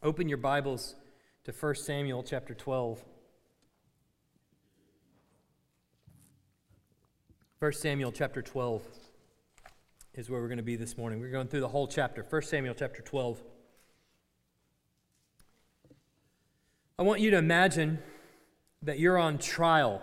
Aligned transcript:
Open 0.00 0.28
your 0.28 0.38
Bibles 0.38 0.94
to 1.42 1.50
1 1.50 1.74
Samuel 1.74 2.22
chapter 2.22 2.54
12. 2.54 3.04
1 7.58 7.72
Samuel 7.72 8.12
chapter 8.12 8.40
12 8.40 8.80
is 10.14 10.30
where 10.30 10.40
we're 10.40 10.46
going 10.46 10.58
to 10.58 10.62
be 10.62 10.76
this 10.76 10.96
morning. 10.96 11.18
We're 11.18 11.32
going 11.32 11.48
through 11.48 11.62
the 11.62 11.68
whole 11.68 11.88
chapter. 11.88 12.24
1 12.30 12.42
Samuel 12.42 12.74
chapter 12.78 13.02
12. 13.02 13.42
I 16.96 17.02
want 17.02 17.20
you 17.20 17.32
to 17.32 17.36
imagine 17.36 17.98
that 18.82 19.00
you're 19.00 19.18
on 19.18 19.38
trial. 19.38 20.00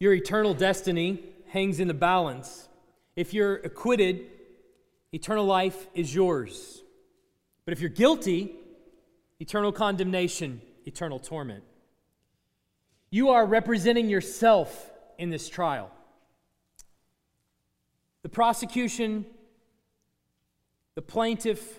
Your 0.00 0.12
eternal 0.12 0.54
destiny 0.54 1.22
hangs 1.50 1.78
in 1.78 1.86
the 1.86 1.94
balance. 1.94 2.68
If 3.14 3.32
you're 3.32 3.54
acquitted, 3.54 4.26
eternal 5.12 5.44
life 5.44 5.86
is 5.94 6.12
yours. 6.12 6.82
But 7.68 7.74
if 7.74 7.82
you're 7.82 7.90
guilty, 7.90 8.54
eternal 9.40 9.72
condemnation, 9.72 10.62
eternal 10.86 11.18
torment. 11.18 11.64
You 13.10 13.28
are 13.28 13.44
representing 13.44 14.08
yourself 14.08 14.90
in 15.18 15.28
this 15.28 15.50
trial. 15.50 15.90
The 18.22 18.30
prosecution, 18.30 19.26
the 20.94 21.02
plaintiff, 21.02 21.78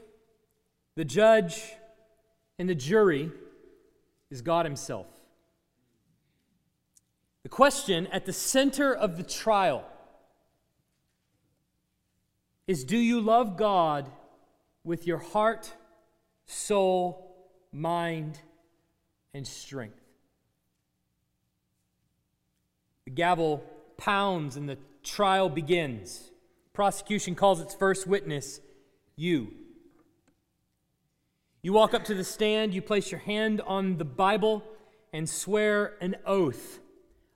the 0.94 1.06
judge, 1.06 1.60
and 2.60 2.70
the 2.70 2.76
jury 2.76 3.32
is 4.30 4.44
God 4.44 4.68
Himself. 4.68 5.08
The 7.42 7.50
question 7.50 8.06
at 8.12 8.28
the 8.28 8.34
center 8.34 8.94
of 8.94 9.18
the 9.18 9.24
trial 9.24 9.84
is 12.68 12.84
Do 12.84 12.96
you 12.96 13.20
love 13.20 13.58
God 13.58 14.08
with 14.84 15.08
your 15.08 15.18
heart 15.18 15.74
soul, 16.50 17.36
mind, 17.72 18.40
and 19.34 19.48
strength. 19.48 20.02
The 23.06 23.12
gavel 23.12 23.64
pounds 23.98 24.56
and 24.56 24.68
the 24.68 24.78
trial 25.04 25.50
begins. 25.50 26.32
Prosecution 26.74 27.36
calls 27.36 27.62
its 27.62 27.76
first 27.76 28.08
witness 28.08 28.62
you. 29.16 29.54
You 31.62 31.74
walk 31.74 31.94
up 31.94 32.06
to 32.06 32.16
the 32.16 32.24
stand, 32.24 32.74
you 32.74 32.82
place 32.82 33.12
your 33.12 33.20
hand 33.20 33.62
on 33.62 33.98
the 33.98 34.06
Bible, 34.06 34.64
and 35.14 35.30
swear 35.30 35.96
an 36.02 36.16
oath. 36.26 36.80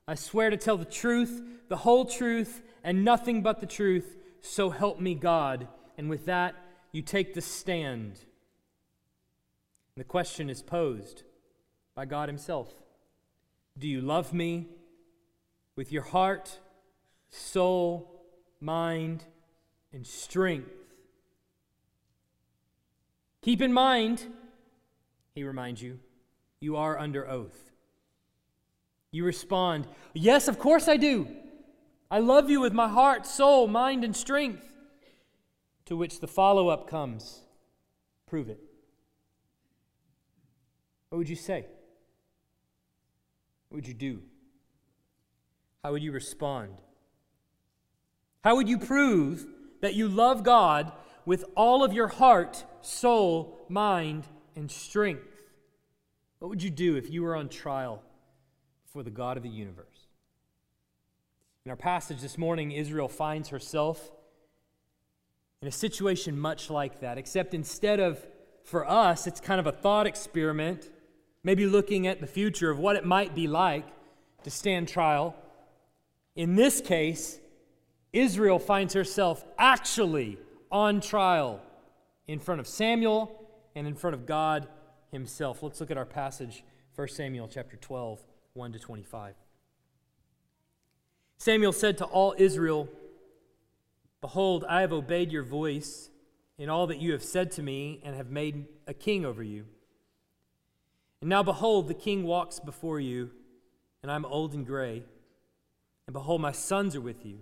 I 0.08 0.16
swear 0.16 0.50
to 0.50 0.56
tell 0.56 0.76
the 0.76 0.84
truth, 0.84 1.42
the 1.68 1.76
whole 1.76 2.04
truth, 2.04 2.62
and 2.82 3.04
nothing 3.04 3.42
but 3.42 3.60
the 3.60 3.66
truth, 3.66 4.16
so 4.40 4.70
help 4.70 4.98
me 4.98 5.14
God. 5.14 5.68
And 5.98 6.10
with 6.10 6.26
that, 6.26 6.54
you 6.90 7.02
take 7.02 7.34
the 7.34 7.40
stand. 7.40 8.18
The 9.96 10.04
question 10.04 10.50
is 10.50 10.60
posed 10.60 11.22
by 11.94 12.04
God 12.04 12.28
Himself 12.28 12.72
Do 13.78 13.86
you 13.86 14.00
love 14.00 14.32
me 14.32 14.66
with 15.76 15.92
your 15.92 16.02
heart, 16.02 16.58
soul, 17.30 18.22
mind, 18.60 19.24
and 19.92 20.06
strength? 20.06 20.70
Keep 23.42 23.62
in 23.62 23.72
mind, 23.72 24.26
He 25.34 25.44
reminds 25.44 25.80
you, 25.82 26.00
you 26.60 26.76
are 26.76 26.98
under 26.98 27.28
oath. 27.28 27.70
You 29.12 29.24
respond, 29.24 29.86
Yes, 30.12 30.48
of 30.48 30.58
course 30.58 30.88
I 30.88 30.96
do. 30.96 31.28
I 32.10 32.18
love 32.18 32.50
you 32.50 32.60
with 32.60 32.72
my 32.72 32.88
heart, 32.88 33.26
soul, 33.26 33.68
mind, 33.68 34.04
and 34.04 34.14
strength. 34.14 34.68
To 35.86 35.96
which 35.96 36.20
the 36.20 36.26
follow 36.26 36.68
up 36.68 36.88
comes 36.88 37.42
Prove 38.26 38.48
it. 38.48 38.58
What 41.14 41.18
would 41.18 41.28
you 41.28 41.36
say? 41.36 41.64
What 43.68 43.76
would 43.76 43.86
you 43.86 43.94
do? 43.94 44.22
How 45.84 45.92
would 45.92 46.02
you 46.02 46.10
respond? 46.10 46.80
How 48.42 48.56
would 48.56 48.68
you 48.68 48.78
prove 48.78 49.46
that 49.80 49.94
you 49.94 50.08
love 50.08 50.42
God 50.42 50.90
with 51.24 51.44
all 51.54 51.84
of 51.84 51.92
your 51.92 52.08
heart, 52.08 52.64
soul, 52.80 53.64
mind, 53.68 54.24
and 54.56 54.68
strength? 54.68 55.28
What 56.40 56.48
would 56.48 56.64
you 56.64 56.70
do 56.70 56.96
if 56.96 57.08
you 57.08 57.22
were 57.22 57.36
on 57.36 57.48
trial 57.48 58.02
before 58.84 59.04
the 59.04 59.10
God 59.12 59.36
of 59.36 59.44
the 59.44 59.48
universe? 59.48 60.08
In 61.64 61.70
our 61.70 61.76
passage 61.76 62.22
this 62.22 62.36
morning, 62.36 62.72
Israel 62.72 63.06
finds 63.06 63.50
herself 63.50 64.10
in 65.62 65.68
a 65.68 65.70
situation 65.70 66.36
much 66.36 66.70
like 66.70 66.98
that, 67.02 67.18
except 67.18 67.54
instead 67.54 68.00
of 68.00 68.26
for 68.64 68.84
us, 68.90 69.28
it's 69.28 69.40
kind 69.40 69.60
of 69.60 69.68
a 69.68 69.72
thought 69.72 70.08
experiment 70.08 70.90
maybe 71.44 71.66
looking 71.66 72.06
at 72.06 72.20
the 72.20 72.26
future 72.26 72.70
of 72.70 72.78
what 72.78 72.96
it 72.96 73.04
might 73.04 73.34
be 73.34 73.46
like 73.46 73.86
to 74.42 74.50
stand 74.50 74.88
trial. 74.88 75.36
In 76.34 76.56
this 76.56 76.80
case, 76.80 77.38
Israel 78.12 78.58
finds 78.58 78.94
herself 78.94 79.44
actually 79.58 80.38
on 80.72 81.00
trial 81.00 81.60
in 82.26 82.40
front 82.40 82.60
of 82.60 82.66
Samuel 82.66 83.48
and 83.76 83.86
in 83.86 83.94
front 83.94 84.14
of 84.14 84.26
God 84.26 84.66
himself. 85.12 85.62
Let's 85.62 85.80
look 85.80 85.90
at 85.90 85.98
our 85.98 86.06
passage, 86.06 86.64
1 86.96 87.08
Samuel 87.08 87.48
chapter 87.48 87.76
12, 87.76 88.24
1 88.54 88.72
to 88.72 88.78
25. 88.78 89.34
Samuel 91.38 91.72
said 91.72 91.98
to 91.98 92.04
all 92.04 92.34
Israel, 92.38 92.88
Behold, 94.20 94.64
I 94.68 94.80
have 94.80 94.92
obeyed 94.92 95.30
your 95.30 95.42
voice 95.42 96.08
in 96.56 96.70
all 96.70 96.86
that 96.86 96.98
you 96.98 97.12
have 97.12 97.22
said 97.22 97.50
to 97.52 97.62
me 97.62 98.00
and 98.02 98.16
have 98.16 98.30
made 98.30 98.66
a 98.86 98.94
king 98.94 99.26
over 99.26 99.42
you. 99.42 99.66
And 101.24 101.30
now 101.30 101.42
behold, 101.42 101.88
the 101.88 101.94
king 101.94 102.24
walks 102.24 102.60
before 102.60 103.00
you, 103.00 103.30
and 104.02 104.12
I'm 104.12 104.26
old 104.26 104.52
and 104.52 104.66
gray. 104.66 105.04
And 106.06 106.12
behold, 106.12 106.42
my 106.42 106.52
sons 106.52 106.94
are 106.94 107.00
with 107.00 107.24
you. 107.24 107.38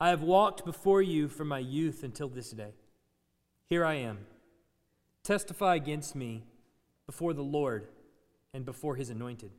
I 0.00 0.08
have 0.08 0.22
walked 0.22 0.64
before 0.64 1.00
you 1.00 1.28
from 1.28 1.46
my 1.46 1.60
youth 1.60 2.02
until 2.02 2.28
this 2.28 2.50
day. 2.50 2.72
Here 3.68 3.84
I 3.84 3.94
am. 3.94 4.26
Testify 5.22 5.76
against 5.76 6.16
me 6.16 6.42
before 7.06 7.34
the 7.34 7.42
Lord 7.44 7.86
and 8.52 8.64
before 8.64 8.96
his 8.96 9.10
anointed. 9.10 9.52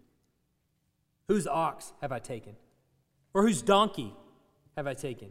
Whose 1.30 1.48
ox 1.48 1.94
have 2.02 2.12
I 2.12 2.20
taken? 2.20 2.58
Or 3.34 3.44
whose 3.44 3.62
donkey 3.62 4.14
have 4.76 4.86
I 4.86 4.96
taken? 4.96 5.30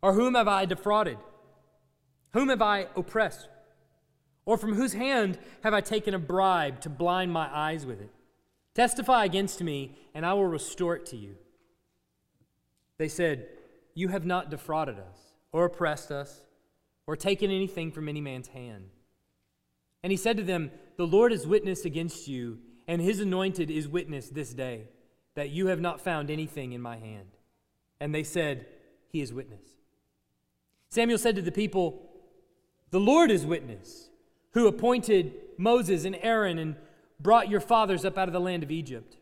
Or 0.00 0.14
whom 0.14 0.36
have 0.36 0.48
I 0.48 0.64
defrauded? 0.64 1.18
Whom 2.32 2.48
have 2.48 2.62
I 2.62 2.86
oppressed? 2.96 3.46
Or 4.48 4.56
from 4.56 4.72
whose 4.72 4.94
hand 4.94 5.38
have 5.62 5.74
I 5.74 5.82
taken 5.82 6.14
a 6.14 6.18
bribe 6.18 6.80
to 6.80 6.88
blind 6.88 7.30
my 7.30 7.54
eyes 7.54 7.84
with 7.84 8.00
it? 8.00 8.08
Testify 8.74 9.26
against 9.26 9.62
me, 9.62 9.98
and 10.14 10.24
I 10.24 10.32
will 10.32 10.46
restore 10.46 10.96
it 10.96 11.04
to 11.08 11.18
you. 11.18 11.34
They 12.96 13.08
said, 13.08 13.46
You 13.92 14.08
have 14.08 14.24
not 14.24 14.48
defrauded 14.48 14.98
us, 14.98 15.34
or 15.52 15.66
oppressed 15.66 16.10
us, 16.10 16.44
or 17.06 17.14
taken 17.14 17.50
anything 17.50 17.92
from 17.92 18.08
any 18.08 18.22
man's 18.22 18.48
hand. 18.48 18.88
And 20.02 20.10
he 20.10 20.16
said 20.16 20.38
to 20.38 20.42
them, 20.42 20.70
The 20.96 21.06
Lord 21.06 21.30
is 21.30 21.46
witness 21.46 21.84
against 21.84 22.26
you, 22.26 22.56
and 22.86 23.02
his 23.02 23.20
anointed 23.20 23.70
is 23.70 23.86
witness 23.86 24.30
this 24.30 24.54
day, 24.54 24.88
that 25.34 25.50
you 25.50 25.66
have 25.66 25.80
not 25.82 26.00
found 26.00 26.30
anything 26.30 26.72
in 26.72 26.80
my 26.80 26.96
hand. 26.96 27.36
And 28.00 28.14
they 28.14 28.24
said, 28.24 28.64
He 29.10 29.20
is 29.20 29.30
witness. 29.30 29.66
Samuel 30.88 31.18
said 31.18 31.36
to 31.36 31.42
the 31.42 31.52
people, 31.52 32.00
The 32.92 32.98
Lord 32.98 33.30
is 33.30 33.44
witness 33.44 34.07
who 34.58 34.66
appointed 34.66 35.34
Moses 35.56 36.04
and 36.04 36.18
Aaron 36.20 36.58
and 36.58 36.74
brought 37.20 37.48
your 37.48 37.60
fathers 37.60 38.04
up 38.04 38.18
out 38.18 38.28
of 38.28 38.32
the 38.32 38.40
land 38.40 38.64
of 38.64 38.72
Egypt. 38.72 39.16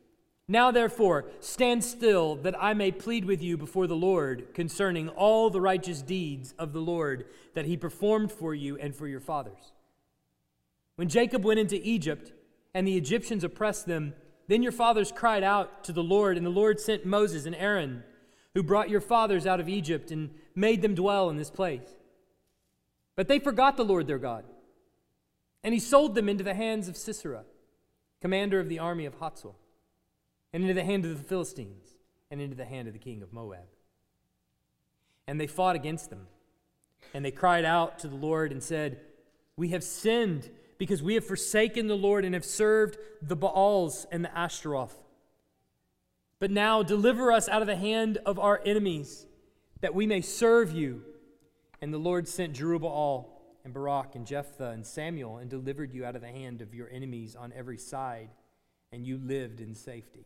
Now, 0.49 0.71
therefore, 0.71 1.27
stand 1.41 1.85
still 1.85 2.37
that 2.37 2.55
I 2.59 2.73
may 2.73 2.91
plead 2.91 3.27
with 3.27 3.43
you 3.43 3.59
before 3.59 3.87
the 3.87 3.95
Lord 3.95 4.55
concerning 4.55 5.11
all 5.11 5.51
the 5.51 5.61
righteous 5.61 6.01
deeds 6.01 6.55
of 6.59 6.73
the 6.73 6.81
Lord 6.81 7.27
that 7.53 7.67
he 7.67 7.77
performed 7.77 8.33
for 8.33 8.55
you 8.55 8.79
and 8.79 8.97
for 8.97 9.07
your 9.07 9.21
fathers. 9.21 9.73
When 10.95 11.11
Jacob 11.11 11.45
went 11.45 11.61
into 11.61 11.87
Egypt 11.87 12.33
and 12.73 12.89
the 12.89 12.97
Egyptians 12.97 13.45
oppressed 13.45 13.85
them, 13.85 14.15
then 14.49 14.63
your 14.63 14.73
fathers 14.73 15.13
cried 15.13 15.43
out 15.43 15.85
to 15.85 15.93
the 15.93 16.03
Lord, 16.03 16.39
and 16.39 16.47
the 16.47 16.51
Lord 16.51 16.81
sent 16.81 17.05
Moses 17.05 17.45
and 17.45 17.57
Aaron, 17.57 18.05
who 18.55 18.63
brought 18.63 18.89
your 18.89 19.03
fathers 19.03 19.47
out 19.47 19.61
of 19.61 19.69
Egypt 19.69 20.11
and 20.11 20.31
made 20.55 20.81
them 20.81 20.95
dwell 20.95 21.29
in 21.29 21.37
this 21.37 21.51
place. 21.51 21.93
But 23.17 23.29
they 23.29 23.39
forgot 23.39 23.77
the 23.77 23.85
Lord 23.85 24.07
their 24.07 24.19
God 24.19 24.45
and 25.67 25.75
he 25.75 25.81
sold 25.81 26.15
them 26.15 26.29
into 26.29 26.45
the 26.45 26.55
hands 26.55 26.87
of 26.87 26.97
Sisera, 26.97 27.43
commander 28.23 28.61
of 28.61 28.69
the 28.69 28.79
army 28.79 29.05
of 29.05 29.15
Hazor, 29.19 29.51
and 30.53 30.63
into 30.63 30.75
the 30.75 30.85
hand 30.85 31.05
of 31.05 31.19
the 31.19 31.25
Philistines, 31.25 31.97
and 32.31 32.41
into 32.41 32.55
the 32.55 32.65
hand 32.65 32.87
of 32.87 32.95
the 32.95 33.01
king 33.01 33.21
of 33.21 33.33
Moab. 33.33 33.67
And 35.27 35.41
they 35.41 35.49
fought 35.49 35.75
against 35.75 36.09
them. 36.09 36.29
And 37.13 37.25
they 37.25 37.33
cried 37.33 37.65
out 37.65 37.99
to 37.99 38.09
the 38.09 38.15
Lord 38.15 38.53
and 38.53 38.63
said, 38.63 39.01
We 39.57 39.71
have 39.71 39.83
sinned 39.83 40.49
because 40.79 41.03
we 41.03 41.15
have 41.15 41.27
forsaken 41.27 41.89
the 41.89 41.97
Lord 41.97 42.25
and 42.25 42.35
have 42.35 42.45
served 42.45 42.97
the 43.21 43.35
Baals 43.35 44.07
and 44.13 44.25
the 44.25 44.39
Ashtaroth. 44.39 44.97
But 46.39 46.53
now 46.53 46.85
deliver 46.85 47.33
us 47.33 47.49
out 47.49 47.61
of 47.61 47.67
the 47.67 47.75
hand 47.75 48.19
of 48.25 48.39
our 48.39 48.63
enemies, 48.65 49.27
that 49.81 49.97
we 49.97 50.07
may 50.07 50.21
serve 50.21 50.71
you. 50.71 51.03
And 51.83 51.93
the 51.93 51.99
Lord 51.99 52.29
sent 52.29 52.57
Jerubbaal 52.57 53.36
and 53.67 53.75
Barak 53.75 54.15
and 54.15 54.25
Jephthah 54.25 54.71
and 54.71 54.87
Samuel 54.87 55.39
and 55.39 55.51
delivered 55.51 55.93
you 55.93 56.05
out 56.05 56.15
of 56.15 56.23
the 56.23 56.29
hand 56.29 56.63
of 56.63 56.73
your 56.73 56.89
enemies 56.89 57.35
on 57.35 57.53
every 57.53 57.77
side, 57.77 58.29
and 58.93 59.05
you 59.05 59.19
lived 59.19 59.61
in 59.61 59.75
safety. 59.75 60.25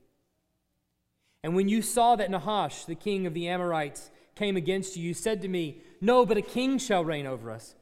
And 1.43 1.57
when 1.57 1.67
you 1.67 1.81
saw 1.81 2.17
that 2.17 2.31
Nahash, 2.31 2.85
the 2.85 2.95
king 2.95 3.27
of 3.27 3.33
the 3.33 3.49
Ammonites, 3.49 4.11
came 4.35 4.59
against 4.59 4.95
you, 4.95 5.05
you 5.05 5.15
said 5.15 5.41
to 5.41 5.49
me, 5.49 5.79
No, 6.03 6.27
but 6.27 6.37
a 6.37 6.43
king 6.43 6.77
shall 6.77 7.03
reign 7.03 7.27
over 7.27 7.51
us, 7.51 7.75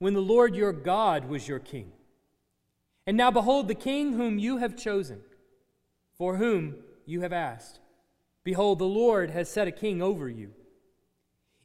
when 0.00 0.14
the 0.14 0.20
Lord 0.20 0.56
your 0.56 0.72
God 0.72 1.26
was 1.28 1.46
your 1.46 1.60
king. 1.60 1.92
And 3.06 3.16
now 3.16 3.30
behold, 3.30 3.68
the 3.68 3.76
king 3.76 4.14
whom 4.14 4.40
you 4.40 4.56
have 4.56 4.76
chosen, 4.76 5.20
for 6.18 6.38
whom 6.38 6.74
you 7.06 7.20
have 7.20 7.32
asked. 7.32 7.78
Behold, 8.42 8.80
the 8.80 8.84
Lord 8.84 9.30
has 9.30 9.48
set 9.48 9.68
a 9.68 9.72
king 9.72 10.02
over 10.02 10.28
you. 10.28 10.50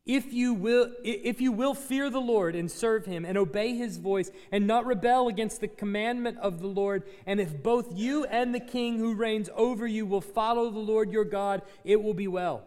If 0.09 0.33
you 0.33 0.55
will 0.55 0.91
if 1.03 1.39
you 1.39 1.51
will 1.51 1.75
fear 1.75 2.09
the 2.09 2.19
Lord 2.19 2.55
and 2.55 2.71
serve 2.71 3.05
him 3.05 3.25
and 3.25 3.37
obey 3.37 3.75
his 3.75 3.97
voice 3.97 4.31
and 4.51 4.65
not 4.65 4.87
rebel 4.87 5.27
against 5.27 5.61
the 5.61 5.67
commandment 5.67 6.39
of 6.39 6.61
the 6.61 6.67
Lord 6.67 7.03
and 7.27 7.39
if 7.39 7.61
both 7.61 7.95
you 7.95 8.25
and 8.25 8.51
the 8.51 8.59
king 8.59 8.97
who 8.97 9.13
reigns 9.13 9.51
over 9.55 9.85
you 9.85 10.07
will 10.07 10.19
follow 10.19 10.71
the 10.71 10.79
Lord 10.79 11.11
your 11.11 11.25
God 11.25 11.61
it 11.83 12.01
will 12.01 12.15
be 12.15 12.27
well. 12.27 12.63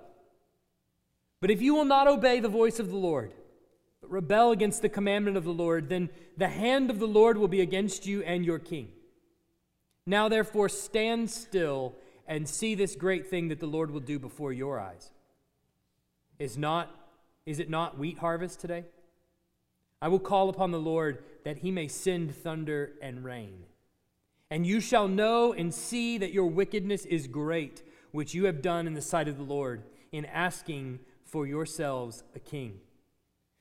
But 1.41 1.51
if 1.51 1.61
you 1.61 1.75
will 1.75 1.85
not 1.85 2.07
obey 2.07 2.39
the 2.39 2.49
voice 2.49 2.79
of 2.79 2.91
the 2.91 2.97
Lord 2.97 3.35
but 4.01 4.13
rebel 4.13 4.53
against 4.53 4.81
the 4.81 4.89
commandment 4.89 5.37
of 5.37 5.43
the 5.43 5.53
Lord 5.53 5.89
then 5.89 6.11
the 6.37 6.47
hand 6.47 6.91
of 6.91 7.01
the 7.01 7.09
Lord 7.09 7.39
will 7.39 7.49
be 7.49 7.61
against 7.61 8.07
you 8.07 8.23
and 8.23 8.47
your 8.47 8.61
king. 8.61 8.87
Now 10.07 10.29
therefore 10.29 10.69
stand 10.69 11.29
still 11.29 11.97
and 12.29 12.49
see 12.49 12.77
this 12.77 12.95
great 12.95 13.27
thing 13.27 13.49
that 13.49 13.59
the 13.59 13.67
Lord 13.67 13.91
will 13.91 13.99
do 13.99 14.21
before 14.21 14.53
your 14.53 14.79
eyes. 14.79 15.11
Is 16.39 16.57
not 16.57 17.02
is 17.47 17.59
it 17.59 17.71
not 17.71 17.99
wheat 17.99 18.19
harvest 18.19 18.61
today? 18.61 18.85
I 20.01 20.09
will 20.09 20.19
call 20.19 20.49
upon 20.49 20.71
the 20.71 20.79
Lord 20.79 21.23
that 21.45 21.59
he 21.59 21.71
may 21.71 21.89
send 21.89 22.35
thunder 22.35 22.93
and 23.01 23.25
rain. 23.25 23.65
And 24.51 24.67
you 24.67 24.81
shall 24.81 25.09
know 25.09 25.53
and 25.53 25.73
see 25.73 26.19
that 26.19 26.33
your 26.33 26.47
wickedness 26.47 27.05
is 27.07 27.27
great, 27.27 27.83
which 28.11 28.35
you 28.35 28.45
have 28.45 28.63
done 28.63 28.87
in 28.87 28.95
the 28.95 29.01
sight 29.01 29.29
of 29.29 29.39
the 29.39 29.43
Lord, 29.43 29.83
in 30.11 30.27
asking 30.27 30.99
for 31.25 31.47
yourselves 31.47 32.23
a 32.35 32.39
king. 32.39 32.81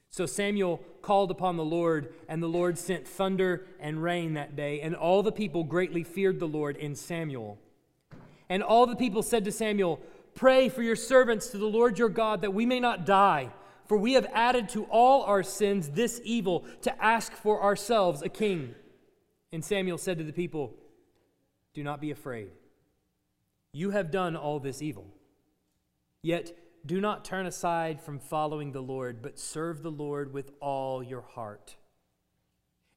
So 0.10 0.26
Samuel 0.26 0.84
called 1.02 1.32
upon 1.32 1.56
the 1.56 1.64
Lord, 1.64 2.14
and 2.28 2.44
the 2.44 2.48
Lord 2.48 2.78
sent 2.78 3.08
thunder 3.08 3.66
and 3.80 4.04
rain 4.04 4.34
that 4.34 4.58
day, 4.58 4.82
and 4.82 4.94
all 4.94 5.24
the 5.24 5.32
people 5.32 5.64
greatly 5.64 6.04
feared 6.04 6.40
the 6.40 6.48
Lord 6.48 6.76
in 6.76 6.96
Samuel. 6.96 7.58
And 8.50 8.62
all 8.62 8.86
the 8.86 8.98
people 8.98 9.24
said 9.24 9.46
to 9.46 9.52
Samuel, 9.52 10.02
Pray 10.36 10.68
for 10.68 10.84
your 10.84 10.98
servants 10.98 11.48
to 11.48 11.58
the 11.58 11.66
Lord 11.66 11.98
your 11.98 12.10
God 12.10 12.42
that 12.42 12.54
we 12.54 12.66
may 12.66 12.82
not 12.82 13.06
die. 13.06 13.52
For 13.92 13.98
we 13.98 14.14
have 14.14 14.28
added 14.32 14.70
to 14.70 14.86
all 14.86 15.24
our 15.24 15.44
sins 15.44 15.90
this 15.90 16.22
evil 16.24 16.64
to 16.84 17.04
ask 17.04 17.34
for 17.34 17.62
ourselves 17.62 18.22
a 18.22 18.30
king. 18.30 18.74
And 19.52 19.66
Samuel 19.66 19.98
said 19.98 20.18
to 20.20 20.24
the 20.24 20.32
people, 20.32 20.74
Do 21.74 21.84
not 21.84 22.00
be 22.00 22.10
afraid. 22.10 22.52
You 23.74 23.90
have 23.90 24.10
done 24.10 24.38
all 24.38 24.62
this 24.62 24.82
evil. 24.82 25.08
Yet 26.22 26.58
do 26.86 27.02
not 27.02 27.26
turn 27.26 27.46
aside 27.46 28.00
from 28.00 28.18
following 28.18 28.72
the 28.72 28.80
Lord, 28.80 29.22
but 29.22 29.38
serve 29.38 29.84
the 29.84 29.92
Lord 29.92 30.32
with 30.32 30.52
all 30.62 31.04
your 31.04 31.24
heart. 31.24 31.76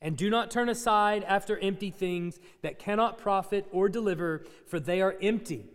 And 0.00 0.16
do 0.16 0.30
not 0.30 0.48
turn 0.48 0.68
aside 0.68 1.24
after 1.24 1.58
empty 1.58 1.90
things 1.90 2.38
that 2.62 2.78
cannot 2.78 3.18
profit 3.18 3.66
or 3.72 3.88
deliver, 3.88 4.44
for 4.68 4.78
they 4.78 5.00
are 5.00 5.16
empty. 5.20 5.66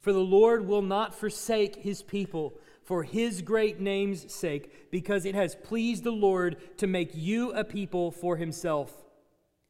For 0.00 0.12
the 0.12 0.18
Lord 0.18 0.66
will 0.66 0.82
not 0.82 1.14
forsake 1.14 1.76
his 1.76 2.02
people 2.02 2.58
for 2.84 3.02
his 3.02 3.42
great 3.42 3.80
name's 3.80 4.32
sake, 4.32 4.90
because 4.90 5.24
it 5.24 5.34
has 5.34 5.54
pleased 5.54 6.04
the 6.04 6.10
Lord 6.10 6.56
to 6.78 6.86
make 6.86 7.10
you 7.14 7.52
a 7.52 7.64
people 7.64 8.10
for 8.10 8.36
himself. 8.36 8.92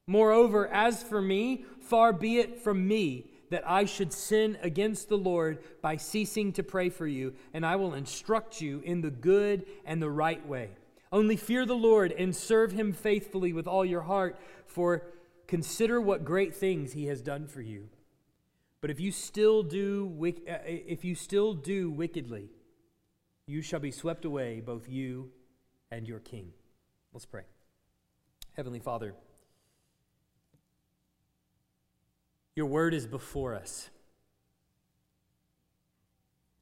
Moreover, 0.06 0.66
as 0.68 1.02
for 1.02 1.22
me, 1.22 1.64
far 1.80 2.12
be 2.12 2.38
it 2.38 2.60
from 2.60 2.86
me 2.88 3.30
that 3.50 3.68
I 3.68 3.84
should 3.84 4.12
sin 4.12 4.56
against 4.62 5.08
the 5.08 5.18
Lord 5.18 5.58
by 5.82 5.96
ceasing 5.96 6.52
to 6.54 6.62
pray 6.62 6.88
for 6.88 7.06
you, 7.06 7.34
and 7.52 7.66
I 7.66 7.76
will 7.76 7.94
instruct 7.94 8.60
you 8.60 8.80
in 8.84 9.02
the 9.02 9.10
good 9.10 9.66
and 9.84 10.00
the 10.00 10.10
right 10.10 10.44
way. 10.46 10.70
Only 11.12 11.36
fear 11.36 11.66
the 11.66 11.74
Lord 11.74 12.12
and 12.12 12.34
serve 12.34 12.72
him 12.72 12.94
faithfully 12.94 13.52
with 13.52 13.66
all 13.66 13.84
your 13.84 14.00
heart, 14.00 14.40
for 14.66 15.02
consider 15.46 16.00
what 16.00 16.24
great 16.24 16.54
things 16.54 16.94
he 16.94 17.06
has 17.06 17.20
done 17.20 17.46
for 17.46 17.60
you. 17.60 17.90
But 18.80 18.90
if 18.90 18.98
you 18.98 19.12
still 19.12 19.62
do 19.62 20.10
uh, 20.48 20.58
if 20.66 21.04
you 21.04 21.14
still 21.14 21.52
do 21.52 21.90
wickedly, 21.90 22.48
you 23.52 23.60
shall 23.60 23.80
be 23.80 23.90
swept 23.90 24.24
away, 24.24 24.60
both 24.60 24.88
you 24.88 25.30
and 25.90 26.08
your 26.08 26.20
king. 26.20 26.52
Let's 27.12 27.26
pray. 27.26 27.42
Heavenly 28.56 28.80
Father, 28.80 29.14
your 32.56 32.64
word 32.64 32.94
is 32.94 33.06
before 33.06 33.54
us. 33.54 33.90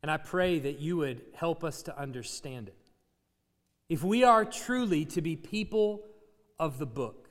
And 0.03 0.11
I 0.11 0.17
pray 0.17 0.59
that 0.59 0.81
you 0.81 0.97
would 0.97 1.23
help 1.33 1.63
us 1.63 1.83
to 1.85 1.97
understand 1.97 2.67
it. 2.67 2.91
If 3.89 4.03
we 4.03 4.25
are 4.25 4.45
truly 4.45 5.05
to 5.07 5.23
be 5.23 5.37
people 5.37 6.03
of 6.59 6.79
the 6.79 6.87
book, 6.87 7.31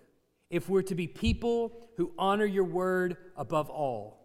if 0.50 0.70
we're 0.70 0.84
to 0.84 0.96
be 0.96 1.08
people 1.08 1.90
who 1.98 2.14
honor 2.18 2.46
your 2.46 2.64
word 2.64 3.18
above 3.36 3.70
all, 3.70 4.22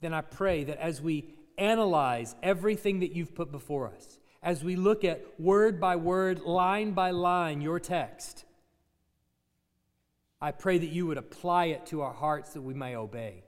then 0.00 0.14
I 0.14 0.22
pray 0.22 0.64
that 0.64 0.78
as 0.78 1.02
we 1.02 1.34
analyze 1.58 2.34
everything 2.42 3.00
that 3.00 3.14
you've 3.14 3.34
put 3.34 3.52
before 3.52 3.88
us, 3.88 4.18
as 4.42 4.64
we 4.64 4.76
look 4.76 5.04
at 5.04 5.24
word 5.38 5.80
by 5.80 5.96
word, 5.96 6.40
line 6.40 6.92
by 6.92 7.10
line, 7.10 7.60
your 7.60 7.78
text. 7.78 8.44
I 10.40 10.50
pray 10.50 10.78
that 10.78 10.90
you 10.90 11.06
would 11.06 11.18
apply 11.18 11.66
it 11.66 11.86
to 11.86 12.02
our 12.02 12.12
hearts 12.12 12.54
that 12.54 12.62
we 12.62 12.74
may 12.74 12.96
obey. 12.96 13.44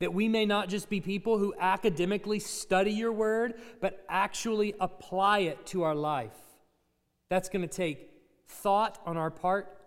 That 0.00 0.12
we 0.12 0.28
may 0.28 0.44
not 0.44 0.68
just 0.68 0.90
be 0.90 1.00
people 1.00 1.38
who 1.38 1.54
academically 1.60 2.40
study 2.40 2.90
your 2.90 3.12
word, 3.12 3.54
but 3.80 4.04
actually 4.08 4.74
apply 4.80 5.40
it 5.40 5.64
to 5.66 5.84
our 5.84 5.94
life. 5.94 6.36
That's 7.28 7.48
going 7.48 7.62
to 7.62 7.68
take 7.68 8.10
thought 8.48 9.00
on 9.06 9.16
our 9.16 9.30
part, 9.30 9.78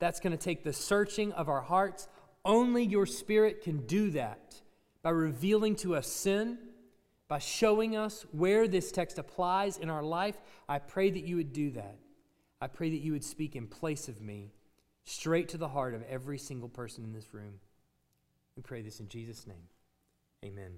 that's 0.00 0.18
going 0.18 0.32
to 0.32 0.42
take 0.42 0.64
the 0.64 0.72
searching 0.72 1.30
of 1.32 1.48
our 1.48 1.60
hearts. 1.60 2.08
Only 2.44 2.84
your 2.84 3.06
spirit 3.06 3.62
can 3.62 3.86
do 3.86 4.10
that 4.10 4.60
by 5.02 5.10
revealing 5.10 5.76
to 5.76 5.94
us 5.94 6.08
sin 6.08 6.58
by 7.30 7.38
showing 7.38 7.94
us 7.94 8.26
where 8.32 8.66
this 8.66 8.90
text 8.90 9.16
applies 9.16 9.78
in 9.78 9.88
our 9.88 10.02
life, 10.02 10.36
I 10.68 10.80
pray 10.80 11.10
that 11.10 11.22
you 11.22 11.36
would 11.36 11.52
do 11.52 11.70
that. 11.70 11.96
I 12.60 12.66
pray 12.66 12.90
that 12.90 12.98
you 12.98 13.12
would 13.12 13.22
speak 13.22 13.54
in 13.54 13.68
place 13.68 14.08
of 14.08 14.20
me, 14.20 14.50
straight 15.04 15.48
to 15.50 15.56
the 15.56 15.68
heart 15.68 15.94
of 15.94 16.02
every 16.10 16.38
single 16.38 16.68
person 16.68 17.04
in 17.04 17.12
this 17.12 17.32
room. 17.32 17.60
We 18.56 18.62
pray 18.64 18.82
this 18.82 18.98
in 18.98 19.08
Jesus' 19.08 19.46
name. 19.46 19.68
Amen. 20.44 20.72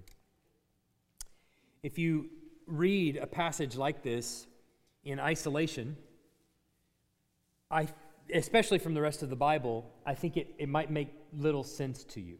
If 1.81 1.97
you 1.97 2.29
read 2.67 3.17
a 3.17 3.25
passage 3.25 3.75
like 3.75 4.03
this 4.03 4.45
in 5.03 5.19
isolation, 5.19 5.97
I, 7.71 7.87
especially 8.31 8.77
from 8.77 8.93
the 8.93 9.01
rest 9.01 9.23
of 9.23 9.31
the 9.31 9.35
Bible, 9.35 9.89
I 10.05 10.13
think 10.13 10.37
it, 10.37 10.53
it 10.59 10.69
might 10.69 10.91
make 10.91 11.09
little 11.35 11.63
sense 11.63 12.03
to 12.03 12.21
you. 12.21 12.37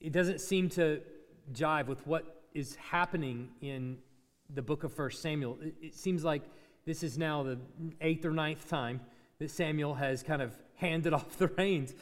It 0.00 0.14
doesn't 0.14 0.40
seem 0.40 0.70
to 0.70 1.02
jive 1.52 1.86
with 1.86 2.06
what 2.06 2.38
is 2.54 2.76
happening 2.76 3.48
in 3.60 3.98
the 4.52 4.62
book 4.62 4.84
of 4.84 4.92
First 4.92 5.22
Samuel. 5.22 5.58
It, 5.62 5.74
it 5.80 5.94
seems 5.94 6.24
like 6.24 6.42
this 6.84 7.02
is 7.02 7.16
now 7.16 7.42
the 7.42 7.58
eighth 8.00 8.24
or 8.24 8.32
ninth 8.32 8.68
time 8.68 9.00
that 9.38 9.50
Samuel 9.50 9.94
has 9.94 10.22
kind 10.22 10.42
of 10.42 10.54
handed 10.74 11.12
off 11.14 11.36
the 11.38 11.48
reins 11.48 11.94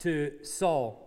to 0.00 0.32
Saul. 0.42 1.06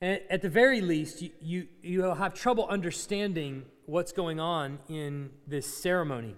And 0.00 0.20
at 0.28 0.42
the 0.42 0.48
very 0.48 0.80
least, 0.80 1.22
you, 1.22 1.30
you, 1.40 1.68
you 1.82 2.02
have 2.02 2.34
trouble 2.34 2.66
understanding 2.66 3.64
what's 3.86 4.12
going 4.12 4.38
on 4.38 4.78
in 4.88 5.30
this 5.46 5.66
ceremony. 5.66 6.36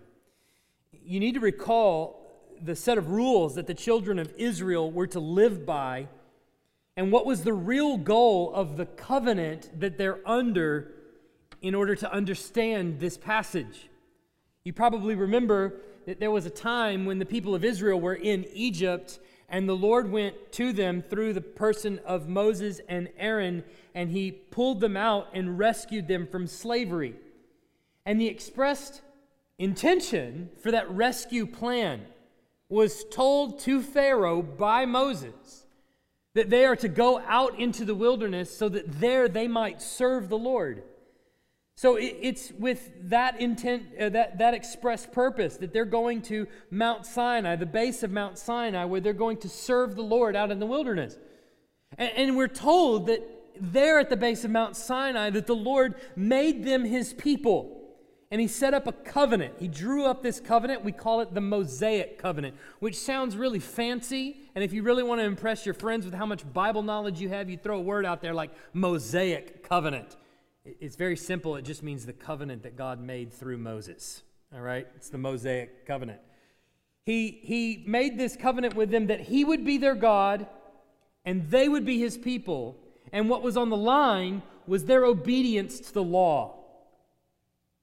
You 0.92 1.18
need 1.18 1.34
to 1.34 1.40
recall 1.40 2.54
the 2.60 2.76
set 2.76 2.98
of 2.98 3.10
rules 3.10 3.54
that 3.56 3.66
the 3.66 3.74
children 3.74 4.18
of 4.18 4.32
Israel 4.36 4.90
were 4.90 5.06
to 5.08 5.20
live 5.20 5.66
by 5.66 6.08
and 6.98 7.12
what 7.12 7.26
was 7.26 7.44
the 7.44 7.52
real 7.52 7.96
goal 7.96 8.52
of 8.52 8.76
the 8.76 8.84
covenant 8.84 9.70
that 9.78 9.98
they're 9.98 10.18
under 10.28 10.90
in 11.62 11.74
order 11.74 11.94
to 11.94 12.12
understand 12.12 13.00
this 13.00 13.16
passage. 13.16 13.88
You 14.64 14.72
probably 14.72 15.14
remember 15.14 15.74
that 16.06 16.20
there 16.20 16.30
was 16.30 16.46
a 16.46 16.50
time 16.50 17.04
when 17.04 17.18
the 17.18 17.26
people 17.26 17.54
of 17.54 17.64
Israel 17.64 18.00
were 18.00 18.14
in 18.14 18.46
Egypt, 18.52 19.18
and 19.48 19.68
the 19.68 19.76
Lord 19.76 20.10
went 20.10 20.52
to 20.52 20.72
them 20.72 21.02
through 21.02 21.32
the 21.32 21.40
person 21.40 22.00
of 22.04 22.28
Moses 22.28 22.80
and 22.88 23.08
Aaron, 23.18 23.64
and 23.94 24.10
he 24.10 24.30
pulled 24.30 24.80
them 24.80 24.96
out 24.96 25.28
and 25.34 25.58
rescued 25.58 26.08
them 26.08 26.26
from 26.26 26.46
slavery. 26.46 27.14
And 28.04 28.20
the 28.20 28.28
expressed 28.28 29.02
intention 29.58 30.50
for 30.62 30.70
that 30.70 30.90
rescue 30.90 31.46
plan 31.46 32.06
was 32.68 33.04
told 33.10 33.58
to 33.60 33.82
Pharaoh 33.82 34.42
by 34.42 34.86
Moses 34.86 35.66
that 36.34 36.50
they 36.50 36.64
are 36.64 36.76
to 36.76 36.88
go 36.88 37.18
out 37.20 37.58
into 37.58 37.84
the 37.84 37.94
wilderness 37.94 38.54
so 38.54 38.68
that 38.68 39.00
there 39.00 39.28
they 39.28 39.48
might 39.48 39.82
serve 39.82 40.28
the 40.28 40.38
Lord. 40.38 40.82
So 41.78 41.94
it's 41.94 42.50
with 42.58 42.90
that 43.08 43.40
intent, 43.40 43.84
uh, 44.00 44.08
that, 44.08 44.38
that 44.38 44.52
express 44.52 45.06
purpose 45.06 45.58
that 45.58 45.72
they're 45.72 45.84
going 45.84 46.22
to 46.22 46.48
Mount 46.72 47.06
Sinai, 47.06 47.54
the 47.54 47.66
base 47.66 48.02
of 48.02 48.10
Mount 48.10 48.36
Sinai, 48.36 48.84
where 48.84 49.00
they're 49.00 49.12
going 49.12 49.36
to 49.36 49.48
serve 49.48 49.94
the 49.94 50.02
Lord 50.02 50.34
out 50.34 50.50
in 50.50 50.58
the 50.58 50.66
wilderness. 50.66 51.16
And, 51.96 52.10
and 52.16 52.36
we're 52.36 52.48
told 52.48 53.06
that 53.06 53.20
there 53.60 54.00
at 54.00 54.10
the 54.10 54.16
base 54.16 54.42
of 54.42 54.50
Mount 54.50 54.76
Sinai, 54.76 55.30
that 55.30 55.46
the 55.46 55.54
Lord 55.54 55.94
made 56.16 56.64
them 56.64 56.84
his 56.84 57.12
people. 57.12 57.80
And 58.32 58.40
he 58.40 58.48
set 58.48 58.74
up 58.74 58.88
a 58.88 58.92
covenant. 58.92 59.54
He 59.60 59.68
drew 59.68 60.04
up 60.04 60.20
this 60.20 60.40
covenant. 60.40 60.82
We 60.82 60.90
call 60.90 61.20
it 61.20 61.32
the 61.32 61.40
Mosaic 61.40 62.18
covenant, 62.18 62.56
which 62.80 62.96
sounds 62.96 63.36
really 63.36 63.60
fancy. 63.60 64.40
And 64.56 64.64
if 64.64 64.72
you 64.72 64.82
really 64.82 65.04
want 65.04 65.20
to 65.20 65.24
impress 65.24 65.64
your 65.64 65.74
friends 65.74 66.04
with 66.04 66.14
how 66.14 66.26
much 66.26 66.42
Bible 66.52 66.82
knowledge 66.82 67.20
you 67.20 67.28
have, 67.28 67.48
you 67.48 67.56
throw 67.56 67.78
a 67.78 67.82
word 67.82 68.04
out 68.04 68.20
there 68.20 68.34
like 68.34 68.50
Mosaic 68.72 69.62
covenant. 69.62 70.16
It's 70.80 70.96
very 70.96 71.16
simple. 71.16 71.56
It 71.56 71.62
just 71.62 71.82
means 71.82 72.06
the 72.06 72.12
covenant 72.12 72.62
that 72.62 72.76
God 72.76 73.00
made 73.00 73.32
through 73.32 73.58
Moses. 73.58 74.22
All 74.54 74.60
right? 74.60 74.86
It's 74.96 75.08
the 75.08 75.18
Mosaic 75.18 75.86
covenant. 75.86 76.20
He, 77.04 77.40
he 77.42 77.84
made 77.86 78.18
this 78.18 78.36
covenant 78.36 78.74
with 78.74 78.90
them 78.90 79.06
that 79.06 79.20
he 79.20 79.44
would 79.44 79.64
be 79.64 79.78
their 79.78 79.94
God 79.94 80.46
and 81.24 81.50
they 81.50 81.68
would 81.68 81.84
be 81.84 81.98
his 81.98 82.16
people. 82.16 82.76
And 83.12 83.28
what 83.28 83.42
was 83.42 83.56
on 83.56 83.70
the 83.70 83.76
line 83.76 84.42
was 84.66 84.84
their 84.84 85.04
obedience 85.04 85.80
to 85.80 85.94
the 85.94 86.02
law. 86.02 86.54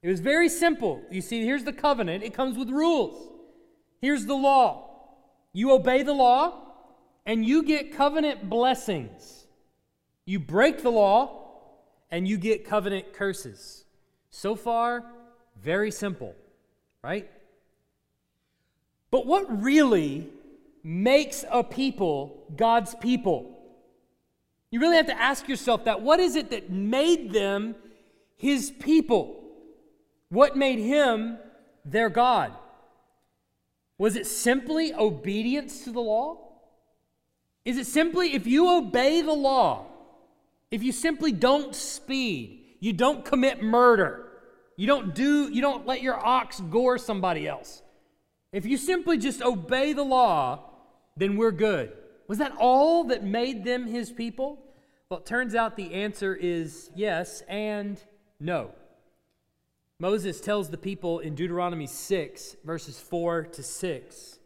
It 0.02 0.08
was 0.08 0.20
very 0.20 0.48
simple. 0.48 1.02
You 1.10 1.20
see, 1.20 1.44
here's 1.44 1.64
the 1.64 1.72
covenant, 1.72 2.22
it 2.22 2.34
comes 2.34 2.56
with 2.56 2.70
rules. 2.70 3.32
Here's 4.00 4.26
the 4.26 4.34
law 4.34 4.84
you 5.52 5.72
obey 5.72 6.02
the 6.02 6.12
law, 6.12 6.52
and 7.24 7.44
you 7.44 7.62
get 7.62 7.96
covenant 7.96 8.50
blessings. 8.50 9.46
You 10.26 10.38
break 10.38 10.82
the 10.82 10.90
law, 10.90 11.45
and 12.10 12.26
you 12.26 12.36
get 12.36 12.64
covenant 12.66 13.12
curses. 13.12 13.84
So 14.30 14.54
far, 14.54 15.04
very 15.62 15.90
simple, 15.90 16.34
right? 17.02 17.30
But 19.10 19.26
what 19.26 19.62
really 19.62 20.28
makes 20.82 21.44
a 21.50 21.64
people 21.64 22.44
God's 22.54 22.94
people? 22.94 23.52
You 24.70 24.80
really 24.80 24.96
have 24.96 25.06
to 25.06 25.20
ask 25.20 25.48
yourself 25.48 25.84
that. 25.84 26.02
What 26.02 26.20
is 26.20 26.36
it 26.36 26.50
that 26.50 26.70
made 26.70 27.32
them 27.32 27.74
his 28.36 28.70
people? 28.70 29.42
What 30.28 30.56
made 30.56 30.78
him 30.78 31.38
their 31.84 32.08
God? 32.08 32.52
Was 33.98 34.16
it 34.16 34.26
simply 34.26 34.92
obedience 34.92 35.84
to 35.84 35.92
the 35.92 36.00
law? 36.00 36.38
Is 37.64 37.78
it 37.78 37.86
simply 37.86 38.34
if 38.34 38.46
you 38.46 38.68
obey 38.68 39.22
the 39.22 39.32
law, 39.32 39.86
if 40.76 40.82
you 40.82 40.92
simply 40.92 41.32
don't 41.32 41.74
speed, 41.74 42.62
you 42.80 42.92
don't 42.92 43.24
commit 43.24 43.62
murder, 43.62 44.28
you 44.76 44.86
don't 44.86 45.14
do 45.14 45.50
you 45.50 45.62
don't 45.62 45.86
let 45.86 46.02
your 46.02 46.22
ox 46.22 46.60
gore 46.60 46.98
somebody 46.98 47.48
else. 47.48 47.80
If 48.52 48.66
you 48.66 48.76
simply 48.76 49.16
just 49.16 49.40
obey 49.40 49.94
the 49.94 50.02
law, 50.02 50.68
then 51.16 51.38
we're 51.38 51.50
good. 51.50 51.94
Was 52.28 52.36
that 52.36 52.52
all 52.58 53.04
that 53.04 53.24
made 53.24 53.64
them 53.64 53.86
his 53.86 54.12
people? 54.12 54.58
Well, 55.08 55.20
it 55.20 55.24
turns 55.24 55.54
out 55.54 55.78
the 55.78 55.94
answer 55.94 56.34
is 56.34 56.90
yes 56.94 57.42
and 57.48 57.98
no. 58.38 58.72
Moses 59.98 60.42
tells 60.42 60.68
the 60.68 60.76
people 60.76 61.20
in 61.20 61.34
Deuteronomy 61.34 61.86
6, 61.86 62.56
verses 62.64 63.00
4 63.00 63.44
to 63.44 63.62
6 63.62 64.38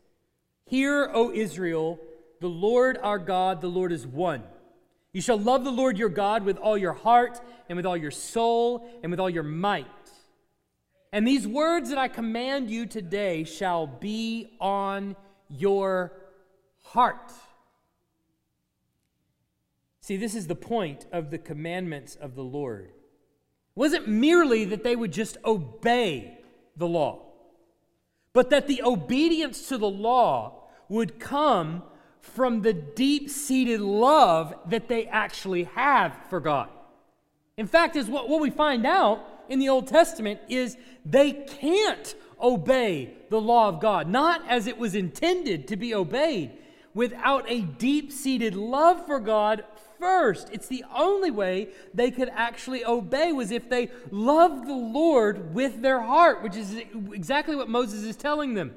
Hear, 0.66 1.10
O 1.12 1.32
Israel, 1.32 1.98
the 2.40 2.46
Lord 2.46 2.98
our 3.02 3.18
God, 3.18 3.60
the 3.60 3.66
Lord 3.66 3.90
is 3.90 4.06
one. 4.06 4.44
You 5.12 5.20
shall 5.20 5.38
love 5.38 5.64
the 5.64 5.72
Lord 5.72 5.98
your 5.98 6.08
God 6.08 6.44
with 6.44 6.56
all 6.58 6.78
your 6.78 6.92
heart, 6.92 7.40
and 7.68 7.76
with 7.76 7.86
all 7.86 7.96
your 7.96 8.10
soul, 8.10 8.88
and 9.02 9.10
with 9.10 9.20
all 9.20 9.30
your 9.30 9.42
might. 9.42 9.86
And 11.12 11.26
these 11.26 11.46
words 11.46 11.88
that 11.88 11.98
I 11.98 12.08
command 12.08 12.70
you 12.70 12.86
today 12.86 13.44
shall 13.44 13.86
be 13.86 14.56
on 14.60 15.16
your 15.48 16.12
heart. 16.82 17.32
See, 20.00 20.16
this 20.16 20.34
is 20.34 20.46
the 20.46 20.54
point 20.54 21.06
of 21.12 21.30
the 21.30 21.38
commandments 21.38 22.14
of 22.14 22.34
the 22.34 22.44
Lord. 22.44 22.86
It 22.86 22.92
wasn't 23.74 24.08
merely 24.08 24.64
that 24.66 24.84
they 24.84 24.96
would 24.96 25.12
just 25.12 25.36
obey 25.44 26.38
the 26.76 26.88
law, 26.88 27.26
but 28.32 28.50
that 28.50 28.68
the 28.68 28.82
obedience 28.82 29.68
to 29.68 29.78
the 29.78 29.90
law 29.90 30.68
would 30.88 31.18
come 31.18 31.82
from 32.20 32.62
the 32.62 32.72
deep 32.72 33.30
seated 33.30 33.80
love 33.80 34.54
that 34.66 34.88
they 34.88 35.06
actually 35.06 35.64
have 35.64 36.16
for 36.28 36.40
God. 36.40 36.68
In 37.56 37.66
fact, 37.66 37.96
is 37.96 38.08
what, 38.08 38.28
what 38.28 38.40
we 38.40 38.50
find 38.50 38.86
out 38.86 39.26
in 39.48 39.58
the 39.58 39.68
Old 39.68 39.86
Testament 39.86 40.40
is 40.48 40.76
they 41.04 41.32
can't 41.32 42.14
obey 42.40 43.14
the 43.28 43.40
law 43.40 43.68
of 43.68 43.80
God, 43.80 44.08
not 44.08 44.42
as 44.48 44.66
it 44.66 44.78
was 44.78 44.94
intended 44.94 45.68
to 45.68 45.76
be 45.76 45.94
obeyed, 45.94 46.52
without 46.94 47.44
a 47.48 47.60
deep 47.60 48.12
seated 48.12 48.54
love 48.54 49.06
for 49.06 49.20
God 49.20 49.64
first. 49.98 50.48
It's 50.52 50.66
the 50.66 50.84
only 50.94 51.30
way 51.30 51.68
they 51.94 52.10
could 52.10 52.30
actually 52.34 52.84
obey 52.84 53.32
was 53.32 53.50
if 53.50 53.68
they 53.68 53.90
loved 54.10 54.66
the 54.66 54.74
Lord 54.74 55.54
with 55.54 55.82
their 55.82 56.00
heart, 56.00 56.42
which 56.42 56.56
is 56.56 56.74
exactly 57.12 57.54
what 57.54 57.68
Moses 57.68 58.02
is 58.02 58.16
telling 58.16 58.54
them. 58.54 58.74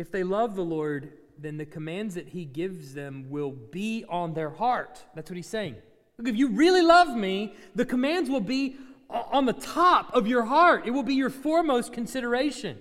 If 0.00 0.10
they 0.10 0.24
love 0.24 0.56
the 0.56 0.64
Lord, 0.64 1.12
then 1.38 1.58
the 1.58 1.66
commands 1.66 2.14
that 2.14 2.28
he 2.28 2.44
gives 2.44 2.94
them 2.94 3.26
will 3.28 3.50
be 3.50 4.04
on 4.08 4.34
their 4.34 4.50
heart. 4.50 5.04
That's 5.14 5.30
what 5.30 5.36
he's 5.36 5.46
saying. 5.46 5.76
Look, 6.16 6.28
if 6.28 6.36
you 6.36 6.48
really 6.48 6.82
love 6.82 7.16
me, 7.16 7.54
the 7.74 7.84
commands 7.84 8.30
will 8.30 8.40
be 8.40 8.76
on 9.08 9.46
the 9.46 9.52
top 9.52 10.14
of 10.14 10.26
your 10.26 10.44
heart. 10.44 10.86
It 10.86 10.90
will 10.90 11.02
be 11.02 11.14
your 11.14 11.30
foremost 11.30 11.92
consideration. 11.92 12.78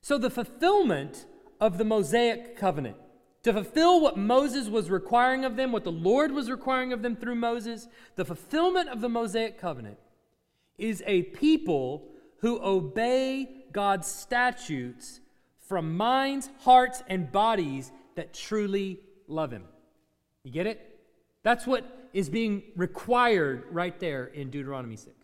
So, 0.00 0.18
the 0.18 0.30
fulfillment 0.30 1.26
of 1.60 1.78
the 1.78 1.84
Mosaic 1.84 2.56
covenant, 2.56 2.96
to 3.44 3.52
fulfill 3.52 4.00
what 4.00 4.16
Moses 4.16 4.68
was 4.68 4.90
requiring 4.90 5.44
of 5.44 5.56
them, 5.56 5.70
what 5.70 5.84
the 5.84 5.92
Lord 5.92 6.32
was 6.32 6.50
requiring 6.50 6.92
of 6.92 7.02
them 7.02 7.14
through 7.14 7.36
Moses, 7.36 7.88
the 8.16 8.24
fulfillment 8.24 8.88
of 8.88 9.00
the 9.00 9.08
Mosaic 9.08 9.58
covenant 9.58 9.98
is 10.78 11.02
a 11.06 11.22
people 11.22 12.08
who 12.38 12.60
obey 12.62 13.66
God's 13.72 14.06
statutes 14.06 15.20
from 15.68 15.96
minds, 15.96 16.50
hearts, 16.60 17.02
and 17.08 17.30
bodies 17.30 17.92
that 18.16 18.34
truly 18.34 19.00
love 19.26 19.50
Him. 19.50 19.64
You 20.42 20.52
get 20.52 20.66
it? 20.66 20.98
That's 21.42 21.66
what 21.66 22.08
is 22.12 22.28
being 22.28 22.62
required 22.76 23.64
right 23.70 23.98
there 23.98 24.26
in 24.26 24.50
Deuteronomy 24.50 24.96
6. 24.96 25.14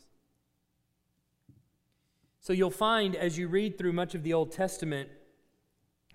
So 2.41 2.53
you'll 2.53 2.71
find 2.71 3.15
as 3.15 3.39
you 3.39 3.49
read 3.49 3.77
through 3.77 3.93
much 3.93 4.15
of 4.15 4.23
the 4.23 4.33
Old 4.33 4.51
Testament, 4.51 5.11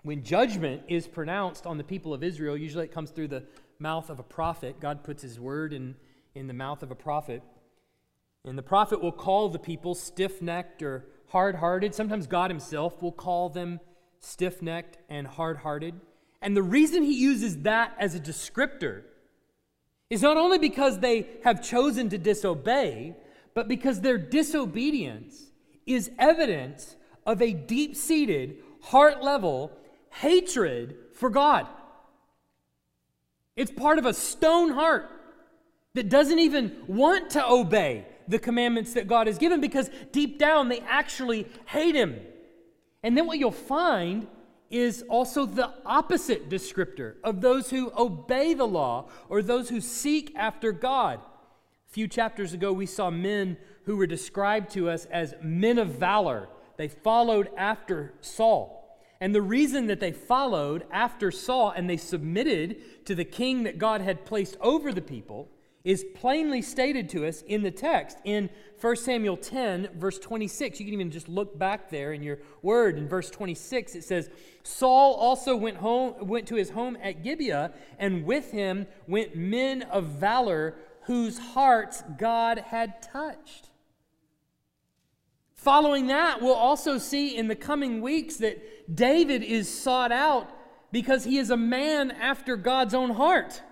when 0.02 0.22
judgment 0.22 0.82
is 0.88 1.06
pronounced 1.06 1.66
on 1.66 1.78
the 1.78 1.84
people 1.84 2.12
of 2.12 2.22
Israel, 2.22 2.56
usually 2.56 2.84
it 2.84 2.92
comes 2.92 3.10
through 3.10 3.28
the 3.28 3.44
mouth 3.78 4.10
of 4.10 4.18
a 4.18 4.22
prophet. 4.22 4.80
God 4.80 5.02
puts 5.02 5.22
his 5.22 5.40
word 5.40 5.72
in, 5.72 5.94
in 6.34 6.46
the 6.46 6.54
mouth 6.54 6.82
of 6.82 6.90
a 6.90 6.94
prophet. 6.94 7.42
And 8.44 8.56
the 8.56 8.62
prophet 8.62 9.02
will 9.02 9.12
call 9.12 9.48
the 9.48 9.58
people 9.58 9.94
stiff 9.94 10.40
necked 10.40 10.82
or 10.82 11.06
hard 11.28 11.56
hearted. 11.56 11.94
Sometimes 11.94 12.26
God 12.26 12.50
himself 12.50 13.02
will 13.02 13.12
call 13.12 13.48
them 13.48 13.80
stiff 14.26 14.60
necked 14.60 14.98
and 15.08 15.26
hard 15.26 15.58
hearted. 15.58 15.94
And 16.42 16.56
the 16.56 16.62
reason 16.62 17.02
he 17.02 17.14
uses 17.14 17.62
that 17.62 17.94
as 17.98 18.14
a 18.14 18.20
descriptor 18.20 19.02
is 20.10 20.22
not 20.22 20.36
only 20.36 20.58
because 20.58 20.98
they 20.98 21.26
have 21.44 21.62
chosen 21.62 22.08
to 22.10 22.18
disobey, 22.18 23.14
but 23.54 23.68
because 23.68 24.00
their 24.00 24.18
disobedience 24.18 25.46
is 25.86 26.10
evidence 26.18 26.96
of 27.24 27.40
a 27.40 27.52
deep 27.52 27.96
seated, 27.96 28.58
heart 28.82 29.22
level 29.22 29.72
hatred 30.10 30.96
for 31.14 31.30
God. 31.30 31.66
It's 33.56 33.70
part 33.70 33.98
of 33.98 34.06
a 34.06 34.12
stone 34.12 34.70
heart 34.70 35.10
that 35.94 36.08
doesn't 36.08 36.38
even 36.38 36.76
want 36.86 37.30
to 37.30 37.48
obey 37.48 38.06
the 38.28 38.38
commandments 38.38 38.94
that 38.94 39.06
God 39.06 39.26
has 39.26 39.38
given 39.38 39.60
because 39.60 39.88
deep 40.12 40.38
down 40.38 40.68
they 40.68 40.80
actually 40.80 41.46
hate 41.66 41.94
Him. 41.94 42.20
And 43.06 43.16
then 43.16 43.28
what 43.28 43.38
you'll 43.38 43.52
find 43.52 44.26
is 44.68 45.04
also 45.08 45.46
the 45.46 45.72
opposite 45.84 46.50
descriptor 46.50 47.14
of 47.22 47.40
those 47.40 47.70
who 47.70 47.92
obey 47.96 48.52
the 48.52 48.66
law 48.66 49.08
or 49.28 49.42
those 49.42 49.68
who 49.68 49.80
seek 49.80 50.34
after 50.34 50.72
God. 50.72 51.20
A 51.88 51.92
few 51.92 52.08
chapters 52.08 52.52
ago, 52.52 52.72
we 52.72 52.84
saw 52.84 53.08
men 53.08 53.58
who 53.84 53.96
were 53.96 54.08
described 54.08 54.72
to 54.72 54.90
us 54.90 55.04
as 55.04 55.36
men 55.40 55.78
of 55.78 55.90
valor. 55.90 56.48
They 56.78 56.88
followed 56.88 57.48
after 57.56 58.12
Saul. 58.22 58.98
And 59.20 59.32
the 59.32 59.40
reason 59.40 59.86
that 59.86 60.00
they 60.00 60.10
followed 60.10 60.84
after 60.90 61.30
Saul 61.30 61.70
and 61.76 61.88
they 61.88 61.96
submitted 61.96 63.06
to 63.06 63.14
the 63.14 63.24
king 63.24 63.62
that 63.62 63.78
God 63.78 64.00
had 64.00 64.24
placed 64.24 64.56
over 64.60 64.92
the 64.92 65.00
people 65.00 65.48
is 65.86 66.04
plainly 66.16 66.60
stated 66.60 67.08
to 67.08 67.24
us 67.24 67.42
in 67.42 67.62
the 67.62 67.70
text 67.70 68.18
in 68.24 68.50
1 68.80 68.96
Samuel 68.96 69.36
10, 69.36 69.90
verse 69.94 70.18
26. 70.18 70.80
You 70.80 70.84
can 70.84 70.94
even 70.94 71.12
just 71.12 71.28
look 71.28 71.56
back 71.56 71.90
there 71.90 72.12
in 72.12 72.24
your 72.24 72.38
word. 72.60 72.98
In 72.98 73.08
verse 73.08 73.30
26, 73.30 73.94
it 73.94 74.02
says, 74.02 74.28
Saul 74.64 75.14
also 75.14 75.54
went 75.54 75.76
home, 75.76 76.26
went 76.26 76.48
to 76.48 76.56
his 76.56 76.70
home 76.70 76.98
at 77.00 77.22
Gibeah, 77.22 77.72
and 78.00 78.24
with 78.24 78.50
him 78.50 78.88
went 79.06 79.36
men 79.36 79.82
of 79.82 80.06
valor 80.06 80.74
whose 81.02 81.38
hearts 81.38 82.02
God 82.18 82.58
had 82.58 83.00
touched. 83.00 83.70
Following 85.54 86.08
that, 86.08 86.42
we'll 86.42 86.52
also 86.52 86.98
see 86.98 87.36
in 87.36 87.46
the 87.46 87.54
coming 87.54 88.00
weeks 88.00 88.38
that 88.38 88.92
David 88.92 89.44
is 89.44 89.72
sought 89.72 90.10
out 90.10 90.50
because 90.90 91.22
he 91.22 91.38
is 91.38 91.50
a 91.50 91.56
man 91.56 92.10
after 92.10 92.56
God's 92.56 92.92
own 92.92 93.10
heart. 93.10 93.62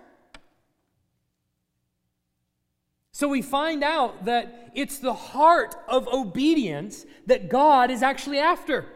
So 3.14 3.28
we 3.28 3.42
find 3.42 3.85
out 3.85 4.25
that 4.25 4.73
it's 4.75 4.99
the 4.99 5.14
heart 5.14 5.76
of 5.87 6.09
obedience 6.09 7.06
that 7.26 7.49
God 7.49 7.92
is 7.92 8.02
actually 8.02 8.40
after. 8.40 8.87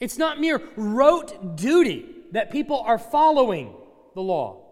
It's 0.00 0.18
not 0.18 0.40
mere 0.40 0.60
rote 0.74 1.54
duty 1.54 2.06
that 2.32 2.50
people 2.50 2.80
are 2.80 2.98
following 2.98 3.72
the 4.16 4.20
law. 4.20 4.64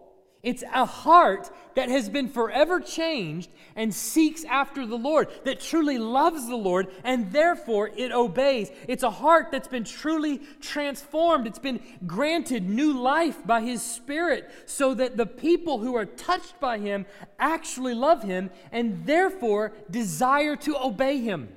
It's 0.47 0.63
a 0.73 0.85
heart 0.85 1.51
that 1.75 1.89
has 1.89 2.07
been 2.07 2.29
forever 2.29 2.79
changed 2.79 3.49
and 3.75 3.93
seeks 3.93 4.45
after 4.45 4.85
the 4.85 4.95
Lord, 4.95 5.27
that 5.43 5.59
truly 5.59 5.97
loves 5.97 6.47
the 6.47 6.55
Lord, 6.55 6.87
and 7.03 7.33
therefore 7.33 7.91
it 7.97 8.13
obeys. 8.13 8.71
It's 8.87 9.03
a 9.03 9.09
heart 9.09 9.47
that's 9.51 9.67
been 9.67 9.83
truly 9.83 10.39
transformed. 10.61 11.47
It's 11.47 11.59
been 11.59 11.81
granted 12.05 12.69
new 12.69 12.97
life 12.97 13.45
by 13.45 13.59
His 13.59 13.81
Spirit, 13.81 14.49
so 14.65 14.93
that 14.93 15.17
the 15.17 15.25
people 15.25 15.79
who 15.79 15.97
are 15.97 16.05
touched 16.05 16.61
by 16.61 16.77
Him 16.77 17.05
actually 17.37 17.93
love 17.93 18.23
Him 18.23 18.49
and 18.71 19.05
therefore 19.05 19.73
desire 19.91 20.55
to 20.55 20.81
obey 20.81 21.19
Him. 21.19 21.49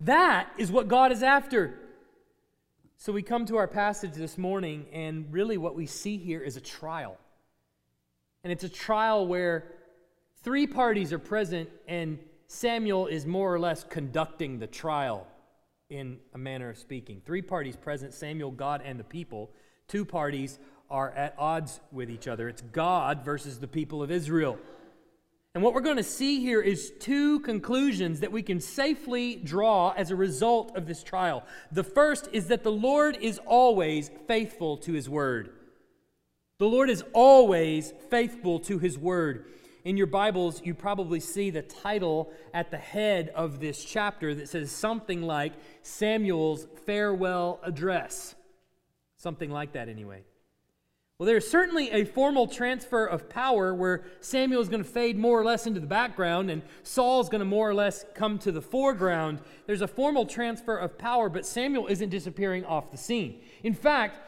That 0.00 0.50
is 0.58 0.72
what 0.72 0.88
God 0.88 1.12
is 1.12 1.22
after. 1.22 1.78
So 2.96 3.12
we 3.12 3.22
come 3.22 3.46
to 3.46 3.56
our 3.56 3.68
passage 3.68 4.14
this 4.14 4.36
morning, 4.36 4.86
and 4.92 5.32
really 5.32 5.58
what 5.58 5.76
we 5.76 5.86
see 5.86 6.16
here 6.16 6.40
is 6.40 6.56
a 6.56 6.60
trial. 6.60 7.18
And 8.44 8.52
it's 8.52 8.62
a 8.64 8.68
trial 8.68 9.26
where 9.26 9.64
three 10.42 10.66
parties 10.66 11.12
are 11.12 11.18
present, 11.18 11.70
and 11.88 12.18
Samuel 12.46 13.06
is 13.06 13.26
more 13.26 13.52
or 13.52 13.58
less 13.58 13.82
conducting 13.82 14.58
the 14.58 14.66
trial 14.66 15.26
in 15.88 16.18
a 16.34 16.38
manner 16.38 16.68
of 16.68 16.78
speaking. 16.78 17.22
Three 17.24 17.42
parties 17.42 17.74
present 17.74 18.12
Samuel, 18.12 18.50
God, 18.50 18.82
and 18.84 19.00
the 19.00 19.04
people. 19.04 19.50
Two 19.88 20.04
parties 20.04 20.58
are 20.90 21.10
at 21.12 21.34
odds 21.38 21.80
with 21.90 22.10
each 22.10 22.28
other. 22.28 22.48
It's 22.48 22.60
God 22.60 23.24
versus 23.24 23.58
the 23.58 23.66
people 23.66 24.02
of 24.02 24.10
Israel. 24.10 24.58
And 25.54 25.62
what 25.62 25.72
we're 25.72 25.80
going 25.80 25.96
to 25.96 26.02
see 26.02 26.40
here 26.40 26.60
is 26.60 26.92
two 26.98 27.40
conclusions 27.40 28.20
that 28.20 28.32
we 28.32 28.42
can 28.42 28.60
safely 28.60 29.36
draw 29.36 29.94
as 29.96 30.10
a 30.10 30.16
result 30.16 30.76
of 30.76 30.86
this 30.86 31.02
trial. 31.02 31.44
The 31.72 31.84
first 31.84 32.28
is 32.32 32.48
that 32.48 32.64
the 32.64 32.72
Lord 32.72 33.16
is 33.20 33.38
always 33.46 34.10
faithful 34.26 34.76
to 34.78 34.92
his 34.92 35.08
word. 35.08 35.53
The 36.58 36.68
Lord 36.68 36.88
is 36.88 37.02
always 37.12 37.92
faithful 38.10 38.60
to 38.60 38.78
his 38.78 38.96
word. 38.96 39.46
In 39.84 39.96
your 39.96 40.06
Bibles, 40.06 40.62
you 40.64 40.72
probably 40.72 41.18
see 41.18 41.50
the 41.50 41.62
title 41.62 42.32
at 42.54 42.70
the 42.70 42.78
head 42.78 43.32
of 43.34 43.58
this 43.58 43.84
chapter 43.84 44.36
that 44.36 44.48
says 44.48 44.70
something 44.70 45.20
like 45.20 45.52
Samuel's 45.82 46.68
farewell 46.86 47.58
address. 47.64 48.36
Something 49.16 49.50
like 49.50 49.72
that, 49.72 49.88
anyway. 49.88 50.22
Well, 51.18 51.26
there's 51.26 51.48
certainly 51.48 51.90
a 51.90 52.04
formal 52.04 52.46
transfer 52.46 53.04
of 53.04 53.28
power 53.28 53.74
where 53.74 54.04
Samuel 54.20 54.62
is 54.62 54.68
going 54.68 54.84
to 54.84 54.88
fade 54.88 55.18
more 55.18 55.40
or 55.40 55.44
less 55.44 55.66
into 55.66 55.80
the 55.80 55.86
background 55.88 56.52
and 56.52 56.62
Saul 56.84 57.20
is 57.20 57.28
going 57.28 57.40
to 57.40 57.44
more 57.44 57.68
or 57.68 57.74
less 57.74 58.04
come 58.14 58.38
to 58.38 58.52
the 58.52 58.62
foreground. 58.62 59.40
There's 59.66 59.82
a 59.82 59.88
formal 59.88 60.24
transfer 60.24 60.76
of 60.76 60.98
power, 60.98 61.28
but 61.28 61.46
Samuel 61.46 61.88
isn't 61.88 62.10
disappearing 62.10 62.64
off 62.64 62.92
the 62.92 62.96
scene. 62.96 63.40
In 63.64 63.74
fact, 63.74 64.20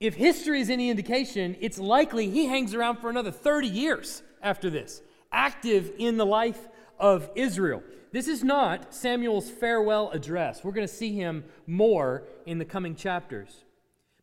if 0.00 0.14
history 0.14 0.60
is 0.60 0.70
any 0.70 0.90
indication, 0.90 1.56
it's 1.60 1.78
likely 1.78 2.30
he 2.30 2.46
hangs 2.46 2.74
around 2.74 2.98
for 2.98 3.10
another 3.10 3.32
30 3.32 3.66
years 3.66 4.22
after 4.40 4.70
this, 4.70 5.02
active 5.32 5.92
in 5.98 6.16
the 6.16 6.26
life 6.26 6.68
of 7.00 7.30
Israel. 7.34 7.82
This 8.12 8.28
is 8.28 8.44
not 8.44 8.94
Samuel's 8.94 9.50
farewell 9.50 10.10
address. 10.10 10.62
We're 10.62 10.72
going 10.72 10.86
to 10.86 10.92
see 10.92 11.14
him 11.14 11.44
more 11.66 12.22
in 12.46 12.58
the 12.58 12.64
coming 12.64 12.94
chapters. 12.94 13.64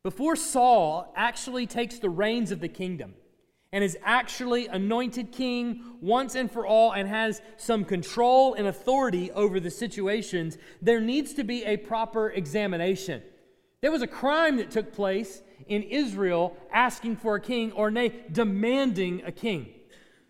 Before 0.02 0.36
Saul 0.36 1.12
actually 1.16 1.68
takes 1.68 2.00
the 2.00 2.10
reins 2.10 2.52
of 2.52 2.62
the 2.62 2.70
kingdom 2.70 3.16
and 3.74 3.84
is 3.84 3.98
actually 4.04 4.68
anointed 4.68 5.34
king 5.34 5.98
once 6.00 6.36
and 6.36 6.50
for 6.50 6.66
all 6.66 6.94
and 6.94 7.10
has 7.10 7.42
some 7.58 7.84
control 7.84 8.54
and 8.54 8.68
authority 8.68 9.30
over 9.32 9.60
the 9.60 9.72
situations, 9.72 10.58
there 10.82 11.02
needs 11.02 11.34
to 11.34 11.44
be 11.44 11.66
a 11.66 11.76
proper 11.76 12.30
examination. 12.30 13.22
There 13.82 13.92
was 13.92 14.02
a 14.02 14.08
crime 14.08 14.58
that 14.58 14.72
took 14.72 14.94
place 14.94 15.42
in 15.68 15.84
Israel 15.84 16.56
asking 16.72 17.18
for 17.18 17.36
a 17.36 17.42
king, 17.42 17.72
or 17.72 17.92
nay, 17.92 18.14
demanding 18.32 19.22
a 19.26 19.32
king. 19.32 19.68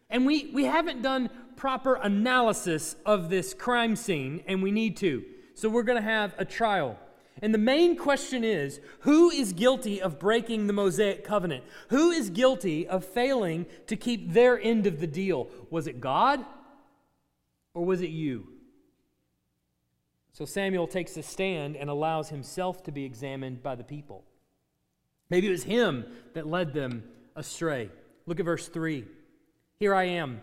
And 0.09 0.25
we, 0.25 0.51
we 0.53 0.65
haven't 0.65 1.01
done 1.01 1.29
proper 1.55 1.95
analysis 1.95 2.95
of 3.05 3.29
this 3.29 3.53
crime 3.53 3.95
scene, 3.95 4.43
and 4.47 4.61
we 4.61 4.71
need 4.71 4.97
to. 4.97 5.23
So 5.55 5.69
we're 5.69 5.83
going 5.83 6.01
to 6.01 6.09
have 6.09 6.33
a 6.37 6.45
trial. 6.45 6.97
And 7.41 7.53
the 7.53 7.59
main 7.59 7.97
question 7.97 8.43
is 8.43 8.79
who 9.01 9.29
is 9.29 9.51
guilty 9.51 10.01
of 10.01 10.19
breaking 10.19 10.67
the 10.67 10.73
Mosaic 10.73 11.23
covenant? 11.23 11.63
Who 11.89 12.11
is 12.11 12.29
guilty 12.29 12.87
of 12.87 13.03
failing 13.03 13.65
to 13.87 13.95
keep 13.95 14.31
their 14.31 14.59
end 14.59 14.87
of 14.87 14.99
the 14.99 15.07
deal? 15.07 15.49
Was 15.69 15.87
it 15.87 15.99
God 15.99 16.45
or 17.73 17.85
was 17.85 18.01
it 18.01 18.09
you? 18.09 18.47
So 20.31 20.45
Samuel 20.45 20.87
takes 20.87 21.15
a 21.17 21.23
stand 21.23 21.75
and 21.77 21.89
allows 21.89 22.29
himself 22.29 22.83
to 22.83 22.91
be 22.91 23.05
examined 23.05 23.63
by 23.63 23.75
the 23.75 23.83
people. 23.83 24.23
Maybe 25.29 25.47
it 25.47 25.51
was 25.51 25.63
him 25.63 26.05
that 26.33 26.47
led 26.47 26.73
them 26.73 27.03
astray. 27.35 27.89
Look 28.25 28.39
at 28.39 28.45
verse 28.45 28.67
3. 28.67 29.05
Here 29.79 29.93
I 29.93 30.03
am. 30.03 30.41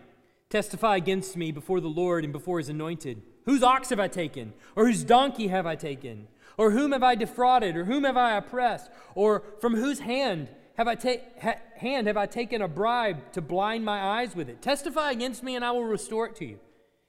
Testify 0.49 0.97
against 0.97 1.35
me 1.35 1.51
before 1.51 1.79
the 1.79 1.87
Lord 1.87 2.23
and 2.23 2.33
before 2.33 2.59
his 2.59 2.69
anointed. 2.69 3.21
Whose 3.45 3.63
ox 3.63 3.89
have 3.89 3.99
I 3.99 4.07
taken? 4.07 4.53
Or 4.75 4.85
whose 4.85 5.03
donkey 5.03 5.47
have 5.47 5.65
I 5.65 5.75
taken? 5.75 6.27
Or 6.57 6.71
whom 6.71 6.91
have 6.91 7.03
I 7.03 7.15
defrauded? 7.15 7.75
Or 7.75 7.85
whom 7.85 8.03
have 8.03 8.17
I 8.17 8.37
oppressed? 8.37 8.91
Or 9.15 9.43
from 9.59 9.75
whose 9.75 9.99
hand 9.99 10.49
have 10.77 10.87
I, 10.87 10.95
ta- 10.95 11.23
ha- 11.41 11.59
hand 11.75 12.07
have 12.07 12.17
I 12.17 12.25
taken 12.25 12.61
a 12.61 12.67
bribe 12.67 13.31
to 13.33 13.41
blind 13.41 13.85
my 13.85 14.19
eyes 14.19 14.35
with 14.35 14.49
it? 14.49 14.61
Testify 14.61 15.11
against 15.11 15.43
me, 15.43 15.55
and 15.55 15.65
I 15.65 15.71
will 15.71 15.83
restore 15.83 16.27
it 16.27 16.35
to 16.37 16.45
you. 16.45 16.59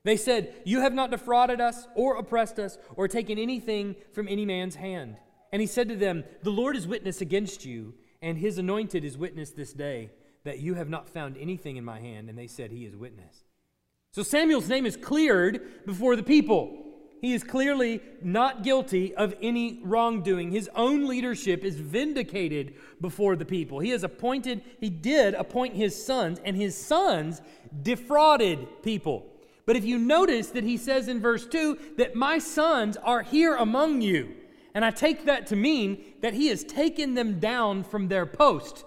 They 0.04 0.16
said, 0.16 0.54
You 0.64 0.80
have 0.80 0.92
not 0.92 1.10
defrauded 1.10 1.60
us, 1.60 1.86
or 1.94 2.16
oppressed 2.16 2.58
us, 2.58 2.78
or 2.96 3.08
taken 3.08 3.38
anything 3.38 3.96
from 4.12 4.28
any 4.28 4.44
man's 4.44 4.74
hand. 4.76 5.16
And 5.54 5.60
he 5.60 5.68
said 5.68 5.88
to 5.90 5.94
them, 5.94 6.24
The 6.42 6.50
Lord 6.50 6.74
is 6.74 6.84
witness 6.84 7.20
against 7.20 7.64
you, 7.64 7.94
and 8.20 8.36
his 8.36 8.58
anointed 8.58 9.04
is 9.04 9.16
witness 9.16 9.50
this 9.50 9.72
day, 9.72 10.10
that 10.42 10.58
you 10.58 10.74
have 10.74 10.88
not 10.88 11.08
found 11.08 11.36
anything 11.36 11.76
in 11.76 11.84
my 11.84 12.00
hand. 12.00 12.28
And 12.28 12.36
they 12.36 12.48
said, 12.48 12.72
He 12.72 12.84
is 12.84 12.96
witness. 12.96 13.44
So 14.10 14.24
Samuel's 14.24 14.68
name 14.68 14.84
is 14.84 14.96
cleared 14.96 15.86
before 15.86 16.16
the 16.16 16.24
people. 16.24 16.76
He 17.20 17.34
is 17.34 17.44
clearly 17.44 18.00
not 18.20 18.64
guilty 18.64 19.14
of 19.14 19.32
any 19.40 19.78
wrongdoing. 19.84 20.50
His 20.50 20.68
own 20.74 21.06
leadership 21.06 21.62
is 21.62 21.76
vindicated 21.76 22.74
before 23.00 23.36
the 23.36 23.44
people. 23.44 23.78
He 23.78 23.90
has 23.90 24.02
appointed, 24.02 24.60
he 24.80 24.90
did 24.90 25.34
appoint 25.34 25.76
his 25.76 26.04
sons, 26.04 26.40
and 26.44 26.56
his 26.56 26.76
sons 26.76 27.40
defrauded 27.82 28.82
people. 28.82 29.24
But 29.66 29.76
if 29.76 29.84
you 29.84 30.00
notice 30.00 30.48
that 30.48 30.64
he 30.64 30.76
says 30.76 31.06
in 31.06 31.20
verse 31.20 31.46
2 31.46 31.94
that 31.96 32.16
my 32.16 32.38
sons 32.38 32.96
are 32.96 33.22
here 33.22 33.54
among 33.54 34.00
you. 34.00 34.34
And 34.74 34.84
I 34.84 34.90
take 34.90 35.26
that 35.26 35.46
to 35.48 35.56
mean 35.56 36.04
that 36.20 36.34
he 36.34 36.48
has 36.48 36.64
taken 36.64 37.14
them 37.14 37.38
down 37.38 37.84
from 37.84 38.08
their 38.08 38.26
post 38.26 38.84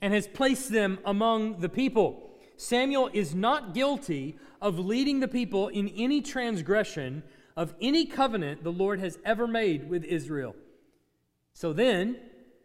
and 0.00 0.14
has 0.14 0.28
placed 0.28 0.70
them 0.70 0.98
among 1.04 1.58
the 1.58 1.68
people. 1.68 2.30
Samuel 2.56 3.10
is 3.12 3.34
not 3.34 3.74
guilty 3.74 4.38
of 4.62 4.78
leading 4.78 5.20
the 5.20 5.28
people 5.28 5.68
in 5.68 5.88
any 5.88 6.22
transgression 6.22 7.24
of 7.56 7.74
any 7.80 8.06
covenant 8.06 8.62
the 8.62 8.72
Lord 8.72 9.00
has 9.00 9.18
ever 9.24 9.48
made 9.48 9.90
with 9.90 10.04
Israel. 10.04 10.54
So 11.52 11.72
then, 11.72 12.16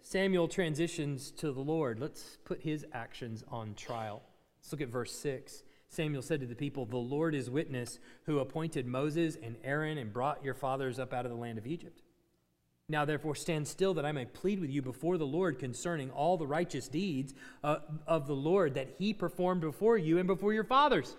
Samuel 0.01 0.47
transitions 0.47 1.31
to 1.31 1.51
the 1.51 1.61
Lord. 1.61 1.99
Let's 1.99 2.37
put 2.45 2.61
his 2.61 2.85
actions 2.93 3.43
on 3.47 3.73
trial. 3.73 4.21
Let's 4.59 4.71
look 4.71 4.81
at 4.81 4.89
verse 4.89 5.15
6. 5.15 5.63
Samuel 5.87 6.21
said 6.21 6.41
to 6.41 6.45
the 6.45 6.55
people, 6.55 6.85
The 6.85 6.97
Lord 6.97 7.33
is 7.33 7.49
witness 7.49 7.97
who 8.25 8.37
appointed 8.37 8.85
Moses 8.85 9.37
and 9.41 9.55
Aaron 9.63 9.97
and 9.97 10.13
brought 10.13 10.43
your 10.43 10.53
fathers 10.53 10.99
up 10.99 11.13
out 11.13 11.25
of 11.25 11.31
the 11.31 11.37
land 11.37 11.57
of 11.57 11.65
Egypt. 11.65 12.02
Now, 12.89 13.05
therefore, 13.05 13.35
stand 13.35 13.67
still 13.67 13.93
that 13.93 14.05
I 14.05 14.11
may 14.11 14.25
plead 14.25 14.59
with 14.59 14.69
you 14.69 14.81
before 14.81 15.17
the 15.17 15.25
Lord 15.25 15.57
concerning 15.57 16.11
all 16.11 16.37
the 16.37 16.47
righteous 16.47 16.87
deeds 16.89 17.33
uh, 17.63 17.77
of 18.05 18.27
the 18.27 18.35
Lord 18.35 18.73
that 18.75 18.95
he 18.97 19.13
performed 19.13 19.61
before 19.61 19.97
you 19.97 20.17
and 20.17 20.27
before 20.27 20.53
your 20.53 20.65
fathers. 20.65 21.15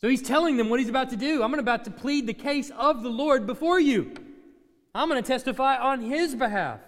So 0.00 0.08
he's 0.08 0.22
telling 0.22 0.56
them 0.56 0.70
what 0.70 0.80
he's 0.80 0.88
about 0.88 1.10
to 1.10 1.16
do. 1.16 1.42
I'm 1.42 1.54
about 1.54 1.84
to 1.84 1.90
plead 1.90 2.26
the 2.26 2.34
case 2.34 2.70
of 2.76 3.02
the 3.02 3.10
Lord 3.10 3.46
before 3.46 3.78
you. 3.78 4.14
I'm 4.94 5.08
going 5.08 5.22
to 5.22 5.26
testify 5.26 5.76
on 5.76 6.00
his 6.00 6.34
behalf. 6.34 6.80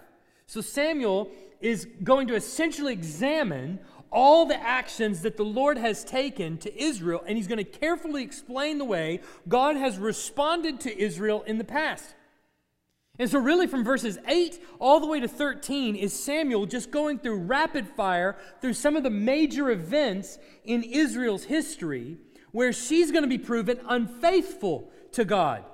So 0.47 0.61
Samuel 0.61 1.31
is 1.61 1.87
going 2.05 2.29
to 2.29 2.35
essentially 2.35 2.93
examine 2.93 3.81
all 4.11 4.47
the 4.47 4.61
actions 4.61 5.23
that 5.23 5.37
the 5.37 5.45
Lord 5.45 5.77
has 5.77 6.05
taken 6.05 6.57
to 6.59 6.83
Israel, 6.83 7.23
and 7.27 7.37
he's 7.37 7.49
going 7.49 7.59
to 7.59 7.65
carefully 7.65 8.23
explain 8.23 8.79
the 8.79 8.85
way 8.85 9.21
God 9.49 9.77
has 9.77 9.99
responded 9.99 10.81
to 10.81 10.99
Israel 10.99 11.43
in 11.47 11.59
the 11.59 11.65
past. 11.65 12.15
And 13.19 13.31
so, 13.31 13.39
really, 13.39 13.67
from 13.67 13.83
verses 13.83 14.19
8 14.29 14.61
all 14.79 15.01
the 15.01 15.07
way 15.07 15.21
to 15.21 15.29
13 15.29 15.97
is 15.97 16.13
Samuel 16.13 16.67
just 16.67 16.91
going 16.91 17.19
through 17.19 17.39
rapid 17.39 17.89
fire 17.89 18.37
through 18.61 18.75
some 18.75 18.95
of 18.95 19.03
the 19.03 19.11
major 19.11 19.71
events 19.71 20.39
in 20.65 20.83
Israel's 20.83 21.45
history 21.45 22.19
where 22.53 22.73
she's 22.73 23.11
going 23.11 23.23
to 23.23 23.29
be 23.29 23.39
proven 23.39 23.81
unfaithful 23.89 24.91
to 25.13 25.25
God. 25.25 25.65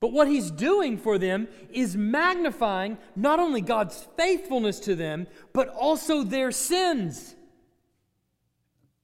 But 0.00 0.12
what 0.12 0.28
he's 0.28 0.50
doing 0.50 0.98
for 0.98 1.18
them 1.18 1.48
is 1.70 1.96
magnifying 1.96 2.98
not 3.16 3.40
only 3.40 3.60
God's 3.60 4.06
faithfulness 4.16 4.78
to 4.80 4.94
them, 4.94 5.26
but 5.52 5.68
also 5.68 6.22
their 6.22 6.52
sins. 6.52 7.34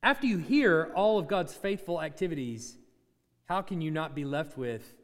After 0.02 0.26
you 0.26 0.38
hear 0.38 0.92
all 0.94 1.18
of 1.18 1.26
God's 1.26 1.54
faithful 1.54 2.00
activities, 2.00 2.76
how 3.46 3.62
can 3.62 3.80
you 3.80 3.90
not 3.90 4.14
be 4.14 4.24
left 4.24 4.56
with, 4.56 4.94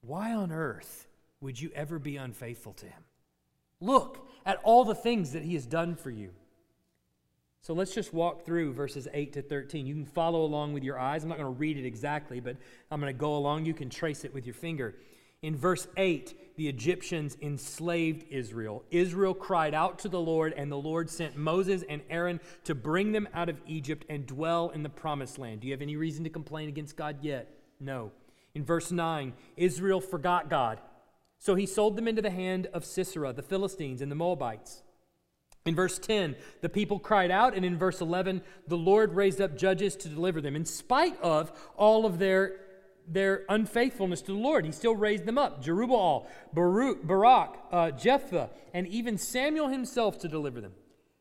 why 0.00 0.34
on 0.34 0.52
earth 0.52 1.05
would 1.40 1.60
you 1.60 1.70
ever 1.74 1.98
be 1.98 2.16
unfaithful 2.16 2.72
to 2.74 2.86
him? 2.86 3.04
Look 3.80 4.28
at 4.44 4.58
all 4.62 4.84
the 4.84 4.94
things 4.94 5.32
that 5.32 5.42
he 5.42 5.54
has 5.54 5.66
done 5.66 5.96
for 5.96 6.10
you. 6.10 6.30
So 7.60 7.74
let's 7.74 7.92
just 7.92 8.14
walk 8.14 8.46
through 8.46 8.74
verses 8.74 9.08
8 9.12 9.32
to 9.32 9.42
13. 9.42 9.86
You 9.86 9.94
can 9.94 10.06
follow 10.06 10.44
along 10.44 10.72
with 10.72 10.84
your 10.84 10.98
eyes. 10.98 11.24
I'm 11.24 11.28
not 11.28 11.38
going 11.38 11.52
to 11.52 11.58
read 11.58 11.76
it 11.76 11.84
exactly, 11.84 12.38
but 12.38 12.56
I'm 12.90 13.00
going 13.00 13.12
to 13.12 13.18
go 13.18 13.36
along. 13.36 13.64
You 13.64 13.74
can 13.74 13.90
trace 13.90 14.24
it 14.24 14.32
with 14.32 14.46
your 14.46 14.54
finger. 14.54 14.94
In 15.42 15.56
verse 15.56 15.86
8, 15.96 16.56
the 16.56 16.68
Egyptians 16.68 17.36
enslaved 17.42 18.24
Israel. 18.30 18.84
Israel 18.90 19.34
cried 19.34 19.74
out 19.74 19.98
to 20.00 20.08
the 20.08 20.20
Lord, 20.20 20.54
and 20.56 20.70
the 20.70 20.76
Lord 20.76 21.10
sent 21.10 21.36
Moses 21.36 21.82
and 21.88 22.02
Aaron 22.08 22.40
to 22.64 22.74
bring 22.74 23.12
them 23.12 23.28
out 23.34 23.48
of 23.48 23.60
Egypt 23.66 24.06
and 24.08 24.26
dwell 24.26 24.70
in 24.70 24.82
the 24.82 24.88
promised 24.88 25.38
land. 25.38 25.60
Do 25.60 25.66
you 25.66 25.72
have 25.72 25.82
any 25.82 25.96
reason 25.96 26.24
to 26.24 26.30
complain 26.30 26.68
against 26.68 26.96
God 26.96 27.18
yet? 27.20 27.50
No. 27.80 28.12
In 28.54 28.64
verse 28.64 28.90
9, 28.90 29.34
Israel 29.56 30.00
forgot 30.00 30.48
God. 30.48 30.80
So 31.38 31.54
he 31.54 31.66
sold 31.66 31.96
them 31.96 32.08
into 32.08 32.22
the 32.22 32.30
hand 32.30 32.66
of 32.72 32.84
Sisera, 32.84 33.32
the 33.32 33.42
Philistines, 33.42 34.00
and 34.00 34.10
the 34.10 34.16
Moabites. 34.16 34.82
In 35.66 35.74
verse 35.74 35.98
10, 35.98 36.36
the 36.60 36.68
people 36.68 36.98
cried 36.98 37.30
out, 37.30 37.54
and 37.54 37.64
in 37.64 37.76
verse 37.76 38.00
11, 38.00 38.40
the 38.68 38.76
Lord 38.76 39.14
raised 39.14 39.40
up 39.40 39.56
judges 39.56 39.96
to 39.96 40.08
deliver 40.08 40.40
them. 40.40 40.54
In 40.54 40.64
spite 40.64 41.20
of 41.20 41.52
all 41.76 42.06
of 42.06 42.18
their, 42.18 42.60
their 43.08 43.44
unfaithfulness 43.48 44.22
to 44.22 44.32
the 44.32 44.38
Lord, 44.38 44.64
he 44.64 44.70
still 44.70 44.94
raised 44.94 45.26
them 45.26 45.38
up 45.38 45.62
Jerubbaal, 45.62 46.26
Baruch, 46.52 47.04
Barak, 47.04 47.58
uh, 47.72 47.90
Jephthah, 47.90 48.50
and 48.72 48.86
even 48.86 49.18
Samuel 49.18 49.68
himself 49.68 50.18
to 50.20 50.28
deliver 50.28 50.60
them. 50.60 50.72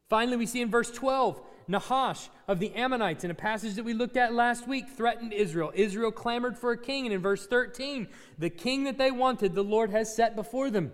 Finally, 0.10 0.38
we 0.38 0.46
see 0.46 0.62
in 0.62 0.70
verse 0.70 0.92
12, 0.92 1.42
Nahash 1.68 2.30
of 2.48 2.60
the 2.60 2.74
Ammonites, 2.74 3.24
in 3.24 3.32
a 3.32 3.36
passage 3.36 3.76
that 3.76 3.86
we 3.86 3.94
looked 3.94 4.18
at 4.18 4.34
last 4.34 4.68
week, 4.68 4.90
threatened 4.90 5.34
Israel. 5.34 5.72
Israel 5.74 6.12
clamored 6.12 6.58
for 6.58 6.72
a 6.72 6.78
king, 6.78 7.06
and 7.06 7.14
in 7.14 7.22
verse 7.22 7.48
13, 7.48 8.08
the 8.38 8.50
king 8.50 8.84
that 8.84 8.98
they 8.98 9.12
wanted, 9.12 9.56
the 9.56 9.64
Lord 9.64 9.90
has 9.90 10.16
set 10.16 10.36
before 10.36 10.70
them 10.70 10.92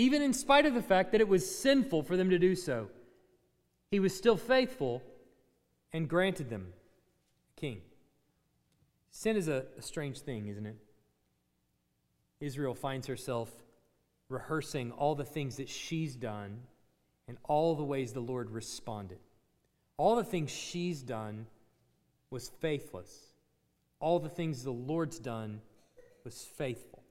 even 0.00 0.22
in 0.22 0.32
spite 0.32 0.64
of 0.64 0.72
the 0.72 0.82
fact 0.82 1.12
that 1.12 1.20
it 1.20 1.28
was 1.28 1.58
sinful 1.60 2.02
for 2.04 2.16
them 2.16 2.30
to 2.30 2.38
do 2.38 2.54
so. 2.54 2.88
He 3.90 4.00
was 4.00 4.16
still 4.16 4.38
faithful 4.38 5.02
and 5.92 6.08
granted 6.08 6.48
them 6.48 6.72
a 7.54 7.60
king. 7.60 7.82
Sin 9.10 9.36
is 9.36 9.46
a, 9.46 9.66
a 9.76 9.82
strange 9.82 10.20
thing, 10.20 10.46
isn't 10.46 10.64
it? 10.64 10.76
Israel 12.40 12.74
finds 12.74 13.08
herself 13.08 13.50
rehearsing 14.30 14.90
all 14.92 15.14
the 15.14 15.24
things 15.24 15.56
that 15.56 15.68
she's 15.68 16.16
done 16.16 16.60
and 17.28 17.36
all 17.44 17.74
the 17.74 17.84
ways 17.84 18.14
the 18.14 18.20
Lord 18.20 18.50
responded. 18.50 19.18
All 20.00 20.16
the 20.16 20.24
things 20.24 20.50
she's 20.50 21.02
done 21.02 21.44
was 22.30 22.50
faithless. 22.62 23.34
All 23.98 24.18
the 24.18 24.30
things 24.30 24.64
the 24.64 24.70
Lord's 24.70 25.18
done 25.18 25.60
was 26.24 26.42
faithful. 26.42 27.02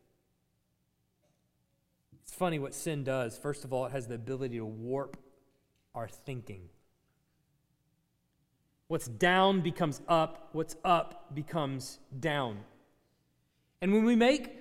It's 2.24 2.34
funny 2.34 2.58
what 2.58 2.74
sin 2.74 3.04
does. 3.04 3.38
First 3.38 3.64
of 3.64 3.74
all, 3.74 3.86
it 3.86 3.92
has 3.92 4.08
the 4.08 4.16
ability 4.16 4.58
to 4.58 4.66
warp 4.66 5.18
our 5.94 6.08
thinking. 6.08 6.62
What's 8.88 9.08
down 9.08 9.62
becomes 9.62 10.02
up, 10.08 10.50
what's 10.54 10.76
up 10.84 11.36
becomes 11.36 12.00
down. 12.20 12.58
And 13.84 13.94
when 13.94 14.04
we 14.04 14.16
make 14.16 14.58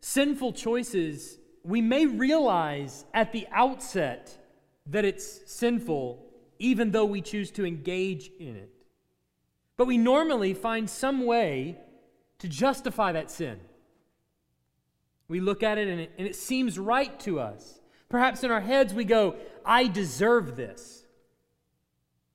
sinful 0.00 0.54
choices, 0.54 1.38
we 1.62 1.82
may 1.82 2.06
realize 2.06 3.04
at 3.12 3.32
the 3.32 3.46
outset 3.52 4.34
that 4.86 5.04
it's 5.04 5.42
sinful, 5.52 6.25
even 6.58 6.90
though 6.90 7.04
we 7.04 7.20
choose 7.20 7.50
to 7.52 7.66
engage 7.66 8.30
in 8.38 8.56
it. 8.56 8.70
But 9.76 9.86
we 9.86 9.98
normally 9.98 10.54
find 10.54 10.88
some 10.88 11.26
way 11.26 11.78
to 12.38 12.48
justify 12.48 13.12
that 13.12 13.30
sin. 13.30 13.60
We 15.28 15.40
look 15.40 15.62
at 15.62 15.78
it 15.78 15.88
and, 15.88 16.00
it 16.00 16.12
and 16.18 16.26
it 16.26 16.36
seems 16.36 16.78
right 16.78 17.18
to 17.20 17.40
us. 17.40 17.80
Perhaps 18.08 18.44
in 18.44 18.50
our 18.50 18.60
heads 18.60 18.94
we 18.94 19.04
go, 19.04 19.36
I 19.64 19.88
deserve 19.88 20.56
this. 20.56 21.04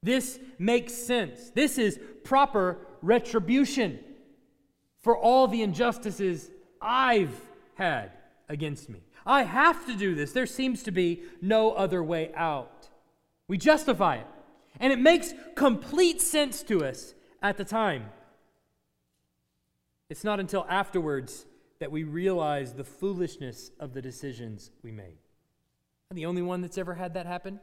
This 0.03 0.39
makes 0.57 0.93
sense. 0.93 1.51
This 1.51 1.77
is 1.77 1.99
proper 2.23 2.79
retribution 3.01 3.99
for 5.01 5.17
all 5.17 5.47
the 5.47 5.61
injustices 5.61 6.51
I've 6.81 7.39
had 7.75 8.11
against 8.49 8.89
me. 8.89 8.99
I 9.25 9.43
have 9.43 9.85
to 9.85 9.95
do 9.95 10.15
this. 10.15 10.31
There 10.31 10.45
seems 10.45 10.83
to 10.83 10.91
be 10.91 11.23
no 11.41 11.71
other 11.71 12.03
way 12.03 12.31
out. 12.35 12.89
We 13.51 13.57
justify 13.57 14.15
it. 14.15 14.27
And 14.79 14.93
it 14.93 14.99
makes 14.99 15.33
complete 15.55 16.21
sense 16.21 16.63
to 16.63 16.85
us 16.85 17.13
at 17.41 17.57
the 17.57 17.65
time. 17.65 18.05
It's 20.09 20.23
not 20.23 20.39
until 20.39 20.65
afterwards 20.69 21.45
that 21.79 21.91
we 21.91 22.05
realize 22.05 22.71
the 22.71 22.85
foolishness 22.85 23.71
of 23.77 23.93
the 23.93 24.01
decisions 24.01 24.71
we 24.83 24.93
made. 24.93 25.17
I'm 26.09 26.15
the 26.15 26.27
only 26.27 26.41
one 26.41 26.61
that's 26.61 26.77
ever 26.77 26.93
had 26.93 27.15
that 27.15 27.25
happen. 27.25 27.59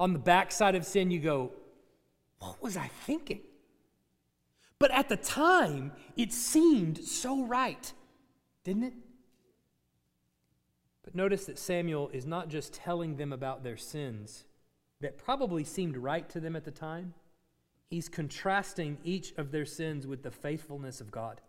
On 0.00 0.12
the 0.12 0.18
backside 0.18 0.74
of 0.74 0.84
sin, 0.84 1.12
you 1.12 1.20
go, 1.20 1.52
What 2.40 2.60
was 2.60 2.76
I 2.76 2.88
thinking? 2.88 3.42
But 4.80 4.90
at 4.90 5.08
the 5.08 5.16
time, 5.16 5.92
it 6.16 6.32
seemed 6.32 6.98
so 6.98 7.44
right, 7.44 7.92
didn't 8.64 8.82
it? 8.82 8.94
But 11.06 11.14
notice 11.14 11.46
that 11.46 11.58
Samuel 11.58 12.10
is 12.12 12.26
not 12.26 12.48
just 12.48 12.74
telling 12.74 13.16
them 13.16 13.32
about 13.32 13.62
their 13.62 13.76
sins 13.76 14.44
that 15.00 15.16
probably 15.16 15.62
seemed 15.62 15.96
right 15.96 16.28
to 16.30 16.40
them 16.40 16.56
at 16.56 16.64
the 16.64 16.70
time, 16.70 17.14
he's 17.88 18.08
contrasting 18.08 18.98
each 19.04 19.32
of 19.38 19.52
their 19.52 19.64
sins 19.64 20.06
with 20.06 20.22
the 20.24 20.32
faithfulness 20.32 21.00
of 21.00 21.12
God. 21.12 21.40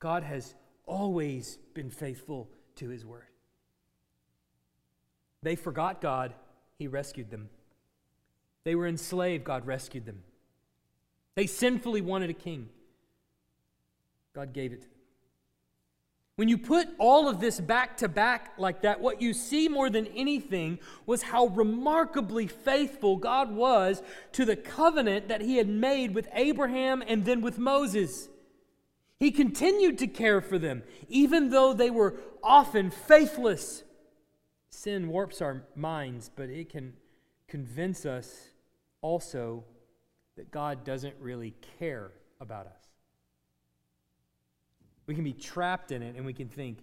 God 0.00 0.24
has 0.24 0.56
always 0.86 1.58
been 1.72 1.88
faithful 1.88 2.50
to 2.76 2.88
his 2.88 3.06
word. 3.06 3.28
They 5.42 5.54
forgot 5.54 6.00
God, 6.00 6.34
he 6.78 6.88
rescued 6.88 7.30
them. 7.30 7.48
They 8.64 8.74
were 8.74 8.88
enslaved, 8.88 9.44
God 9.44 9.66
rescued 9.66 10.04
them. 10.04 10.24
They 11.36 11.46
sinfully 11.46 12.00
wanted 12.00 12.30
a 12.30 12.34
king, 12.34 12.70
God 14.34 14.52
gave 14.52 14.72
it. 14.72 14.88
When 16.42 16.48
you 16.48 16.58
put 16.58 16.88
all 16.98 17.28
of 17.28 17.38
this 17.38 17.60
back 17.60 17.98
to 17.98 18.08
back 18.08 18.54
like 18.58 18.82
that, 18.82 19.00
what 19.00 19.22
you 19.22 19.32
see 19.32 19.68
more 19.68 19.88
than 19.88 20.08
anything 20.08 20.80
was 21.06 21.22
how 21.22 21.46
remarkably 21.46 22.48
faithful 22.48 23.16
God 23.16 23.54
was 23.54 24.02
to 24.32 24.44
the 24.44 24.56
covenant 24.56 25.28
that 25.28 25.40
he 25.40 25.58
had 25.58 25.68
made 25.68 26.16
with 26.16 26.26
Abraham 26.32 27.00
and 27.06 27.24
then 27.24 27.42
with 27.42 27.58
Moses. 27.58 28.28
He 29.20 29.30
continued 29.30 29.98
to 29.98 30.08
care 30.08 30.40
for 30.40 30.58
them, 30.58 30.82
even 31.08 31.50
though 31.50 31.72
they 31.72 31.90
were 31.90 32.16
often 32.42 32.90
faithless. 32.90 33.84
Sin 34.68 35.06
warps 35.10 35.40
our 35.40 35.62
minds, 35.76 36.28
but 36.34 36.48
it 36.48 36.70
can 36.70 36.94
convince 37.46 38.04
us 38.04 38.48
also 39.00 39.62
that 40.36 40.50
God 40.50 40.82
doesn't 40.82 41.14
really 41.20 41.54
care 41.78 42.10
about 42.40 42.66
us. 42.66 42.81
We 45.06 45.14
can 45.14 45.24
be 45.24 45.32
trapped 45.32 45.92
in 45.92 46.02
it 46.02 46.16
and 46.16 46.24
we 46.24 46.32
can 46.32 46.48
think, 46.48 46.78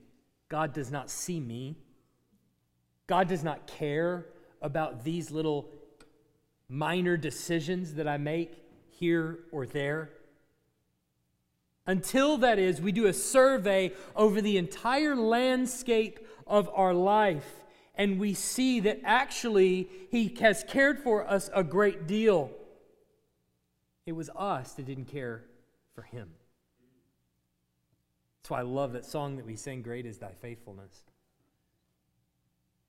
God 0.50 0.74
does 0.74 0.92
not 0.92 1.10
see 1.10 1.40
me. 1.40 1.78
God 3.08 3.28
does 3.28 3.44
not 3.44 3.68
care 3.68 4.26
about 4.62 5.04
these 5.04 5.32
little 5.32 5.70
minor 6.68 7.18
decisions 7.18 7.96
that 7.96 8.08
I 8.08 8.18
make 8.18 8.54
here 8.90 9.40
or 9.52 9.66
there. 9.66 10.12
Until, 11.88 12.38
that 12.40 12.60
is, 12.60 12.80
we 12.80 12.92
do 12.92 13.08
a 13.08 13.14
survey 13.14 13.94
over 14.16 14.42
the 14.42 14.58
entire 14.58 15.16
landscape 15.16 16.20
of 16.46 16.70
our 16.74 16.94
life 16.94 17.60
and 18.00 18.18
we 18.18 18.34
see 18.34 18.80
that 18.80 19.02
actually 19.04 19.90
He 20.10 20.34
has 20.40 20.64
cared 20.64 21.00
for 21.00 21.28
us 21.28 21.50
a 21.54 21.66
great 21.66 22.08
deal. 22.08 22.50
It 24.06 24.14
was 24.14 24.30
us 24.36 24.72
that 24.74 24.86
didn't 24.86 25.10
care 25.10 25.44
for 25.94 26.04
Him. 26.04 26.30
That's 28.42 28.52
why 28.52 28.60
I 28.60 28.64
love 28.64 28.94
that 28.94 29.06
song 29.06 29.38
that 29.38 29.46
we 29.46 29.56
sing, 29.56 29.82
Great 29.82 30.06
is 30.06 30.18
Thy 30.18 30.34
Faithfulness. 30.42 31.04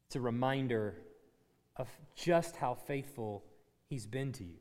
It's 0.06 0.16
a 0.16 0.20
reminder 0.20 0.96
of 1.76 1.88
just 2.14 2.56
how 2.56 2.74
faithful 2.74 3.44
He's 3.88 4.06
been 4.06 4.32
to 4.34 4.44
you 4.44 4.58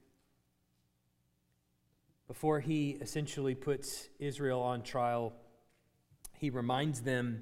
before 2.30 2.60
he 2.60 2.92
essentially 3.02 3.56
puts 3.56 4.08
Israel 4.20 4.62
on 4.62 4.84
trial, 4.84 5.34
he 6.38 6.52
reminds 6.52 7.02
them 7.02 7.42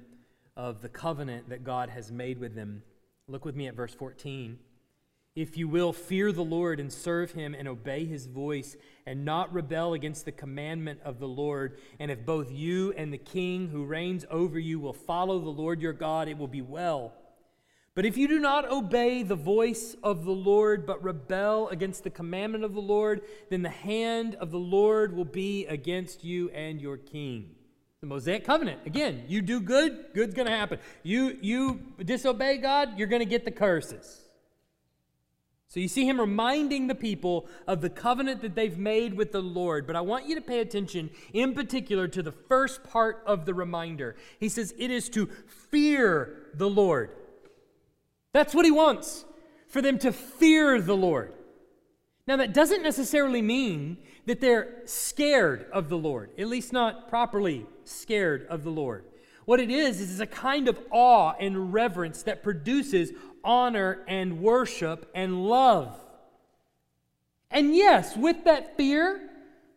of 0.56 0.80
the 0.80 0.88
covenant 0.88 1.50
that 1.50 1.62
God 1.62 1.90
has 1.90 2.10
made 2.10 2.38
with 2.38 2.54
them. 2.54 2.82
Look 3.28 3.44
with 3.44 3.54
me 3.54 3.68
at 3.68 3.74
verse 3.74 3.92
14. 3.92 4.58
If 5.38 5.56
you 5.56 5.68
will, 5.68 5.92
fear 5.92 6.32
the 6.32 6.42
Lord 6.42 6.80
and 6.80 6.92
serve 6.92 7.30
him 7.30 7.54
and 7.54 7.68
obey 7.68 8.04
his 8.04 8.26
voice 8.26 8.76
and 9.06 9.24
not 9.24 9.54
rebel 9.54 9.94
against 9.94 10.24
the 10.24 10.32
commandment 10.32 10.98
of 11.04 11.20
the 11.20 11.28
Lord. 11.28 11.78
And 12.00 12.10
if 12.10 12.26
both 12.26 12.50
you 12.50 12.92
and 12.96 13.12
the 13.12 13.18
king 13.18 13.68
who 13.68 13.84
reigns 13.84 14.26
over 14.32 14.58
you 14.58 14.80
will 14.80 14.92
follow 14.92 15.38
the 15.38 15.48
Lord 15.48 15.80
your 15.80 15.92
God, 15.92 16.26
it 16.26 16.36
will 16.36 16.48
be 16.48 16.60
well. 16.60 17.12
But 17.94 18.04
if 18.04 18.16
you 18.16 18.26
do 18.26 18.40
not 18.40 18.68
obey 18.68 19.22
the 19.22 19.36
voice 19.36 19.94
of 20.02 20.24
the 20.24 20.32
Lord, 20.32 20.84
but 20.84 21.04
rebel 21.04 21.68
against 21.68 22.02
the 22.02 22.10
commandment 22.10 22.64
of 22.64 22.74
the 22.74 22.80
Lord, 22.80 23.22
then 23.48 23.62
the 23.62 23.68
hand 23.68 24.34
of 24.40 24.50
the 24.50 24.58
Lord 24.58 25.14
will 25.14 25.24
be 25.24 25.66
against 25.66 26.24
you 26.24 26.50
and 26.50 26.80
your 26.80 26.96
king. 26.96 27.54
The 28.00 28.08
Mosaic 28.08 28.44
covenant. 28.44 28.80
Again, 28.86 29.22
you 29.28 29.40
do 29.40 29.60
good, 29.60 30.06
good's 30.14 30.34
going 30.34 30.48
to 30.48 30.56
happen. 30.56 30.80
You, 31.04 31.38
you 31.40 31.80
disobey 32.04 32.58
God, 32.58 32.98
you're 32.98 33.06
going 33.06 33.22
to 33.22 33.24
get 33.24 33.44
the 33.44 33.52
curses. 33.52 34.24
So 35.68 35.80
you 35.80 35.88
see 35.88 36.08
him 36.08 36.18
reminding 36.18 36.86
the 36.86 36.94
people 36.94 37.46
of 37.66 37.82
the 37.82 37.90
covenant 37.90 38.40
that 38.40 38.54
they've 38.54 38.78
made 38.78 39.14
with 39.14 39.32
the 39.32 39.42
Lord. 39.42 39.86
But 39.86 39.96
I 39.96 40.00
want 40.00 40.26
you 40.26 40.34
to 40.34 40.40
pay 40.40 40.60
attention 40.60 41.10
in 41.34 41.52
particular 41.52 42.08
to 42.08 42.22
the 42.22 42.32
first 42.32 42.82
part 42.84 43.22
of 43.26 43.44
the 43.44 43.52
reminder. 43.52 44.16
He 44.40 44.48
says 44.48 44.74
it 44.78 44.90
is 44.90 45.10
to 45.10 45.26
fear 45.70 46.46
the 46.54 46.70
Lord. 46.70 47.10
That's 48.32 48.54
what 48.54 48.64
he 48.64 48.70
wants, 48.70 49.26
for 49.68 49.82
them 49.82 49.98
to 49.98 50.12
fear 50.12 50.80
the 50.80 50.96
Lord. 50.96 51.34
Now, 52.26 52.36
that 52.36 52.54
doesn't 52.54 52.82
necessarily 52.82 53.42
mean 53.42 53.98
that 54.26 54.40
they're 54.40 54.82
scared 54.84 55.66
of 55.72 55.88
the 55.88 55.96
Lord, 55.98 56.30
at 56.38 56.46
least 56.46 56.72
not 56.72 57.08
properly 57.08 57.66
scared 57.84 58.46
of 58.48 58.64
the 58.64 58.70
Lord. 58.70 59.04
What 59.46 59.60
it 59.60 59.70
is, 59.70 59.98
is 60.02 60.20
a 60.20 60.26
kind 60.26 60.68
of 60.68 60.78
awe 60.90 61.32
and 61.40 61.72
reverence 61.72 62.22
that 62.24 62.42
produces 62.42 63.12
honor 63.44 64.04
and 64.06 64.40
worship 64.40 65.10
and 65.14 65.44
love. 65.44 65.98
And 67.50 67.74
yes, 67.74 68.16
with 68.16 68.44
that 68.44 68.76
fear 68.76 69.28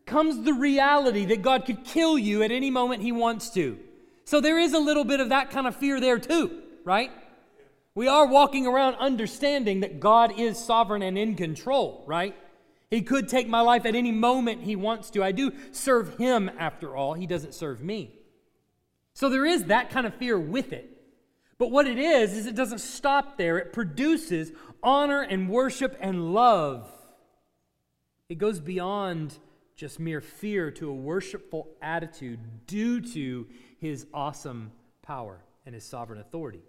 comes 0.06 0.44
the 0.44 0.52
reality 0.52 1.24
that 1.26 1.42
God 1.42 1.64
could 1.64 1.84
kill 1.84 2.18
you 2.18 2.42
at 2.42 2.50
any 2.50 2.70
moment 2.70 3.02
He 3.02 3.12
wants 3.12 3.50
to. 3.50 3.78
So 4.24 4.40
there 4.40 4.58
is 4.58 4.72
a 4.72 4.78
little 4.78 5.04
bit 5.04 5.20
of 5.20 5.30
that 5.30 5.50
kind 5.50 5.66
of 5.66 5.76
fear 5.76 6.00
there 6.00 6.18
too, 6.18 6.62
right? 6.84 7.10
We 7.94 8.08
are 8.08 8.26
walking 8.26 8.66
around 8.66 8.94
understanding 8.96 9.80
that 9.80 10.00
God 10.00 10.38
is 10.38 10.58
sovereign 10.58 11.02
and 11.02 11.18
in 11.18 11.34
control, 11.34 12.04
right? 12.06 12.34
He 12.90 13.02
could 13.02 13.28
take 13.28 13.48
my 13.48 13.60
life 13.60 13.86
at 13.86 13.94
any 13.94 14.12
moment 14.12 14.62
He 14.62 14.76
wants 14.76 15.10
to. 15.10 15.24
I 15.24 15.32
do 15.32 15.52
serve 15.72 16.18
Him 16.18 16.50
after 16.58 16.94
all, 16.94 17.14
He 17.14 17.26
doesn't 17.26 17.54
serve 17.54 17.82
me. 17.82 18.14
So 19.14 19.28
there 19.28 19.44
is 19.44 19.64
that 19.64 19.90
kind 19.90 20.06
of 20.06 20.14
fear 20.14 20.38
with 20.38 20.72
it. 20.72 20.91
But 21.62 21.70
what 21.70 21.86
it 21.86 21.96
is, 21.96 22.36
is 22.36 22.46
it 22.46 22.56
doesn't 22.56 22.80
stop 22.80 23.38
there. 23.38 23.56
It 23.56 23.72
produces 23.72 24.50
honor 24.82 25.22
and 25.22 25.48
worship 25.48 25.96
and 26.00 26.34
love. 26.34 26.90
It 28.28 28.38
goes 28.38 28.58
beyond 28.58 29.38
just 29.76 30.00
mere 30.00 30.20
fear 30.20 30.72
to 30.72 30.90
a 30.90 30.92
worshipful 30.92 31.68
attitude 31.80 32.40
due 32.66 33.00
to 33.12 33.46
his 33.78 34.08
awesome 34.12 34.72
power 35.02 35.38
and 35.64 35.72
his 35.72 35.84
sovereign 35.84 36.18
authority. 36.18 36.62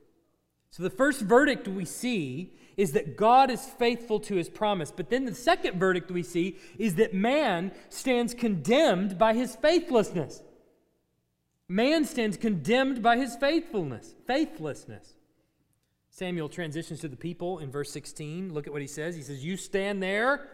So 0.69 0.83
the 0.83 0.91
first 0.91 1.21
verdict 1.21 1.67
we 1.67 1.85
see 1.85 2.53
is 2.77 2.91
that 2.91 3.17
God 3.17 3.49
is 3.49 3.65
faithful 3.65 4.19
to 4.19 4.35
his 4.35 4.47
promise. 4.47 4.91
But 4.91 5.09
then 5.09 5.25
the 5.25 5.33
second 5.33 5.79
verdict 5.79 6.11
we 6.11 6.21
see 6.21 6.57
is 6.77 6.93
that 6.95 7.15
man 7.15 7.71
stands 7.89 8.35
condemned 8.35 9.17
by 9.17 9.33
his 9.33 9.55
faithlessness. 9.55 10.43
Man 11.73 12.05
stands 12.05 12.37
condemned 12.37 13.01
by 13.01 13.17
his 13.17 13.35
faithfulness, 13.35 14.13
faithlessness. 14.27 15.13
Samuel 16.11 16.47
transitions 16.47 16.99
to 16.99 17.07
the 17.07 17.15
people 17.15 17.57
in 17.57 17.71
verse 17.71 17.91
16. 17.91 18.53
Look 18.53 18.67
at 18.67 18.73
what 18.73 18.83
he 18.83 18.87
says. 18.87 19.15
He 19.15 19.23
says, 19.23 19.43
You 19.43 19.57
stand 19.57 20.03
there. 20.03 20.47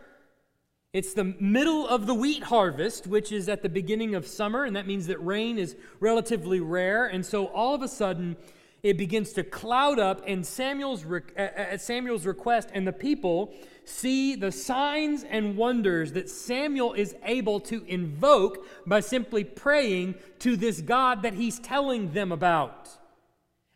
It's 0.94 1.14
the 1.14 1.26
middle 1.26 1.86
of 1.86 2.08
the 2.08 2.14
wheat 2.14 2.44
harvest, 2.44 3.06
which 3.06 3.34
is 3.34 3.50
at 3.50 3.64
the 3.64 3.68
beginning 3.68 4.16
of 4.16 4.26
summer, 4.26 4.64
and 4.64 4.78
that 4.78 4.88
means 4.88 5.08
that 5.08 5.18
rain 5.18 5.58
is 5.58 5.76
relatively 6.00 6.62
rare. 6.62 7.06
And 7.06 7.26
so 7.26 7.48
all 7.48 7.76
of 7.76 7.82
a 7.82 7.90
sudden, 7.90 8.38
it 8.82 8.98
begins 8.98 9.34
to 9.34 9.44
cloud 9.44 10.00
up 10.00 10.24
and 10.26 10.46
Samuel's 10.46 11.06
at 11.06 11.24
uh, 11.38 11.42
uh, 11.42 11.74
uh, 11.74 11.78
Samuel's 11.78 12.26
request 12.26 12.70
and 12.74 12.88
the 12.88 12.94
people 12.94 13.54
see 13.84 14.36
the 14.36 14.52
signs 14.52 15.24
and 15.24 15.58
wonders 15.58 16.14
that 16.14 16.30
Samuel 16.30 16.94
is 16.94 17.16
able 17.24 17.60
to 17.62 17.84
invoke 17.86 18.66
by 18.88 19.00
simply 19.00 19.44
praying 19.44 20.16
to 20.40 20.56
this 20.56 20.82
God 20.82 21.24
that 21.24 21.34
he's 21.34 21.60
telling 21.60 22.14
them 22.14 22.32
about. 22.32 22.90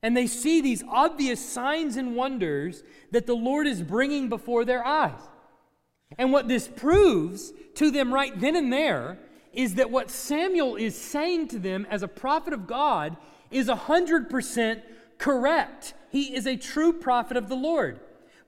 And 0.02 0.16
they 0.16 0.28
see 0.28 0.62
these 0.62 0.84
obvious 0.88 1.44
signs 1.44 1.96
and 1.96 2.16
wonders 2.16 2.84
that 3.12 3.26
the 3.26 3.36
Lord 3.36 3.68
is 3.68 3.82
bringing 3.82 4.30
before 4.30 4.66
their 4.66 4.86
eyes. 4.86 5.20
And 6.18 6.32
what 6.32 6.48
this 6.48 6.68
proves 6.68 7.52
to 7.76 7.90
them 7.90 8.14
right 8.14 8.38
then 8.40 8.56
and 8.56 8.72
there 8.72 9.18
is 9.54 9.76
that 9.76 9.90
what 9.90 10.12
Samuel 10.12 10.76
is 10.76 11.00
saying 11.00 11.48
to 11.50 11.60
them 11.60 11.88
as 11.90 12.04
a 12.04 12.08
prophet 12.08 12.54
of 12.54 12.68
God 12.68 13.18
is 13.54 13.68
100% 13.68 14.82
correct. 15.18 15.94
He 16.10 16.36
is 16.36 16.46
a 16.46 16.56
true 16.56 16.94
prophet 16.94 17.38
of 17.38 17.50
the 17.50 17.56
Lord. 17.56 18.00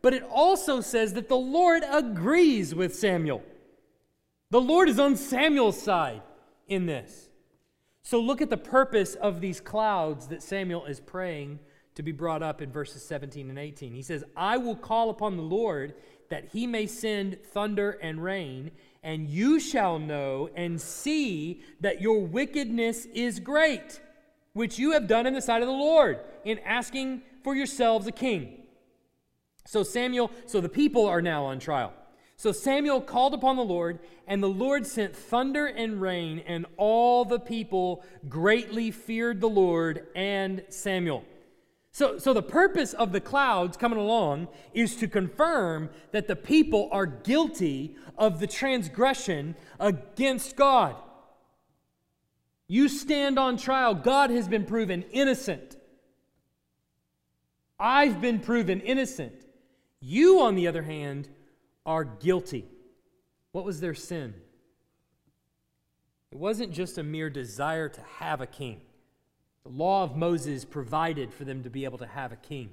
But 0.01 0.13
it 0.13 0.23
also 0.23 0.81
says 0.81 1.13
that 1.13 1.29
the 1.29 1.35
Lord 1.35 1.83
agrees 1.89 2.75
with 2.75 2.95
Samuel. 2.95 3.41
The 4.51 4.61
Lord 4.61 4.87
is 4.87 4.99
on 4.99 5.15
Samuel's 5.15 5.81
side 5.81 6.21
in 6.67 6.85
this. 6.85 7.29
So 8.03 8.19
look 8.19 8.39
at 8.41 8.51
the 8.51 8.57
purpose 8.57 9.15
of 9.15 9.41
these 9.41 9.59
clouds 9.59 10.27
that 10.27 10.43
Samuel 10.43 10.85
is 10.85 10.99
praying 10.99 11.59
to 11.95 12.03
be 12.03 12.11
brought 12.11 12.43
up 12.43 12.61
in 12.61 12.71
verses 12.71 13.03
17 13.03 13.49
and 13.49 13.57
18. 13.57 13.93
He 13.93 14.03
says, 14.03 14.23
I 14.35 14.57
will 14.57 14.75
call 14.75 15.09
upon 15.09 15.37
the 15.37 15.43
Lord 15.43 15.95
that 16.29 16.49
he 16.51 16.67
may 16.67 16.85
send 16.85 17.41
thunder 17.41 17.91
and 18.01 18.23
rain, 18.23 18.71
and 19.01 19.27
you 19.27 19.59
shall 19.59 19.97
know 19.97 20.49
and 20.55 20.79
see 20.79 21.63
that 21.79 22.01
your 22.01 22.21
wickedness 22.21 23.05
is 23.05 23.39
great 23.39 24.01
which 24.55 24.79
you 24.79 24.93
have 24.93 25.05
done 25.05 25.27
in 25.27 25.33
the 25.33 25.41
sight 25.41 25.61
of 25.61 25.67
the 25.67 25.73
Lord 25.73 26.17
in 26.45 26.59
asking 26.59 27.21
for 27.43 27.53
yourselves 27.53 28.07
a 28.07 28.11
king. 28.11 28.63
So 29.67 29.83
Samuel, 29.83 30.31
so 30.45 30.61
the 30.61 30.69
people 30.69 31.05
are 31.05 31.21
now 31.21 31.43
on 31.43 31.59
trial. 31.59 31.91
So 32.37 32.53
Samuel 32.53 33.01
called 33.01 33.33
upon 33.33 33.57
the 33.57 33.65
Lord, 33.65 33.99
and 34.27 34.41
the 34.41 34.47
Lord 34.47 34.87
sent 34.87 35.13
thunder 35.13 35.65
and 35.65 36.01
rain, 36.01 36.41
and 36.47 36.65
all 36.77 37.25
the 37.25 37.39
people 37.39 38.05
greatly 38.29 38.91
feared 38.91 39.41
the 39.41 39.49
Lord 39.49 40.07
and 40.15 40.63
Samuel. 40.69 41.25
So, 41.91 42.17
so 42.17 42.33
the 42.33 42.41
purpose 42.41 42.93
of 42.93 43.11
the 43.11 43.21
clouds 43.21 43.75
coming 43.75 43.99
along 43.99 44.47
is 44.73 44.95
to 44.97 45.07
confirm 45.07 45.89
that 46.11 46.27
the 46.27 46.35
people 46.37 46.87
are 46.93 47.05
guilty 47.05 47.95
of 48.17 48.39
the 48.39 48.47
transgression 48.47 49.55
against 49.81 50.55
God. 50.55 50.95
You 52.67 52.89
stand 52.89 53.37
on 53.37 53.57
trial. 53.57 53.93
God 53.93 54.29
has 54.31 54.47
been 54.47 54.65
proven 54.65 55.03
innocent. 55.11 55.77
I've 57.79 58.21
been 58.21 58.39
proven 58.39 58.81
innocent. 58.81 59.45
You, 59.99 60.41
on 60.41 60.55
the 60.55 60.67
other 60.67 60.83
hand, 60.83 61.29
are 61.85 62.03
guilty. 62.03 62.65
What 63.51 63.65
was 63.65 63.79
their 63.79 63.93
sin? 63.93 64.33
It 66.31 66.37
wasn't 66.37 66.71
just 66.71 66.97
a 66.97 67.03
mere 67.03 67.29
desire 67.29 67.89
to 67.89 68.01
have 68.19 68.41
a 68.41 68.47
king. 68.47 68.81
The 69.63 69.69
law 69.69 70.03
of 70.03 70.15
Moses 70.15 70.65
provided 70.65 71.33
for 71.33 71.43
them 71.43 71.63
to 71.63 71.69
be 71.69 71.85
able 71.85 71.97
to 71.99 72.07
have 72.07 72.31
a 72.31 72.37
king. 72.37 72.71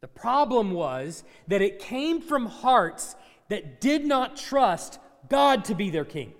The 0.00 0.08
problem 0.08 0.72
was 0.72 1.24
that 1.48 1.62
it 1.62 1.78
came 1.78 2.20
from 2.20 2.46
hearts 2.46 3.14
that 3.48 3.80
did 3.80 4.04
not 4.04 4.36
trust 4.36 4.98
God 5.28 5.64
to 5.66 5.74
be 5.74 5.90
their 5.90 6.04
king. 6.04 6.34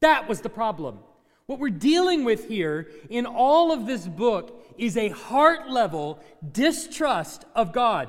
That 0.00 0.28
was 0.28 0.40
the 0.40 0.48
problem. 0.48 0.98
What 1.46 1.60
we're 1.60 1.70
dealing 1.70 2.24
with 2.24 2.48
here 2.48 2.88
in 3.08 3.24
all 3.24 3.72
of 3.72 3.86
this 3.86 4.06
book 4.06 4.64
is 4.76 4.96
a 4.96 5.10
heart 5.10 5.70
level 5.70 6.18
distrust 6.52 7.44
of 7.54 7.72
God. 7.72 8.08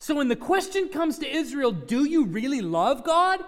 So 0.00 0.16
when 0.16 0.28
the 0.28 0.36
question 0.36 0.88
comes 0.88 1.18
to 1.18 1.28
Israel, 1.28 1.70
do 1.70 2.04
you 2.04 2.24
really 2.24 2.60
love 2.60 3.04
God? 3.04 3.40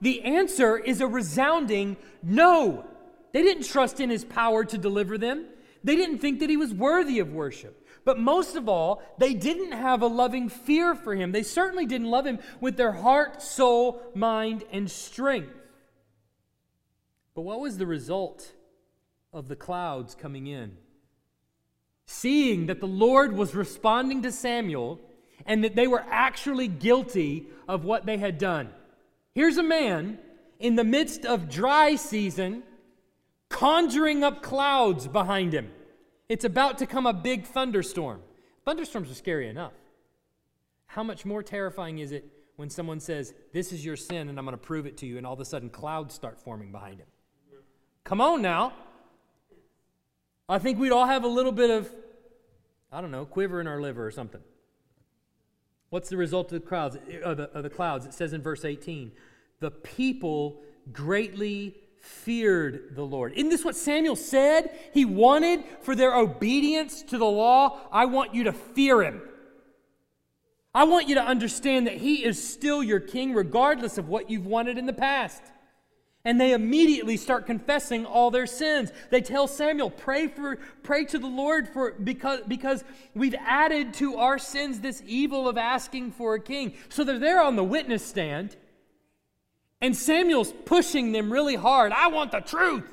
The 0.00 0.22
answer 0.22 0.78
is 0.78 1.00
a 1.00 1.06
resounding 1.08 1.96
no. 2.22 2.84
They 3.32 3.42
didn't 3.42 3.66
trust 3.66 4.00
in 4.00 4.10
his 4.10 4.24
power 4.24 4.64
to 4.64 4.78
deliver 4.78 5.18
them. 5.18 5.46
They 5.82 5.96
didn't 5.96 6.18
think 6.18 6.40
that 6.40 6.50
he 6.50 6.56
was 6.56 6.72
worthy 6.72 7.18
of 7.18 7.32
worship. 7.32 7.76
But 8.04 8.18
most 8.18 8.56
of 8.56 8.68
all, 8.68 9.02
they 9.18 9.34
didn't 9.34 9.72
have 9.72 10.02
a 10.02 10.06
loving 10.06 10.48
fear 10.48 10.94
for 10.94 11.14
him. 11.14 11.32
They 11.32 11.42
certainly 11.42 11.84
didn't 11.84 12.10
love 12.10 12.26
him 12.26 12.38
with 12.60 12.76
their 12.76 12.92
heart, 12.92 13.42
soul, 13.42 14.00
mind, 14.14 14.64
and 14.72 14.90
strength. 14.90 15.59
But 17.40 17.46
what 17.46 17.60
was 17.60 17.78
the 17.78 17.86
result 17.86 18.52
of 19.32 19.48
the 19.48 19.56
clouds 19.56 20.14
coming 20.14 20.46
in? 20.46 20.76
Seeing 22.04 22.66
that 22.66 22.80
the 22.80 22.86
Lord 22.86 23.32
was 23.32 23.54
responding 23.54 24.20
to 24.24 24.30
Samuel 24.30 25.00
and 25.46 25.64
that 25.64 25.74
they 25.74 25.86
were 25.86 26.04
actually 26.10 26.68
guilty 26.68 27.46
of 27.66 27.82
what 27.82 28.04
they 28.04 28.18
had 28.18 28.36
done. 28.36 28.68
Here's 29.34 29.56
a 29.56 29.62
man 29.62 30.18
in 30.58 30.76
the 30.76 30.84
midst 30.84 31.24
of 31.24 31.48
dry 31.48 31.96
season 31.96 32.62
conjuring 33.48 34.22
up 34.22 34.42
clouds 34.42 35.06
behind 35.08 35.54
him. 35.54 35.70
It's 36.28 36.44
about 36.44 36.76
to 36.76 36.86
come 36.86 37.06
a 37.06 37.14
big 37.14 37.46
thunderstorm. 37.46 38.20
Thunderstorms 38.66 39.10
are 39.10 39.14
scary 39.14 39.48
enough. 39.48 39.72
How 40.88 41.02
much 41.02 41.24
more 41.24 41.42
terrifying 41.42 42.00
is 42.00 42.12
it 42.12 42.30
when 42.56 42.68
someone 42.68 43.00
says, 43.00 43.32
This 43.54 43.72
is 43.72 43.82
your 43.82 43.96
sin, 43.96 44.28
and 44.28 44.38
I'm 44.38 44.44
going 44.44 44.52
to 44.52 44.58
prove 44.58 44.84
it 44.84 44.98
to 44.98 45.06
you, 45.06 45.16
and 45.16 45.26
all 45.26 45.32
of 45.32 45.40
a 45.40 45.46
sudden 45.46 45.70
clouds 45.70 46.14
start 46.14 46.38
forming 46.38 46.70
behind 46.70 46.98
him? 46.98 47.06
Come 48.04 48.20
on 48.20 48.42
now. 48.42 48.72
I 50.48 50.58
think 50.58 50.78
we'd 50.78 50.92
all 50.92 51.06
have 51.06 51.22
a 51.24 51.28
little 51.28 51.52
bit 51.52 51.70
of, 51.70 51.88
I 52.90 53.00
don't 53.00 53.10
know, 53.10 53.24
quiver 53.24 53.60
in 53.60 53.66
our 53.66 53.80
liver 53.80 54.04
or 54.04 54.10
something. 54.10 54.40
What's 55.90 56.08
the 56.08 56.16
result 56.16 56.52
of 56.52 56.60
the 56.60 56.66
crowds 56.66 56.96
Of 57.22 57.36
the, 57.36 57.50
of 57.50 57.62
the 57.62 57.70
clouds? 57.70 58.06
It 58.06 58.14
says 58.14 58.32
in 58.32 58.42
verse 58.42 58.64
18, 58.64 59.12
the 59.60 59.70
people 59.70 60.62
greatly 60.92 61.76
feared 62.00 62.94
the 62.94 63.02
Lord. 63.02 63.34
Isn't 63.34 63.50
this 63.50 63.64
what 63.64 63.76
Samuel 63.76 64.16
said? 64.16 64.70
He 64.92 65.04
wanted 65.04 65.62
for 65.82 65.94
their 65.94 66.14
obedience 66.14 67.02
to 67.04 67.18
the 67.18 67.26
law. 67.26 67.80
I 67.92 68.06
want 68.06 68.34
you 68.34 68.44
to 68.44 68.52
fear 68.52 69.02
him. 69.02 69.22
I 70.74 70.84
want 70.84 71.08
you 71.08 71.16
to 71.16 71.22
understand 71.22 71.86
that 71.88 71.96
he 71.96 72.24
is 72.24 72.42
still 72.42 72.82
your 72.82 73.00
king, 73.00 73.34
regardless 73.34 73.98
of 73.98 74.08
what 74.08 74.30
you've 74.30 74.46
wanted 74.46 74.78
in 74.78 74.86
the 74.86 74.92
past. 74.92 75.42
And 76.24 76.38
they 76.38 76.52
immediately 76.52 77.16
start 77.16 77.46
confessing 77.46 78.04
all 78.04 78.30
their 78.30 78.46
sins. 78.46 78.92
They 79.08 79.22
tell 79.22 79.46
Samuel, 79.46 79.90
pray 79.90 80.26
for 80.26 80.56
pray 80.82 81.06
to 81.06 81.18
the 81.18 81.26
Lord 81.26 81.68
for 81.68 81.92
because 81.92 82.40
because 82.46 82.84
we've 83.14 83.34
added 83.34 83.94
to 83.94 84.16
our 84.16 84.38
sins 84.38 84.80
this 84.80 85.02
evil 85.06 85.48
of 85.48 85.56
asking 85.56 86.12
for 86.12 86.34
a 86.34 86.40
king. 86.40 86.74
So 86.90 87.04
they're 87.04 87.18
there 87.18 87.42
on 87.42 87.56
the 87.56 87.64
witness 87.64 88.04
stand. 88.04 88.56
And 89.80 89.96
Samuel's 89.96 90.52
pushing 90.66 91.12
them 91.12 91.32
really 91.32 91.56
hard. 91.56 91.92
I 91.92 92.08
want 92.08 92.32
the 92.32 92.40
truth. 92.40 92.84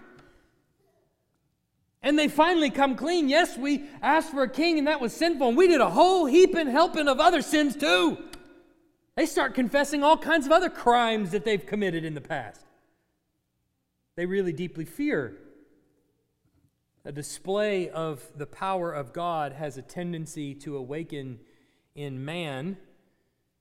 And 2.01 2.17
they 2.17 2.29
finally 2.29 2.69
come 2.69 2.95
clean. 2.95 3.27
Yes, 3.27 3.57
we 3.57 3.83
asked 4.01 4.31
for 4.31 4.43
a 4.43 4.49
king 4.49 4.77
and 4.77 4.87
that 4.87 5.01
was 5.01 5.11
sinful. 5.11 5.49
And 5.49 5.57
we 5.57 5.67
did 5.67 5.81
a 5.81 5.89
whole 5.89 6.25
heap 6.25 6.51
heaping 6.51 6.67
helping 6.67 7.09
of 7.09 7.19
other 7.19 7.41
sins 7.41 7.75
too. 7.75 8.17
They 9.15 9.25
start 9.25 9.53
confessing 9.53 10.03
all 10.03 10.15
kinds 10.15 10.45
of 10.45 10.53
other 10.53 10.69
crimes 10.69 11.31
that 11.31 11.43
they've 11.43 11.65
committed 11.65 12.05
in 12.05 12.13
the 12.13 12.21
past. 12.21 12.66
They 14.17 14.25
really 14.25 14.51
deeply 14.51 14.83
fear. 14.83 15.37
A 17.05 17.11
display 17.11 17.87
of 17.89 18.23
the 18.35 18.47
power 18.47 18.91
of 18.91 19.13
God 19.13 19.53
has 19.53 19.77
a 19.77 19.81
tendency 19.83 20.55
to 20.55 20.75
awaken 20.75 21.39
in 21.95 22.25
man 22.25 22.77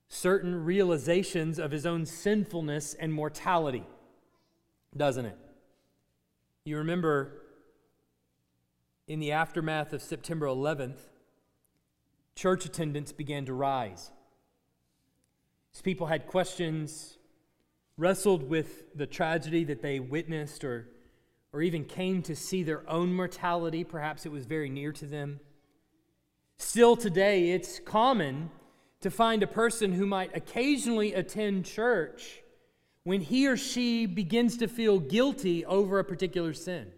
certain 0.09 0.65
realizations 0.65 1.59
of 1.59 1.71
his 1.71 1.85
own 1.85 2.07
sinfulness 2.07 2.95
and 2.95 3.13
mortality, 3.13 3.85
doesn't 4.97 5.27
it? 5.27 5.37
You 6.65 6.79
remember 6.79 7.43
in 9.07 9.21
the 9.21 9.33
aftermath 9.33 9.93
of 9.93 10.01
September 10.01 10.47
11th, 10.47 11.01
church 12.35 12.65
attendance 12.65 13.13
began 13.13 13.45
to 13.45 13.53
rise. 13.53 14.11
As 15.75 15.83
people 15.83 16.07
had 16.07 16.27
questions, 16.27 17.16
wrestled 17.99 18.49
with 18.49 18.97
the 18.97 19.07
tragedy 19.07 19.65
that 19.65 19.83
they 19.83 20.01
witnessed, 20.01 20.65
or, 20.65 20.89
or 21.53 21.63
even 21.63 21.85
came 21.85 22.23
to 22.23 22.37
see 22.37 22.63
their 22.63 22.89
own 22.89 23.13
mortality, 23.13 23.85
perhaps 23.85 24.27
it 24.27 24.33
was 24.33 24.45
very 24.47 24.69
near 24.69 24.93
to 24.93 25.07
them. 25.07 25.41
Still 26.59 26.97
today, 26.97 27.51
it's 27.51 27.81
common 27.81 28.51
to 29.01 29.11
find 29.11 29.43
a 29.43 29.47
person 29.47 29.93
who 29.93 30.07
might 30.07 30.37
occasionally 30.37 31.15
attend 31.15 31.65
church 31.65 32.43
when 33.05 33.21
he 33.21 33.47
or 33.47 33.57
she 33.57 34.07
begins 34.07 34.57
to 34.57 34.67
feel 34.67 34.99
guilty 34.99 35.65
over 35.65 35.99
a 35.99 36.05
particular 36.05 36.53
sin. 36.53 36.91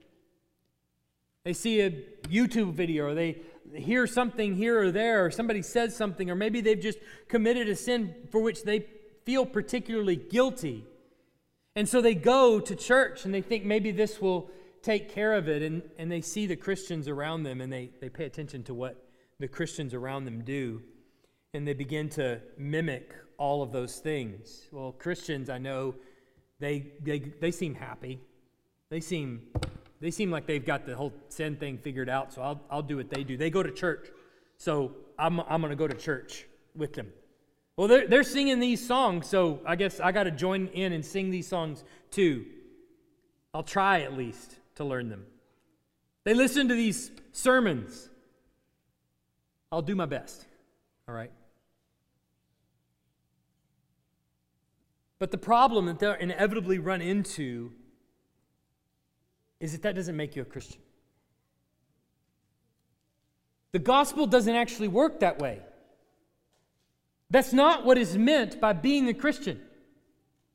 They 1.44 1.52
see 1.52 1.80
a 1.80 1.90
YouTube 2.30 2.72
video 2.72 3.06
or 3.06 3.14
they 3.14 3.42
hear 3.74 4.06
something 4.06 4.54
here 4.54 4.80
or 4.80 4.90
there, 4.90 5.24
or 5.24 5.30
somebody 5.30 5.62
says 5.62 5.94
something, 5.94 6.30
or 6.30 6.34
maybe 6.34 6.61
they've 6.61 6.80
just 6.80 6.98
committed 7.28 7.68
a 7.68 7.76
sin 7.76 8.14
for 8.30 8.40
which 8.40 8.64
they 8.64 8.87
feel 9.24 9.44
particularly 9.44 10.16
guilty. 10.16 10.84
And 11.79 11.88
so 11.88 12.01
they 12.01 12.17
go 12.17 12.59
to 12.59 12.75
church 12.75 13.25
and 13.25 13.33
they 13.33 13.41
think 13.41 13.64
maybe 13.64 13.93
this 13.93 14.21
will 14.21 14.51
take 14.83 15.14
care 15.14 15.35
of 15.35 15.49
it. 15.49 15.62
And, 15.62 15.83
and 15.97 16.11
they 16.11 16.21
see 16.21 16.45
the 16.45 16.57
Christians 16.57 17.07
around 17.07 17.45
them 17.45 17.61
and 17.61 17.73
they, 17.73 17.91
they 18.01 18.09
pay 18.09 18.25
attention 18.25 18.64
to 18.64 18.75
what 18.75 19.01
the 19.38 19.47
Christians 19.47 19.95
around 19.95 20.25
them 20.25 20.43
do 20.43 20.83
and 21.55 21.69
they 21.69 21.75
begin 21.75 22.09
to 22.09 22.41
mimic 22.57 23.14
all 23.37 23.62
of 23.62 23.71
those 23.71 24.01
things. 24.01 24.67
Well, 24.73 24.91
Christians, 24.91 25.49
I 25.49 25.59
know, 25.59 25.95
they, 26.59 26.95
they, 27.01 27.21
they 27.21 27.53
seem 27.53 27.77
happy. 27.77 28.19
They 28.91 28.99
seem, 28.99 29.43
they 30.01 30.11
seem 30.11 30.33
like 30.33 30.49
they've 30.49 30.67
got 30.67 30.85
the 30.85 30.97
whole 30.97 31.12
sin 31.29 31.55
thing 31.55 31.79
figured 31.79 32.09
out, 32.09 32.33
so 32.33 32.43
I'll, 32.43 32.61
I'll 32.69 32.83
do 32.83 32.97
what 32.97 33.09
they 33.09 33.23
do. 33.23 33.37
They 33.37 33.51
go 33.51 33.62
to 33.62 33.71
church, 33.71 34.09
so 34.57 34.97
I'm, 35.17 35.38
I'm 35.43 35.61
going 35.61 35.71
to 35.71 35.77
go 35.77 35.87
to 35.87 35.97
church 35.97 36.45
with 36.75 36.95
them. 36.95 37.12
Well, 37.79 37.87
they're, 37.87 38.09
they're 38.09 38.25
singing 38.25 38.59
these 38.59 38.85
songs, 38.85 39.29
so 39.29 39.61
I 39.64 39.77
guess 39.77 40.01
I 40.01 40.11
got 40.11 40.25
to 40.25 40.33
join 40.33 40.67
in 40.75 40.93
and 40.93 41.07
sing 41.07 41.31
these 41.31 41.47
songs 41.47 41.85
too. 42.11 42.45
I'll 43.55 43.62
try 43.62 44.01
at 44.01 44.14
least 44.14 44.57
to 44.75 44.85
learn 44.85 45.09
them. 45.09 45.25
They 46.25 46.35
listen 46.35 46.67
to 46.67 46.75
these 46.75 47.12
sermons. 47.31 48.11
I'll 49.71 49.81
do 49.81 49.95
my 49.95 50.07
best. 50.07 50.45
All 51.09 51.14
right? 51.14 51.31
But 55.21 55.31
the 55.31 55.38
problem 55.38 55.87
that 55.87 56.01
they'll 56.01 56.14
inevitably 56.14 56.81
run 56.81 57.01
into 57.01 57.71
is 59.61 59.71
that 59.71 59.83
that 59.83 59.95
doesn't 59.95 60.17
make 60.17 60.35
you 60.35 60.43
a 60.43 60.45
Christian. 60.45 60.81
The 63.71 63.79
gospel 63.79 64.27
doesn't 64.27 64.57
actually 64.57 64.88
work 64.88 65.21
that 65.21 65.38
way. 65.38 65.61
That's 67.31 67.53
not 67.53 67.85
what 67.85 67.99
is 67.99 68.17
meant 68.17 68.61
by 68.61 68.73
being 68.73 69.09
a 69.09 69.14
Christian. 69.14 69.61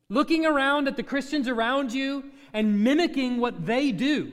Looking 0.10 0.46
around 0.46 0.88
at 0.88 0.98
the 0.98 1.04
Christians 1.04 1.48
around 1.48 1.94
you 1.94 2.32
and 2.52 2.84
mimicking 2.84 3.38
what 3.38 3.66
they 3.66 3.92
do 3.92 4.32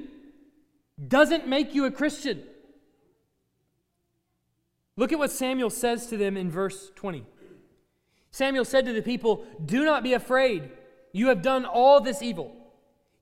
doesn't 1.09 1.49
make 1.49 1.75
you 1.75 1.85
a 1.87 1.91
Christian. 1.91 2.43
Look 4.97 5.13
at 5.13 5.19
what 5.19 5.31
Samuel 5.31 5.71
says 5.71 6.07
to 6.09 6.17
them 6.17 6.37
in 6.37 6.51
verse 6.51 6.91
20. 6.97 7.25
Samuel 8.31 8.65
said 8.65 8.85
to 8.87 8.93
the 8.93 9.03
people, 9.03 9.45
Do 9.65 9.85
not 9.85 10.03
be 10.03 10.13
afraid. 10.13 10.71
You 11.13 11.29
have 11.29 11.43
done 11.43 11.65
all 11.65 12.01
this 12.01 12.23
evil. 12.23 12.55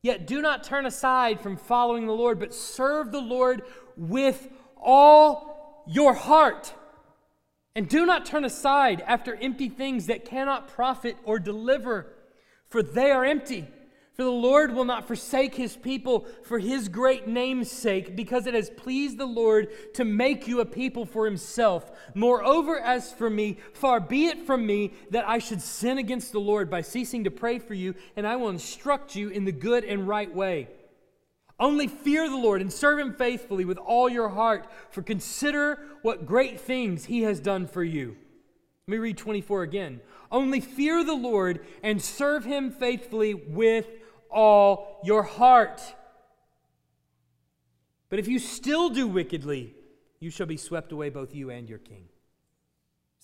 Yet 0.02 0.26
do 0.26 0.40
not 0.40 0.64
turn 0.64 0.86
aside 0.86 1.40
from 1.40 1.56
following 1.56 2.06
the 2.06 2.12
Lord, 2.12 2.38
but 2.38 2.54
serve 2.54 3.10
the 3.10 3.20
Lord 3.20 3.62
with 3.96 4.48
all 4.76 5.84
your 5.86 6.14
heart. 6.14 6.72
And 7.78 7.88
do 7.88 8.04
not 8.04 8.26
turn 8.26 8.44
aside 8.44 9.04
after 9.06 9.36
empty 9.36 9.68
things 9.68 10.06
that 10.06 10.24
cannot 10.24 10.66
profit 10.66 11.16
or 11.22 11.38
deliver, 11.38 12.12
for 12.68 12.82
they 12.82 13.12
are 13.12 13.24
empty. 13.24 13.68
For 14.14 14.24
the 14.24 14.32
Lord 14.32 14.74
will 14.74 14.84
not 14.84 15.06
forsake 15.06 15.54
his 15.54 15.76
people 15.76 16.26
for 16.42 16.58
his 16.58 16.88
great 16.88 17.28
name's 17.28 17.70
sake, 17.70 18.16
because 18.16 18.48
it 18.48 18.54
has 18.54 18.68
pleased 18.68 19.16
the 19.16 19.26
Lord 19.26 19.68
to 19.94 20.04
make 20.04 20.48
you 20.48 20.58
a 20.58 20.64
people 20.64 21.06
for 21.06 21.24
himself. 21.24 21.88
Moreover, 22.16 22.80
as 22.80 23.12
for 23.12 23.30
me, 23.30 23.58
far 23.74 24.00
be 24.00 24.26
it 24.26 24.44
from 24.44 24.66
me 24.66 24.92
that 25.10 25.28
I 25.28 25.38
should 25.38 25.62
sin 25.62 25.98
against 25.98 26.32
the 26.32 26.40
Lord 26.40 26.68
by 26.68 26.80
ceasing 26.80 27.22
to 27.22 27.30
pray 27.30 27.60
for 27.60 27.74
you, 27.74 27.94
and 28.16 28.26
I 28.26 28.34
will 28.34 28.48
instruct 28.48 29.14
you 29.14 29.28
in 29.28 29.44
the 29.44 29.52
good 29.52 29.84
and 29.84 30.08
right 30.08 30.34
way. 30.34 30.66
Only 31.60 31.88
fear 31.88 32.28
the 32.28 32.36
Lord 32.36 32.60
and 32.60 32.72
serve 32.72 32.98
him 32.98 33.12
faithfully 33.14 33.64
with 33.64 33.78
all 33.78 34.08
your 34.08 34.28
heart, 34.28 34.66
for 34.90 35.02
consider 35.02 35.80
what 36.02 36.26
great 36.26 36.60
things 36.60 37.06
he 37.06 37.22
has 37.22 37.40
done 37.40 37.66
for 37.66 37.82
you. 37.82 38.16
Let 38.86 38.92
me 38.92 38.98
read 38.98 39.18
24 39.18 39.62
again. 39.62 40.00
Only 40.30 40.60
fear 40.60 41.04
the 41.04 41.14
Lord 41.14 41.60
and 41.82 42.00
serve 42.00 42.44
him 42.44 42.70
faithfully 42.70 43.34
with 43.34 43.86
all 44.30 45.00
your 45.04 45.22
heart. 45.24 45.82
But 48.08 48.18
if 48.18 48.28
you 48.28 48.38
still 48.38 48.88
do 48.88 49.06
wickedly, 49.06 49.74
you 50.20 50.30
shall 50.30 50.46
be 50.46 50.56
swept 50.56 50.92
away, 50.92 51.10
both 51.10 51.34
you 51.34 51.50
and 51.50 51.68
your 51.68 51.78
king. 51.78 52.04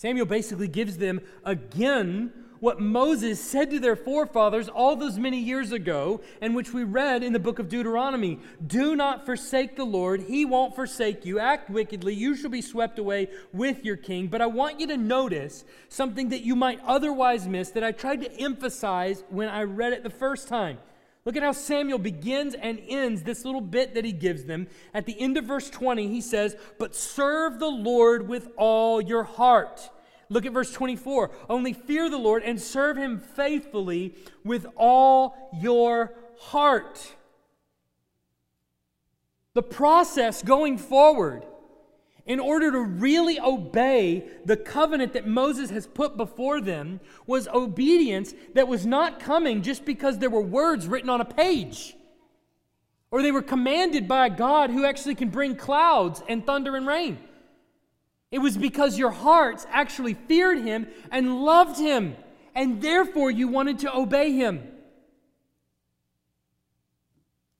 Samuel 0.04 0.26
basically 0.26 0.68
gives 0.68 0.98
them 0.98 1.18
again 1.46 2.30
what 2.60 2.78
Moses 2.78 3.40
said 3.40 3.70
to 3.70 3.80
their 3.80 3.96
forefathers 3.96 4.68
all 4.68 4.96
those 4.96 5.18
many 5.18 5.38
years 5.38 5.72
ago, 5.72 6.20
and 6.42 6.54
which 6.54 6.74
we 6.74 6.84
read 6.84 7.22
in 7.22 7.32
the 7.32 7.38
book 7.38 7.58
of 7.58 7.70
Deuteronomy 7.70 8.38
Do 8.66 8.94
not 8.94 9.24
forsake 9.24 9.76
the 9.76 9.84
Lord, 9.84 10.20
he 10.20 10.44
won't 10.44 10.74
forsake 10.74 11.24
you. 11.24 11.38
Act 11.38 11.70
wickedly, 11.70 12.12
you 12.12 12.36
shall 12.36 12.50
be 12.50 12.60
swept 12.60 12.98
away 12.98 13.30
with 13.54 13.82
your 13.82 13.96
king. 13.96 14.26
But 14.26 14.42
I 14.42 14.46
want 14.46 14.78
you 14.78 14.86
to 14.88 14.98
notice 14.98 15.64
something 15.88 16.28
that 16.28 16.42
you 16.42 16.54
might 16.54 16.80
otherwise 16.84 17.48
miss 17.48 17.70
that 17.70 17.82
I 17.82 17.92
tried 17.92 18.20
to 18.20 18.38
emphasize 18.38 19.24
when 19.30 19.48
I 19.48 19.62
read 19.62 19.94
it 19.94 20.02
the 20.02 20.10
first 20.10 20.48
time. 20.48 20.76
Look 21.24 21.36
at 21.36 21.42
how 21.42 21.52
Samuel 21.52 21.98
begins 21.98 22.54
and 22.54 22.78
ends 22.86 23.22
this 23.22 23.46
little 23.46 23.62
bit 23.62 23.94
that 23.94 24.04
he 24.04 24.12
gives 24.12 24.44
them. 24.44 24.66
At 24.92 25.06
the 25.06 25.18
end 25.18 25.38
of 25.38 25.46
verse 25.46 25.70
20, 25.70 26.08
he 26.08 26.20
says, 26.20 26.54
But 26.78 26.94
serve 26.94 27.58
the 27.58 27.70
Lord 27.70 28.28
with 28.28 28.48
all 28.58 29.00
your 29.00 29.24
heart. 29.24 29.88
Look 30.34 30.46
at 30.46 30.52
verse 30.52 30.72
24. 30.72 31.30
Only 31.48 31.72
fear 31.72 32.10
the 32.10 32.18
Lord 32.18 32.42
and 32.42 32.60
serve 32.60 32.96
him 32.96 33.20
faithfully 33.20 34.16
with 34.42 34.66
all 34.74 35.36
your 35.60 36.12
heart. 36.40 37.14
The 39.52 39.62
process 39.62 40.42
going 40.42 40.76
forward 40.76 41.46
in 42.26 42.40
order 42.40 42.72
to 42.72 42.80
really 42.80 43.38
obey 43.38 44.28
the 44.44 44.56
covenant 44.56 45.12
that 45.12 45.24
Moses 45.24 45.70
has 45.70 45.86
put 45.86 46.16
before 46.16 46.60
them 46.60 46.98
was 47.28 47.46
obedience 47.46 48.34
that 48.54 48.66
was 48.66 48.84
not 48.84 49.20
coming 49.20 49.62
just 49.62 49.84
because 49.84 50.18
there 50.18 50.30
were 50.30 50.42
words 50.42 50.88
written 50.88 51.10
on 51.10 51.20
a 51.20 51.24
page 51.24 51.94
or 53.12 53.22
they 53.22 53.30
were 53.30 53.42
commanded 53.42 54.08
by 54.08 54.26
a 54.26 54.30
God 54.30 54.70
who 54.70 54.84
actually 54.84 55.14
can 55.14 55.28
bring 55.28 55.54
clouds 55.54 56.24
and 56.28 56.44
thunder 56.44 56.74
and 56.74 56.88
rain. 56.88 57.18
It 58.34 58.42
was 58.42 58.58
because 58.58 58.98
your 58.98 59.12
hearts 59.12 59.64
actually 59.70 60.14
feared 60.14 60.58
him 60.58 60.88
and 61.12 61.44
loved 61.44 61.78
him, 61.78 62.16
and 62.52 62.82
therefore 62.82 63.30
you 63.30 63.46
wanted 63.46 63.78
to 63.78 63.96
obey 63.96 64.32
him. 64.32 64.66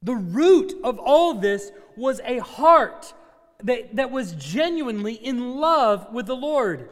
The 0.03 0.16
root 0.16 0.72
of 0.83 0.99
all 0.99 1.35
this 1.35 1.70
was 1.97 2.20
a 2.25 2.39
heart 2.39 3.14
that, 3.62 3.95
that 3.95 4.11
was 4.11 4.33
genuinely 4.33 5.14
in 5.14 5.59
love 5.61 6.12
with 6.12 6.27
the 6.27 6.35
Lord. 6.35 6.91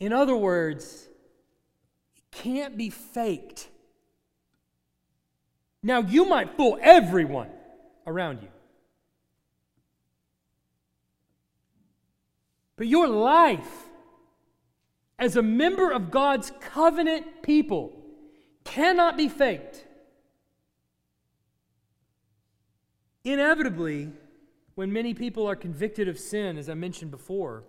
In 0.00 0.12
other 0.12 0.34
words, 0.34 1.08
it 2.16 2.24
can't 2.32 2.76
be 2.76 2.90
faked. 2.90 3.68
Now, 5.84 6.00
you 6.00 6.24
might 6.24 6.56
fool 6.56 6.80
everyone 6.82 7.50
around 8.08 8.42
you. 8.42 8.51
But 12.82 12.88
your 12.88 13.06
life 13.06 13.90
as 15.16 15.36
a 15.36 15.40
member 15.40 15.92
of 15.92 16.10
God's 16.10 16.50
covenant 16.60 17.40
people 17.40 17.92
cannot 18.64 19.16
be 19.16 19.28
faked. 19.28 19.86
Inevitably, 23.22 24.10
when 24.74 24.92
many 24.92 25.14
people 25.14 25.48
are 25.48 25.54
convicted 25.54 26.08
of 26.08 26.18
sin, 26.18 26.58
as 26.58 26.68
I 26.68 26.74
mentioned 26.74 27.12
before, 27.12 27.62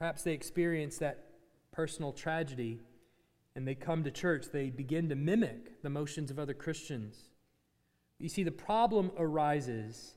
perhaps 0.00 0.24
they 0.24 0.32
experience 0.32 0.98
that 0.98 1.24
personal 1.70 2.10
tragedy 2.10 2.80
and 3.54 3.64
they 3.64 3.76
come 3.76 4.02
to 4.02 4.10
church, 4.10 4.46
they 4.52 4.70
begin 4.70 5.08
to 5.10 5.14
mimic 5.14 5.82
the 5.82 5.88
motions 5.88 6.32
of 6.32 6.40
other 6.40 6.52
Christians. 6.52 7.16
You 8.18 8.28
see, 8.28 8.42
the 8.42 8.50
problem 8.50 9.12
arises 9.16 10.14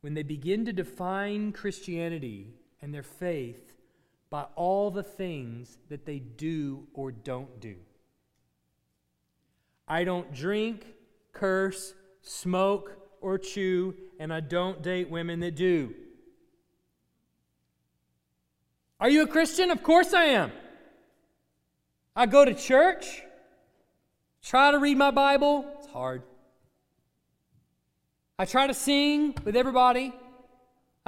when 0.00 0.14
they 0.14 0.22
begin 0.22 0.64
to 0.64 0.72
define 0.72 1.52
Christianity 1.52 2.54
and 2.86 2.94
their 2.94 3.02
faith 3.02 3.72
by 4.30 4.44
all 4.54 4.92
the 4.92 5.02
things 5.02 5.76
that 5.88 6.06
they 6.06 6.20
do 6.20 6.86
or 6.94 7.10
don't 7.10 7.58
do. 7.58 7.74
I 9.88 10.04
don't 10.04 10.32
drink, 10.32 10.86
curse, 11.32 11.94
smoke, 12.22 12.92
or 13.20 13.38
chew, 13.38 13.96
and 14.20 14.32
I 14.32 14.38
don't 14.38 14.84
date 14.84 15.10
women 15.10 15.40
that 15.40 15.56
do. 15.56 15.96
Are 19.00 19.10
you 19.10 19.22
a 19.22 19.26
Christian? 19.26 19.72
Of 19.72 19.82
course 19.82 20.14
I 20.14 20.26
am. 20.26 20.52
I 22.14 22.26
go 22.26 22.44
to 22.44 22.54
church, 22.54 23.20
try 24.44 24.70
to 24.70 24.78
read 24.78 24.96
my 24.96 25.10
Bible. 25.10 25.64
It's 25.80 25.88
hard. 25.88 26.22
I 28.38 28.44
try 28.44 28.68
to 28.68 28.74
sing 28.74 29.34
with 29.42 29.56
everybody. 29.56 30.14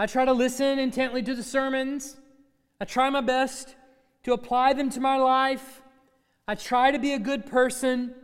I 0.00 0.06
try 0.06 0.24
to 0.24 0.32
listen 0.32 0.78
intently 0.78 1.24
to 1.24 1.34
the 1.34 1.42
sermons. 1.42 2.16
I 2.80 2.84
try 2.84 3.10
my 3.10 3.20
best 3.20 3.74
to 4.22 4.32
apply 4.32 4.72
them 4.72 4.90
to 4.90 5.00
my 5.00 5.16
life. 5.16 5.82
I 6.46 6.54
try 6.54 6.92
to 6.92 7.00
be 7.00 7.14
a 7.14 7.18
good 7.18 7.46
person. 7.46 8.14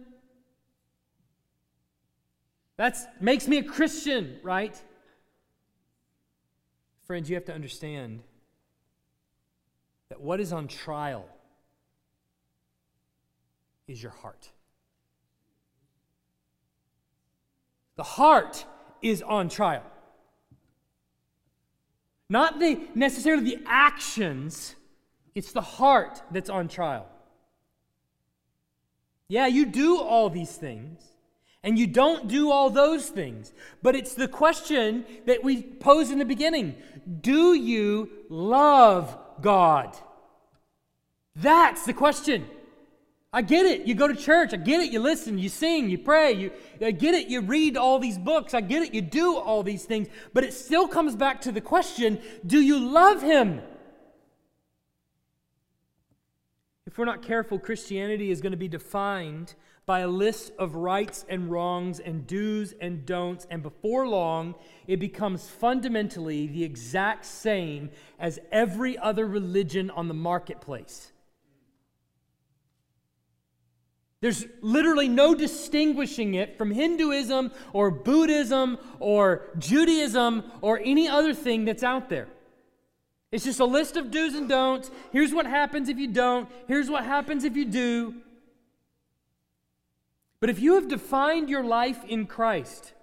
That 2.76 2.96
makes 3.20 3.48
me 3.48 3.58
a 3.58 3.64
Christian, 3.64 4.38
right? 4.44 4.80
Friends, 7.08 7.28
you 7.28 7.34
have 7.34 7.44
to 7.46 7.52
understand 7.52 8.22
that 10.10 10.20
what 10.20 10.38
is 10.38 10.52
on 10.52 10.68
trial 10.68 11.28
is 13.88 14.00
your 14.00 14.12
heart. 14.12 14.50
The 17.96 18.04
heart 18.04 18.64
is 19.02 19.22
on 19.22 19.48
trial. 19.48 19.82
Not 22.28 22.58
the 22.58 22.80
necessarily 22.94 23.44
the 23.44 23.62
actions, 23.66 24.74
it's 25.34 25.52
the 25.52 25.60
heart 25.60 26.22
that's 26.30 26.50
on 26.50 26.68
trial. 26.68 27.06
Yeah, 29.28 29.46
you 29.46 29.66
do 29.66 30.00
all 30.00 30.30
these 30.30 30.56
things 30.56 31.00
and 31.64 31.78
you 31.78 31.86
don't 31.86 32.28
do 32.28 32.50
all 32.50 32.70
those 32.70 33.08
things. 33.08 33.52
But 33.82 33.96
it's 33.96 34.14
the 34.14 34.28
question 34.28 35.04
that 35.26 35.42
we 35.42 35.62
posed 35.62 36.12
in 36.12 36.18
the 36.18 36.24
beginning 36.24 36.76
Do 37.20 37.54
you 37.54 38.10
love 38.28 39.18
God? 39.40 39.96
That's 41.34 41.84
the 41.84 41.94
question. 41.94 42.46
I 43.34 43.42
get 43.42 43.66
it. 43.66 43.84
You 43.84 43.96
go 43.96 44.06
to 44.06 44.14
church. 44.14 44.54
I 44.54 44.58
get 44.58 44.80
it. 44.80 44.92
You 44.92 45.00
listen. 45.00 45.38
You 45.38 45.48
sing. 45.48 45.90
You 45.90 45.98
pray. 45.98 46.32
You, 46.32 46.52
I 46.80 46.92
get 46.92 47.14
it. 47.14 47.26
You 47.26 47.40
read 47.40 47.76
all 47.76 47.98
these 47.98 48.16
books. 48.16 48.54
I 48.54 48.60
get 48.60 48.84
it. 48.84 48.94
You 48.94 49.00
do 49.02 49.36
all 49.36 49.64
these 49.64 49.84
things. 49.84 50.06
But 50.32 50.44
it 50.44 50.54
still 50.54 50.86
comes 50.86 51.16
back 51.16 51.40
to 51.40 51.50
the 51.50 51.60
question 51.60 52.20
Do 52.46 52.60
you 52.60 52.78
love 52.78 53.22
Him? 53.22 53.60
If 56.86 56.96
we're 56.96 57.06
not 57.06 57.22
careful, 57.22 57.58
Christianity 57.58 58.30
is 58.30 58.40
going 58.40 58.52
to 58.52 58.56
be 58.56 58.68
defined 58.68 59.56
by 59.84 59.98
a 59.98 60.08
list 60.08 60.52
of 60.56 60.76
rights 60.76 61.26
and 61.28 61.50
wrongs 61.50 61.98
and 61.98 62.28
do's 62.28 62.72
and 62.80 63.04
don'ts, 63.04 63.48
and 63.50 63.64
before 63.64 64.06
long, 64.06 64.54
it 64.86 65.00
becomes 65.00 65.48
fundamentally 65.48 66.46
the 66.46 66.62
exact 66.62 67.26
same 67.26 67.90
as 68.20 68.38
every 68.52 68.96
other 68.96 69.26
religion 69.26 69.90
on 69.90 70.06
the 70.06 70.14
marketplace. 70.14 71.10
There's 74.24 74.46
literally 74.62 75.06
no 75.06 75.34
distinguishing 75.34 76.32
it 76.32 76.56
from 76.56 76.70
Hinduism 76.70 77.52
or 77.74 77.90
Buddhism 77.90 78.78
or 78.98 79.50
Judaism 79.58 80.44
or 80.62 80.80
any 80.82 81.06
other 81.06 81.34
thing 81.34 81.66
that's 81.66 81.82
out 81.82 82.08
there. 82.08 82.28
It's 83.30 83.44
just 83.44 83.60
a 83.60 83.66
list 83.66 83.98
of 83.98 84.10
do's 84.10 84.32
and 84.32 84.48
don'ts. 84.48 84.90
Here's 85.12 85.34
what 85.34 85.44
happens 85.44 85.90
if 85.90 85.98
you 85.98 86.08
don't. 86.08 86.48
Here's 86.66 86.88
what 86.88 87.04
happens 87.04 87.44
if 87.44 87.54
you 87.54 87.66
do. 87.66 88.14
But 90.40 90.48
if 90.48 90.58
you 90.58 90.76
have 90.76 90.88
defined 90.88 91.50
your 91.50 91.62
life 91.62 92.02
in 92.04 92.24
Christ 92.24 92.94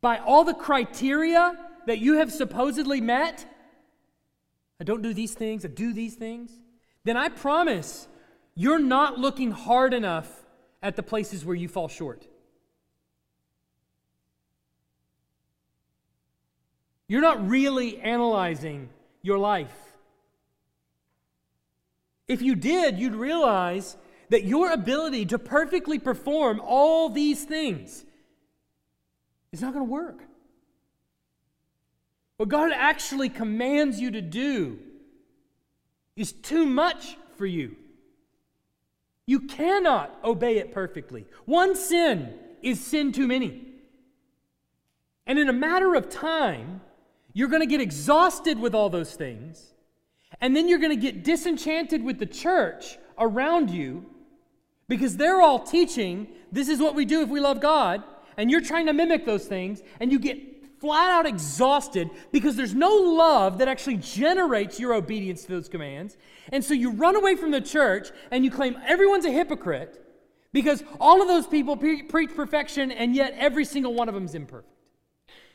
by 0.00 0.18
all 0.18 0.44
the 0.44 0.54
criteria 0.54 1.58
that 1.88 1.98
you 1.98 2.18
have 2.18 2.30
supposedly 2.30 3.00
met, 3.00 3.44
I 4.80 4.84
don't 4.84 5.02
do 5.02 5.12
these 5.12 5.34
things, 5.34 5.64
I 5.64 5.68
do 5.68 5.92
these 5.92 6.14
things, 6.14 6.52
then 7.02 7.16
I 7.16 7.28
promise 7.28 8.06
you're 8.54 8.78
not 8.78 9.18
looking 9.18 9.50
hard 9.50 9.94
enough 9.94 10.28
at 10.82 10.96
the 10.96 11.02
places 11.02 11.44
where 11.44 11.56
you 11.56 11.68
fall 11.68 11.88
short. 11.88 12.26
You're 17.08 17.22
not 17.22 17.48
really 17.48 17.98
analyzing 18.00 18.88
your 19.22 19.38
life. 19.38 19.74
If 22.26 22.40
you 22.40 22.54
did, 22.54 22.98
you'd 22.98 23.14
realize 23.14 23.96
that 24.30 24.44
your 24.44 24.72
ability 24.72 25.26
to 25.26 25.38
perfectly 25.38 25.98
perform 25.98 26.60
all 26.64 27.10
these 27.10 27.44
things 27.44 28.04
is 29.52 29.60
not 29.60 29.74
going 29.74 29.86
to 29.86 29.90
work. 29.90 30.20
What 32.36 32.48
God 32.48 32.72
actually 32.74 33.28
commands 33.28 34.00
you 34.00 34.10
to 34.12 34.20
do 34.20 34.78
is 36.16 36.32
too 36.32 36.66
much 36.66 37.16
for 37.36 37.46
you. 37.46 37.76
You 39.26 39.40
cannot 39.40 40.18
obey 40.24 40.58
it 40.58 40.72
perfectly. 40.72 41.26
One 41.46 41.74
sin 41.74 42.34
is 42.62 42.84
sin 42.84 43.12
too 43.12 43.26
many. 43.26 43.62
And 45.26 45.38
in 45.38 45.48
a 45.48 45.52
matter 45.52 45.94
of 45.94 46.10
time, 46.10 46.82
you're 47.32 47.48
going 47.48 47.62
to 47.62 47.66
get 47.66 47.80
exhausted 47.80 48.58
with 48.58 48.74
all 48.74 48.90
those 48.90 49.14
things. 49.14 49.72
And 50.40 50.54
then 50.54 50.68
you're 50.68 50.78
going 50.78 50.90
to 50.90 50.96
get 50.96 51.24
disenchanted 51.24 52.02
with 52.02 52.18
the 52.18 52.26
church 52.26 52.98
around 53.18 53.70
you 53.70 54.04
because 54.88 55.16
they're 55.16 55.40
all 55.40 55.60
teaching 55.60 56.28
this 56.52 56.68
is 56.68 56.80
what 56.80 56.94
we 56.94 57.04
do 57.04 57.22
if 57.22 57.28
we 57.28 57.40
love 57.40 57.60
God, 57.60 58.04
and 58.36 58.50
you're 58.50 58.60
trying 58.60 58.86
to 58.86 58.92
mimic 58.92 59.26
those 59.26 59.46
things, 59.46 59.82
and 59.98 60.12
you 60.12 60.18
get 60.18 60.53
flat 60.84 61.10
out 61.10 61.24
exhausted 61.24 62.10
because 62.30 62.56
there's 62.56 62.74
no 62.74 62.94
love 62.94 63.56
that 63.56 63.68
actually 63.68 63.96
generates 63.96 64.78
your 64.78 64.92
obedience 64.92 65.40
to 65.44 65.48
those 65.48 65.66
commands. 65.66 66.18
And 66.52 66.62
so 66.62 66.74
you 66.74 66.90
run 66.90 67.16
away 67.16 67.36
from 67.36 67.52
the 67.52 67.62
church 67.62 68.08
and 68.30 68.44
you 68.44 68.50
claim 68.50 68.76
everyone's 68.86 69.24
a 69.24 69.30
hypocrite 69.30 69.98
because 70.52 70.84
all 71.00 71.22
of 71.22 71.28
those 71.28 71.46
people 71.46 71.78
pre- 71.78 72.02
preach 72.02 72.34
perfection, 72.34 72.92
and 72.92 73.16
yet 73.16 73.34
every 73.38 73.64
single 73.64 73.94
one 73.94 74.10
of 74.10 74.14
them 74.14 74.26
is 74.26 74.34
imperfect. 74.34 74.68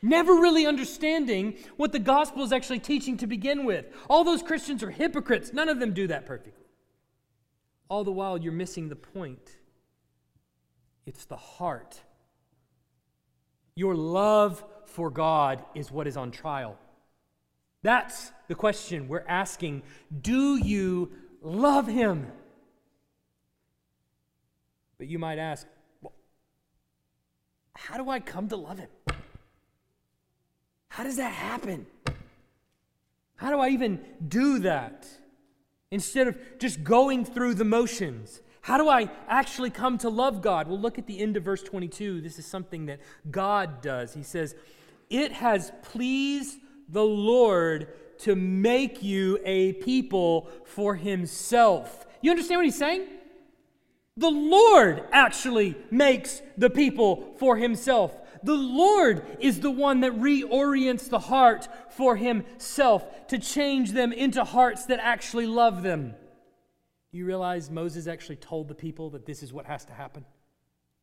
Never 0.02 0.32
really 0.32 0.66
understanding 0.66 1.54
what 1.76 1.92
the 1.92 2.00
gospel 2.00 2.42
is 2.42 2.52
actually 2.52 2.80
teaching 2.80 3.16
to 3.18 3.28
begin 3.28 3.64
with. 3.64 3.86
All 4.08 4.24
those 4.24 4.42
Christians 4.42 4.82
are 4.82 4.90
hypocrites. 4.90 5.52
None 5.52 5.68
of 5.68 5.78
them 5.78 5.94
do 5.94 6.08
that 6.08 6.26
perfectly. 6.26 6.66
All 7.88 8.02
the 8.02 8.10
while, 8.10 8.36
you're 8.36 8.52
missing 8.52 8.88
the 8.88 8.96
point. 8.96 9.58
It's 11.06 11.24
the 11.24 11.36
heart. 11.36 12.00
Your 13.80 13.94
love 13.94 14.62
for 14.84 15.08
God 15.10 15.64
is 15.74 15.90
what 15.90 16.06
is 16.06 16.18
on 16.18 16.32
trial. 16.32 16.76
That's 17.82 18.30
the 18.46 18.54
question 18.54 19.08
we're 19.08 19.24
asking. 19.26 19.84
Do 20.20 20.56
you 20.56 21.12
love 21.40 21.86
Him? 21.86 22.30
But 24.98 25.06
you 25.06 25.18
might 25.18 25.38
ask, 25.38 25.66
well, 26.02 26.12
how 27.74 27.96
do 27.96 28.10
I 28.10 28.20
come 28.20 28.50
to 28.50 28.56
love 28.56 28.78
Him? 28.80 28.90
How 30.88 31.02
does 31.02 31.16
that 31.16 31.32
happen? 31.32 31.86
How 33.36 33.48
do 33.48 33.60
I 33.60 33.70
even 33.70 33.98
do 34.28 34.58
that? 34.58 35.06
Instead 35.90 36.28
of 36.28 36.36
just 36.58 36.84
going 36.84 37.24
through 37.24 37.54
the 37.54 37.64
motions. 37.64 38.42
How 38.62 38.76
do 38.76 38.88
I 38.88 39.08
actually 39.28 39.70
come 39.70 39.98
to 39.98 40.10
love 40.10 40.42
God? 40.42 40.68
Well, 40.68 40.78
look 40.78 40.98
at 40.98 41.06
the 41.06 41.18
end 41.18 41.36
of 41.36 41.44
verse 41.44 41.62
22. 41.62 42.20
This 42.20 42.38
is 42.38 42.46
something 42.46 42.86
that 42.86 43.00
God 43.30 43.80
does. 43.80 44.14
He 44.14 44.22
says, 44.22 44.54
It 45.08 45.32
has 45.32 45.72
pleased 45.82 46.58
the 46.88 47.04
Lord 47.04 47.88
to 48.18 48.36
make 48.36 49.02
you 49.02 49.38
a 49.44 49.72
people 49.74 50.48
for 50.64 50.94
himself. 50.94 52.06
You 52.20 52.30
understand 52.30 52.58
what 52.58 52.66
he's 52.66 52.78
saying? 52.78 53.06
The 54.16 54.30
Lord 54.30 55.04
actually 55.12 55.76
makes 55.90 56.42
the 56.58 56.68
people 56.68 57.34
for 57.38 57.56
himself. 57.56 58.14
The 58.42 58.54
Lord 58.54 59.24
is 59.40 59.60
the 59.60 59.70
one 59.70 60.00
that 60.00 60.12
reorients 60.12 61.08
the 61.08 61.18
heart 61.18 61.68
for 61.90 62.16
himself 62.16 63.26
to 63.28 63.38
change 63.38 63.92
them 63.92 64.12
into 64.12 64.44
hearts 64.44 64.86
that 64.86 65.00
actually 65.00 65.46
love 65.46 65.82
them. 65.82 66.14
You 67.12 67.24
realize 67.24 67.70
Moses 67.70 68.06
actually 68.06 68.36
told 68.36 68.68
the 68.68 68.74
people 68.74 69.10
that 69.10 69.26
this 69.26 69.42
is 69.42 69.52
what 69.52 69.66
has 69.66 69.84
to 69.86 69.92
happen? 69.92 70.24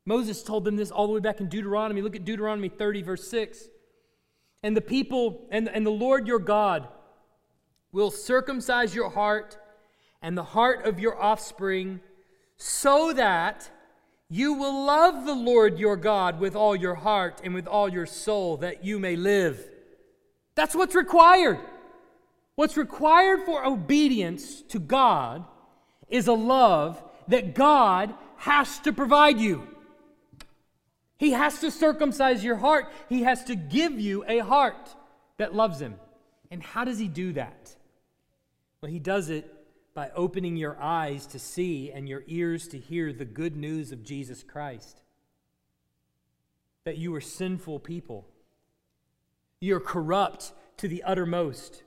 Moses 0.06 0.42
told 0.42 0.64
them 0.64 0.78
this 0.78 0.90
all 0.90 1.06
the 1.06 1.14
way 1.14 1.20
back 1.20 1.42
in 1.42 1.50
Deuteronomy. 1.50 2.02
Look 2.02 2.16
at 2.16 2.24
Deuteronomy 2.24 2.70
30, 2.70 3.02
verse 3.02 3.28
6. 3.28 3.68
And 4.64 4.76
the 4.76 4.82
people 4.82 5.48
and, 5.52 5.68
and 5.68 5.86
the 5.86 5.92
Lord 5.92 6.28
your 6.28 6.40
God 6.40 6.88
will 7.92 8.10
circumcise 8.10 8.96
your 8.96 9.10
heart 9.10 9.58
and 10.22 10.38
the 10.38 10.44
heart 10.44 10.86
of 10.86 11.00
your 11.00 11.22
offspring 11.22 12.00
so 12.56 13.12
that 13.14 13.70
you 14.30 14.54
will 14.54 14.86
love 14.86 15.26
the 15.26 15.36
Lord 15.36 15.78
your 15.78 15.98
God 15.98 16.40
with 16.40 16.56
all 16.56 16.76
your 16.76 16.96
heart 16.96 17.42
and 17.44 17.54
with 17.54 17.68
all 17.68 17.90
your 17.90 18.06
soul, 18.06 18.58
that 18.58 18.84
you 18.84 19.00
may 19.00 19.16
live. 19.16 19.70
That's 20.56 20.76
what's 20.76 20.96
required. 20.96 21.60
What's 22.56 22.78
required 22.78 23.44
for 23.46 23.66
obedience 23.66 24.62
to 24.70 24.80
God 24.80 25.46
is 26.10 26.28
a 26.28 26.34
love 26.34 27.02
that 27.28 27.54
God 27.54 28.14
has 28.38 28.80
to 28.80 28.94
provide 28.94 29.40
you. 29.40 29.68
He 31.18 31.32
has 31.32 31.60
to 31.60 31.72
circumcise 31.72 32.44
your 32.44 32.58
heart, 32.58 32.92
He 33.10 33.24
has 33.24 33.44
to 33.46 33.56
give 33.56 34.00
you 34.00 34.24
a 34.28 34.40
heart 34.40 34.96
that 35.38 35.56
loves 35.56 35.80
Him. 35.80 35.96
And 36.52 36.62
how 36.62 36.86
does 36.86 37.00
He 37.00 37.08
do 37.08 37.34
that? 37.34 37.76
Well, 38.82 38.92
He 38.92 39.00
does 39.00 39.30
it 39.30 39.54
by 39.94 40.12
opening 40.16 40.56
your 40.56 40.80
eyes 40.80 41.26
to 41.26 41.40
see 41.40 41.92
and 41.92 42.08
your 42.08 42.24
ears 42.28 42.68
to 42.68 42.78
hear 42.78 43.12
the 43.12 43.26
good 43.26 43.58
news 43.58 43.92
of 43.92 44.04
Jesus 44.04 44.44
Christ. 44.44 45.02
That 46.84 46.98
you 46.98 47.14
are 47.16 47.22
sinful 47.22 47.80
people, 47.80 48.28
you're 49.60 49.80
corrupt 49.80 50.54
to 50.78 50.88
the 50.88 51.04
uttermost. 51.04 51.82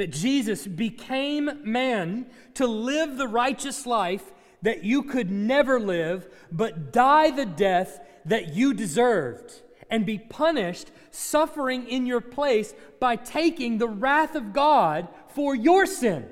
That 0.00 0.12
Jesus 0.12 0.66
became 0.66 1.60
man 1.62 2.24
to 2.54 2.66
live 2.66 3.18
the 3.18 3.28
righteous 3.28 3.84
life 3.84 4.22
that 4.62 4.82
you 4.82 5.02
could 5.02 5.30
never 5.30 5.78
live, 5.78 6.26
but 6.50 6.90
die 6.90 7.30
the 7.30 7.44
death 7.44 8.00
that 8.24 8.54
you 8.54 8.72
deserved 8.72 9.60
and 9.90 10.06
be 10.06 10.16
punished, 10.16 10.90
suffering 11.10 11.86
in 11.86 12.06
your 12.06 12.22
place 12.22 12.72
by 12.98 13.16
taking 13.16 13.76
the 13.76 13.90
wrath 13.90 14.34
of 14.34 14.54
God 14.54 15.06
for 15.34 15.54
your 15.54 15.84
sin. 15.84 16.26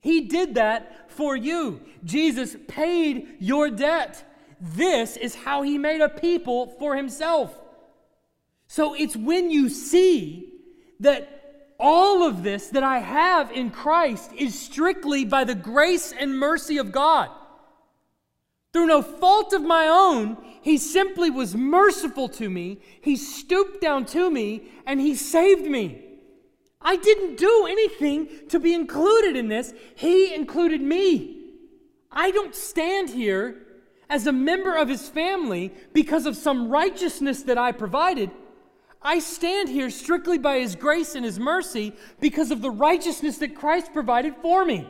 He 0.00 0.22
did 0.22 0.54
that 0.54 1.10
for 1.10 1.36
you. 1.36 1.82
Jesus 2.04 2.56
paid 2.68 3.36
your 3.38 3.68
debt. 3.68 4.24
This 4.62 5.18
is 5.18 5.34
how 5.34 5.60
he 5.60 5.76
made 5.76 6.00
a 6.00 6.08
people 6.08 6.68
for 6.78 6.96
himself. 6.96 7.54
So 8.66 8.94
it's 8.94 9.14
when 9.14 9.50
you 9.50 9.68
see 9.68 10.54
that 11.00 11.34
all 11.78 12.26
of 12.26 12.42
this 12.42 12.68
that 12.68 12.82
I 12.82 12.98
have 12.98 13.52
in 13.52 13.70
Christ 13.70 14.32
is 14.36 14.58
strictly 14.58 15.24
by 15.24 15.44
the 15.44 15.54
grace 15.54 16.12
and 16.12 16.38
mercy 16.38 16.78
of 16.78 16.92
God. 16.92 17.30
Through 18.72 18.86
no 18.86 19.02
fault 19.02 19.52
of 19.52 19.62
my 19.62 19.86
own, 19.88 20.36
he 20.60 20.76
simply 20.76 21.30
was 21.30 21.54
merciful 21.54 22.28
to 22.30 22.50
me. 22.50 22.80
He 23.00 23.16
stooped 23.16 23.80
down 23.80 24.04
to 24.06 24.30
me 24.30 24.68
and 24.86 25.00
he 25.00 25.14
saved 25.14 25.66
me. 25.66 26.04
I 26.80 26.96
didn't 26.96 27.38
do 27.38 27.66
anything 27.68 28.28
to 28.48 28.60
be 28.60 28.74
included 28.74 29.36
in 29.36 29.48
this. 29.48 29.72
He 29.94 30.34
included 30.34 30.80
me. 30.80 31.36
I 32.10 32.30
don't 32.30 32.54
stand 32.54 33.10
here 33.10 33.66
as 34.08 34.26
a 34.26 34.32
member 34.32 34.76
of 34.76 34.88
his 34.88 35.08
family 35.08 35.72
because 35.92 36.26
of 36.26 36.36
some 36.36 36.68
righteousness 36.68 37.42
that 37.44 37.58
I 37.58 37.72
provided. 37.72 38.30
I 39.00 39.20
stand 39.20 39.68
here 39.68 39.90
strictly 39.90 40.38
by 40.38 40.58
his 40.58 40.74
grace 40.74 41.14
and 41.14 41.24
his 41.24 41.38
mercy 41.38 41.92
because 42.20 42.50
of 42.50 42.62
the 42.62 42.70
righteousness 42.70 43.38
that 43.38 43.54
Christ 43.54 43.92
provided 43.92 44.34
for 44.42 44.64
me. 44.64 44.88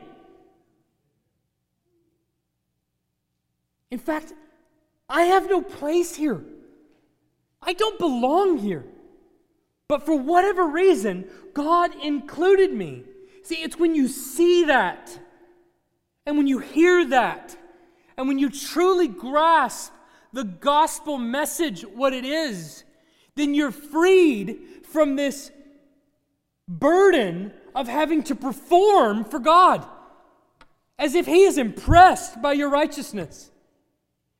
In 3.90 3.98
fact, 3.98 4.32
I 5.08 5.22
have 5.22 5.48
no 5.48 5.62
place 5.62 6.14
here. 6.16 6.42
I 7.62 7.72
don't 7.72 7.98
belong 7.98 8.58
here. 8.58 8.84
But 9.88 10.04
for 10.04 10.14
whatever 10.14 10.66
reason, 10.66 11.26
God 11.54 11.94
included 12.02 12.72
me. 12.72 13.04
See, 13.42 13.56
it's 13.56 13.78
when 13.78 13.94
you 13.94 14.08
see 14.08 14.64
that, 14.64 15.18
and 16.26 16.36
when 16.36 16.46
you 16.46 16.58
hear 16.58 17.06
that, 17.06 17.56
and 18.18 18.28
when 18.28 18.38
you 18.38 18.50
truly 18.50 19.08
grasp 19.08 19.92
the 20.32 20.44
gospel 20.44 21.16
message, 21.16 21.82
what 21.82 22.12
it 22.12 22.26
is, 22.26 22.84
then 23.38 23.54
you're 23.54 23.70
freed 23.70 24.58
from 24.90 25.16
this 25.16 25.52
burden 26.66 27.52
of 27.74 27.86
having 27.86 28.22
to 28.24 28.34
perform 28.34 29.24
for 29.24 29.38
God. 29.38 29.86
As 30.98 31.14
if 31.14 31.26
He 31.26 31.44
is 31.44 31.56
impressed 31.56 32.42
by 32.42 32.54
your 32.54 32.68
righteousness. 32.68 33.50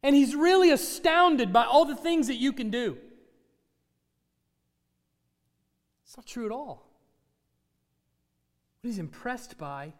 And 0.02 0.16
He's 0.16 0.34
really 0.34 0.72
astounded 0.72 1.52
by 1.52 1.64
all 1.64 1.84
the 1.84 1.94
things 1.94 2.26
that 2.26 2.36
you 2.36 2.52
can 2.52 2.70
do. 2.70 2.98
It's 6.04 6.16
not 6.16 6.26
true 6.26 6.46
at 6.46 6.52
all. 6.52 6.88
What 8.80 8.88
he's 8.88 8.98
impressed 8.98 9.58
by 9.58 9.92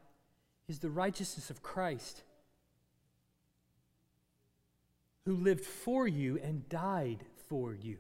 is 0.66 0.78
the 0.78 0.90
righteousness 0.90 1.51
of 1.51 1.62
Christ, 1.62 2.22
who 5.24 5.34
lived 5.34 5.64
for 5.64 6.09
you 6.09 6.38
and 6.42 6.68
died 6.68 7.24
for 7.49 7.74
you. 7.74 7.99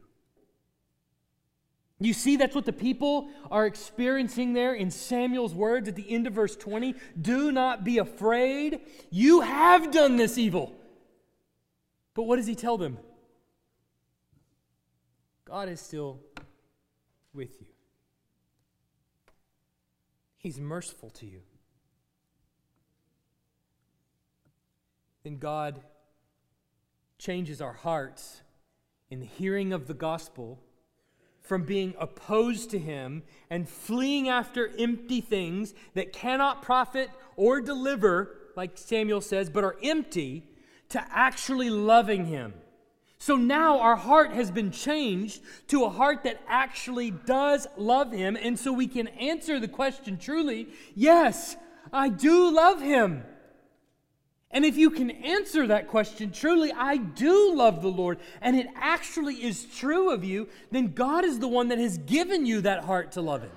You 2.00 2.12
see, 2.12 2.36
that's 2.36 2.54
what 2.54 2.64
the 2.64 2.72
people 2.72 3.28
are 3.50 3.66
experiencing 3.66 4.52
there 4.52 4.72
in 4.74 4.90
Samuel's 4.90 5.54
words 5.54 5.88
at 5.88 5.96
the 5.96 6.08
end 6.08 6.28
of 6.28 6.32
verse 6.32 6.54
20. 6.54 6.94
Do 7.20 7.50
not 7.50 7.82
be 7.82 7.98
afraid. 7.98 8.80
You 9.10 9.40
have 9.40 9.90
done 9.90 10.16
this 10.16 10.38
evil. 10.38 10.76
But 12.14 12.22
what 12.24 12.36
does 12.36 12.46
he 12.46 12.54
tell 12.54 12.78
them? 12.78 12.98
God 15.44 15.68
is 15.68 15.80
still 15.80 16.20
with 17.32 17.60
you. 17.60 17.66
He's 20.36 20.60
merciful 20.60 21.10
to 21.10 21.26
you. 21.26 21.40
Then 25.24 25.38
God 25.38 25.80
changes 27.18 27.60
our 27.60 27.72
hearts 27.72 28.42
in 29.10 29.18
the 29.18 29.26
hearing 29.26 29.72
of 29.72 29.88
the 29.88 29.94
gospel 29.94 30.60
from 31.48 31.64
being 31.64 31.94
opposed 31.98 32.70
to 32.70 32.78
Him 32.78 33.24
and 33.50 33.68
fleeing 33.68 34.28
after 34.28 34.70
empty 34.78 35.20
things 35.20 35.74
that 35.94 36.12
cannot 36.12 36.62
profit 36.62 37.10
or 37.36 37.60
deliver, 37.60 38.36
like 38.54 38.78
Samuel 38.78 39.20
says, 39.20 39.50
but 39.50 39.64
are 39.64 39.76
empty, 39.82 40.44
to 40.90 41.04
actually 41.10 41.70
loving 41.70 42.26
Him 42.26 42.54
so 43.18 43.34
now 43.36 43.80
our 43.80 43.96
heart 43.96 44.32
has 44.32 44.50
been 44.50 44.70
changed 44.70 45.42
to 45.68 45.84
a 45.84 45.90
heart 45.90 46.22
that 46.22 46.40
actually 46.46 47.10
does 47.10 47.66
love 47.76 48.12
Him. 48.12 48.36
And 48.40 48.58
so 48.58 48.72
we 48.72 48.86
can 48.86 49.08
answer 49.08 49.58
the 49.58 49.68
question 49.68 50.18
truly 50.18 50.68
yes, 50.94 51.56
I 51.92 52.08
do 52.08 52.54
love 52.54 52.80
Him. 52.80 53.24
And 54.50 54.64
if 54.64 54.76
you 54.76 54.90
can 54.90 55.10
answer 55.10 55.66
that 55.66 55.88
question 55.88 56.32
truly, 56.32 56.72
I 56.72 56.96
do 56.96 57.54
love 57.54 57.82
the 57.82 57.88
Lord, 57.88 58.18
and 58.40 58.56
it 58.56 58.66
actually 58.76 59.34
is 59.34 59.66
true 59.66 60.10
of 60.10 60.24
you, 60.24 60.48
then 60.70 60.92
God 60.92 61.24
is 61.24 61.38
the 61.38 61.48
one 61.48 61.68
that 61.68 61.78
has 61.78 61.98
given 61.98 62.46
you 62.46 62.62
that 62.62 62.84
heart 62.84 63.12
to 63.12 63.20
love 63.20 63.42
Him. 63.42 63.52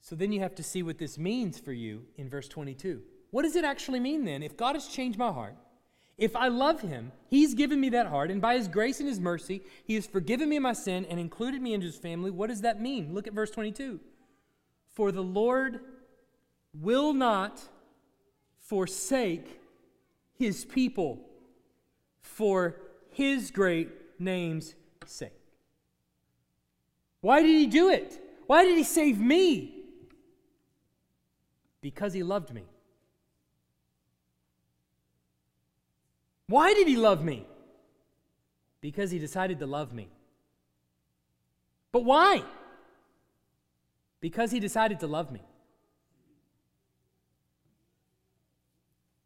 So 0.00 0.16
then 0.16 0.32
you 0.32 0.40
have 0.40 0.54
to 0.56 0.62
see 0.62 0.82
what 0.82 0.98
this 0.98 1.18
means 1.18 1.58
for 1.58 1.72
you 1.72 2.04
in 2.16 2.30
verse 2.30 2.48
22. 2.48 3.02
What 3.30 3.42
does 3.42 3.56
it 3.56 3.64
actually 3.64 4.00
mean 4.00 4.24
then? 4.24 4.42
If 4.42 4.56
God 4.56 4.74
has 4.74 4.86
changed 4.88 5.18
my 5.18 5.32
heart, 5.32 5.56
if 6.16 6.34
I 6.34 6.48
love 6.48 6.80
Him, 6.80 7.12
He's 7.28 7.54
given 7.54 7.78
me 7.80 7.90
that 7.90 8.06
heart, 8.06 8.30
and 8.30 8.40
by 8.40 8.54
His 8.54 8.68
grace 8.68 9.00
and 9.00 9.08
His 9.08 9.20
mercy, 9.20 9.62
He 9.84 9.96
has 9.96 10.06
forgiven 10.06 10.48
me 10.48 10.58
my 10.58 10.72
sin 10.72 11.04
and 11.06 11.20
included 11.20 11.60
me 11.60 11.74
into 11.74 11.86
His 11.86 11.96
family. 11.96 12.30
What 12.30 12.48
does 12.48 12.62
that 12.62 12.80
mean? 12.80 13.12
Look 13.12 13.26
at 13.26 13.34
verse 13.34 13.50
22. 13.50 14.00
For 14.92 15.12
the 15.12 15.22
Lord 15.22 15.80
will 16.74 17.12
not 17.12 17.60
forsake 18.58 19.60
His 20.34 20.64
people 20.64 21.20
for 22.20 22.76
His 23.10 23.50
great 23.50 23.90
name's 24.18 24.74
sake. 25.06 25.32
Why 27.20 27.42
did 27.42 27.50
He 27.50 27.66
do 27.66 27.90
it? 27.90 28.20
Why 28.46 28.64
did 28.64 28.76
He 28.76 28.84
save 28.84 29.18
me? 29.18 29.84
Because 31.80 32.12
He 32.12 32.22
loved 32.22 32.52
me. 32.52 32.64
Why 36.52 36.74
did 36.74 36.86
he 36.86 36.96
love 36.96 37.24
me? 37.24 37.46
Because 38.82 39.10
he 39.10 39.18
decided 39.18 39.58
to 39.60 39.66
love 39.66 39.94
me. 39.94 40.10
But 41.92 42.04
why? 42.04 42.42
Because 44.22 44.50
he 44.50 44.58
decided 44.58 45.00
to 45.00 45.06
love 45.06 45.30
me. 45.30 45.42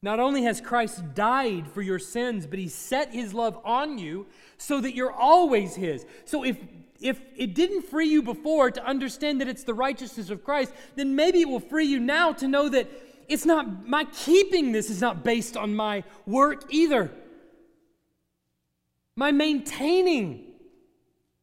Not 0.03 0.19
only 0.19 0.43
has 0.43 0.61
Christ 0.61 1.15
died 1.15 1.69
for 1.69 1.83
your 1.83 2.01
sins, 2.01 2.47
but 2.47 2.59
he 2.59 2.69
set 2.69 3.13
his 3.13 3.33
love 3.33 3.59
on 3.65 3.99
you 3.99 4.27
so 4.59 4.81
that 4.81 4.95
you're 4.95 5.13
always 5.13 5.77
his. 5.77 6.05
So 6.25 6.45
if 6.45 6.57
if 6.99 7.21
it 7.37 7.55
didn't 7.55 7.83
free 7.83 8.09
you 8.09 8.23
before 8.23 8.71
to 8.71 8.85
understand 8.85 9.41
that 9.41 9.49
it's 9.49 9.65
the 9.65 9.75
righteousness 9.75 10.31
of 10.31 10.43
Christ, 10.43 10.73
then 10.95 11.15
maybe 11.15 11.43
it 11.43 11.49
will 11.49 11.61
free 11.61 11.85
you 11.85 12.01
now 12.01 12.33
to 12.33 12.49
know 12.49 12.69
that 12.71 12.89
it's 13.29 13.45
not 13.45 13.87
my 13.87 14.05
keeping 14.05 14.73
this 14.73 14.91
is 14.91 15.01
not 15.01 15.23
based 15.23 15.57
on 15.57 15.75
my 15.75 16.05
work 16.25 16.65
either. 16.71 17.11
My 19.15 19.33
maintaining 19.33 20.45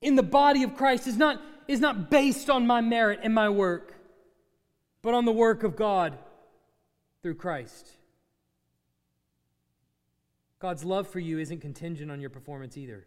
in 0.01 0.15
the 0.15 0.23
body 0.23 0.63
of 0.63 0.75
Christ 0.75 1.07
is 1.07 1.17
not, 1.17 1.41
is 1.67 1.79
not 1.79 2.09
based 2.09 2.49
on 2.49 2.67
my 2.67 2.81
merit 2.81 3.19
and 3.23 3.33
my 3.33 3.49
work, 3.49 3.93
but 5.01 5.13
on 5.13 5.25
the 5.25 5.31
work 5.31 5.63
of 5.63 5.75
God 5.75 6.17
through 7.21 7.35
Christ. 7.35 7.87
God's 10.59 10.83
love 10.83 11.07
for 11.07 11.19
you 11.19 11.39
isn't 11.39 11.61
contingent 11.61 12.09
on 12.09 12.21
your 12.21 12.29
performance 12.29 12.77
either. 12.77 13.05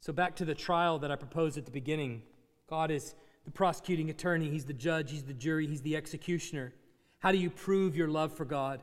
So, 0.00 0.12
back 0.12 0.36
to 0.36 0.44
the 0.44 0.54
trial 0.54 0.98
that 1.00 1.10
I 1.10 1.16
proposed 1.16 1.58
at 1.58 1.64
the 1.64 1.70
beginning 1.70 2.22
God 2.68 2.90
is 2.90 3.14
the 3.44 3.50
prosecuting 3.52 4.10
attorney, 4.10 4.50
He's 4.50 4.64
the 4.64 4.72
judge, 4.72 5.10
He's 5.10 5.22
the 5.22 5.32
jury, 5.32 5.66
He's 5.66 5.82
the 5.82 5.96
executioner. 5.96 6.72
How 7.20 7.32
do 7.32 7.38
you 7.38 7.50
prove 7.50 7.96
your 7.96 8.08
love 8.08 8.32
for 8.32 8.44
God? 8.44 8.82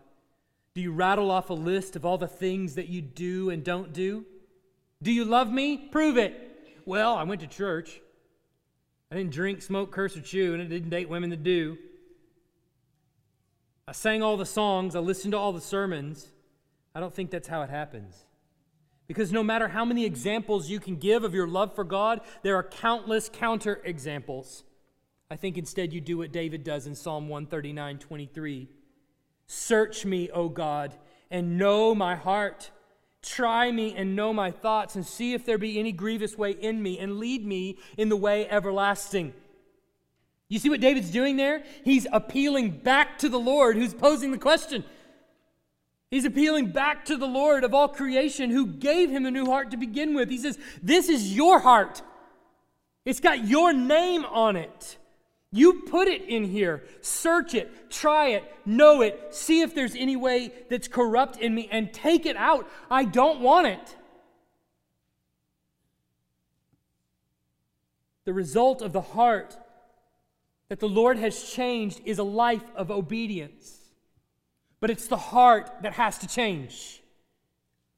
Do 0.74 0.82
you 0.82 0.92
rattle 0.92 1.30
off 1.30 1.50
a 1.50 1.54
list 1.54 1.96
of 1.96 2.06
all 2.06 2.18
the 2.18 2.28
things 2.28 2.76
that 2.76 2.88
you 2.88 3.02
do 3.02 3.50
and 3.50 3.64
don't 3.64 3.94
do? 3.94 4.26
Do 5.02 5.12
you 5.12 5.26
love 5.26 5.52
me? 5.52 5.78
Prove 5.78 6.18
it. 6.18 6.82
Well, 6.86 7.16
I 7.16 7.24
went 7.24 7.42
to 7.42 7.48
church. 7.48 8.02
I 9.14 9.18
didn't 9.18 9.32
drink, 9.32 9.62
smoke, 9.62 9.92
curse, 9.92 10.18
or 10.18 10.22
chew, 10.22 10.54
and 10.56 10.62
I 10.64 10.66
didn't 10.66 10.90
date 10.90 11.08
women 11.08 11.30
that 11.30 11.44
do. 11.44 11.78
I 13.88 13.92
sang 13.92 14.24
all 14.24 14.38
the 14.38 14.46
songs, 14.46 14.96
I 14.96 15.02
listened 15.02 15.34
to 15.34 15.38
all 15.38 15.54
the 15.54 15.62
sermons. 15.62 16.30
I 16.96 17.00
don't 17.00 17.14
think 17.14 17.30
that's 17.30 17.48
how 17.48 17.62
it 17.62 17.70
happens. 17.70 18.26
Because 19.06 19.32
no 19.32 19.44
matter 19.44 19.68
how 19.68 19.86
many 19.86 20.04
examples 20.04 20.68
you 20.68 20.80
can 20.80 20.96
give 20.96 21.24
of 21.24 21.36
your 21.36 21.48
love 21.48 21.76
for 21.76 21.84
God, 21.84 22.22
there 22.42 22.56
are 22.56 22.64
countless 22.64 23.30
counter 23.30 23.82
examples. 23.84 24.64
I 25.30 25.36
think 25.36 25.60
instead 25.60 25.94
you 25.94 26.02
do 26.02 26.18
what 26.18 26.32
David 26.32 26.64
does 26.64 26.88
in 26.88 26.96
Psalm 26.96 27.30
139 27.30 28.00
23. 28.00 28.68
Search 29.46 30.06
me, 30.06 30.32
O 30.32 30.50
God, 30.50 30.96
and 31.30 31.60
know 31.60 31.94
my 31.94 32.16
heart. 32.16 32.72
Try 33.24 33.72
me 33.72 33.96
and 33.96 34.16
know 34.16 34.34
my 34.34 34.52
thoughts, 34.52 34.96
and 34.96 35.06
see 35.06 35.34
if 35.34 35.46
there 35.46 35.58
be 35.58 35.80
any 35.80 35.92
grievous 35.92 36.38
way 36.38 36.52
in 36.52 36.84
me, 36.84 37.00
and 37.00 37.18
lead 37.18 37.46
me 37.46 37.78
in 37.98 38.10
the 38.10 38.18
way 38.18 38.48
everlasting. 38.50 39.34
You 40.50 40.60
see 40.60 40.70
what 40.70 40.82
David's 40.82 41.10
doing 41.10 41.38
there? 41.38 41.64
He's 41.84 42.06
appealing 42.12 42.82
back 42.82 43.18
to 43.20 43.30
the 43.30 43.40
Lord 43.40 43.76
who's 43.76 43.94
posing 43.94 44.32
the 44.32 44.38
question. 44.38 44.84
He's 46.12 46.26
appealing 46.26 46.68
back 46.68 47.06
to 47.06 47.18
the 47.18 47.26
Lord 47.26 47.64
of 47.64 47.74
all 47.74 47.88
creation 47.88 48.52
who 48.52 48.68
gave 48.68 49.10
him 49.10 49.26
a 49.26 49.32
new 49.32 49.46
heart 49.48 49.72
to 49.72 49.78
begin 49.78 50.14
with. 50.14 50.30
He 50.30 50.38
says, 50.38 50.60
This 50.84 51.10
is 51.10 51.36
your 51.36 51.60
heart, 51.60 52.04
it's 53.06 53.20
got 53.20 53.48
your 53.48 53.74
name 53.74 54.26
on 54.26 54.56
it. 54.56 54.98
You 55.56 55.84
put 55.84 56.08
it 56.08 56.24
in 56.24 56.46
here. 56.46 56.84
Search 57.02 57.54
it, 57.54 57.92
try 57.92 58.30
it, 58.30 58.44
know 58.66 59.04
it, 59.04 59.36
see 59.36 59.62
if 59.62 59.76
there's 59.76 59.94
any 59.94 60.16
way 60.16 60.52
that's 60.68 60.88
corrupt 60.88 61.38
in 61.38 61.54
me, 61.54 61.70
and 61.72 61.94
take 61.94 62.26
it 62.26 62.36
out. 62.36 62.68
I 62.90 63.06
don't 63.06 63.40
want 63.40 63.68
it. 63.68 63.96
The 68.26 68.34
result 68.34 68.82
of 68.82 68.94
the 68.94 69.02
heart 69.02 69.56
that 70.70 70.80
the 70.80 70.90
Lord 70.90 71.20
has 71.20 71.44
changed 71.44 72.02
is 72.04 72.18
a 72.18 72.24
life 72.24 72.66
of 72.76 72.90
obedience. 72.90 73.78
But 74.80 74.90
it's 74.90 75.06
the 75.06 75.18
heart 75.18 75.70
that 75.84 75.94
has 75.94 76.18
to 76.18 76.28
change. 76.28 77.04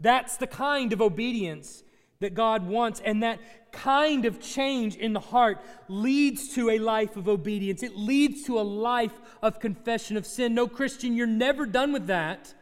That's 0.02 0.36
the 0.36 0.48
kind 0.48 0.92
of 0.92 1.02
obedience 1.02 1.86
that 2.20 2.34
God 2.34 2.68
wants. 2.68 3.00
And 3.00 3.24
that 3.24 3.40
kind 3.76 4.26
of 4.26 4.42
change 4.42 4.96
in 4.96 5.14
the 5.14 5.20
heart 5.20 5.62
leads 5.88 6.48
to 6.56 6.70
a 6.70 6.80
life 6.80 7.18
of 7.18 7.28
obedience. 7.28 7.84
It 7.84 7.96
leads 7.96 8.44
to 8.44 8.60
a 8.60 8.64
life 8.64 9.20
of 9.44 9.60
confession 9.60 10.16
of 10.18 10.26
sin. 10.26 10.56
No, 10.56 10.68
Christian, 10.68 11.16
you're 11.16 11.28
never 11.28 11.66
done 11.66 11.92
with 11.92 12.08
that. 12.08 12.54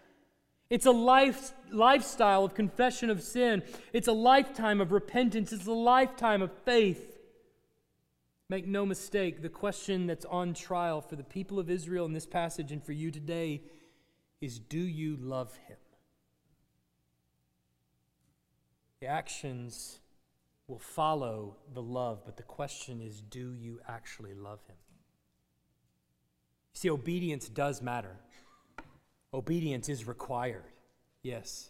It's 0.70 0.88
a 0.88 0.92
life, 0.92 1.54
lifestyle 1.72 2.44
of 2.44 2.56
confession 2.56 3.12
of 3.12 3.22
sin. 3.22 3.62
It's 3.94 4.08
a 4.08 4.14
lifetime 4.14 4.82
of 4.82 4.92
repentance. 4.92 5.54
It's 5.54 5.68
a 5.68 5.72
lifetime 5.72 6.42
of 6.42 6.52
faith. 6.66 7.18
Make 8.50 8.68
no 8.68 8.86
mistake, 8.86 9.42
the 9.42 9.50
question 9.50 10.08
that's 10.08 10.26
on 10.26 10.54
trial 10.54 11.00
for 11.00 11.16
the 11.16 11.24
people 11.24 11.60
of 11.60 11.70
Israel 11.70 12.06
in 12.06 12.14
this 12.14 12.26
passage 12.26 12.72
and 12.72 12.84
for 12.84 12.92
you 12.92 13.12
today 13.12 13.62
is 14.42 14.60
do 14.60 14.80
you 14.80 15.16
love 15.18 15.56
him? 15.68 15.78
The 19.00 19.08
actions 19.08 20.00
will 20.68 20.80
follow 20.80 21.58
the 21.74 21.82
love, 21.82 22.22
but 22.26 22.38
the 22.38 22.44
question 22.44 23.02
is 23.02 23.22
do 23.22 23.54
you 23.54 23.80
actually 23.88 24.34
love 24.34 24.60
him? 24.68 24.78
See, 26.74 26.90
obedience 26.90 27.50
does 27.50 27.82
matter. 27.82 28.18
Obedience 29.34 29.90
is 29.90 30.08
required, 30.08 30.64
yes. 31.22 31.70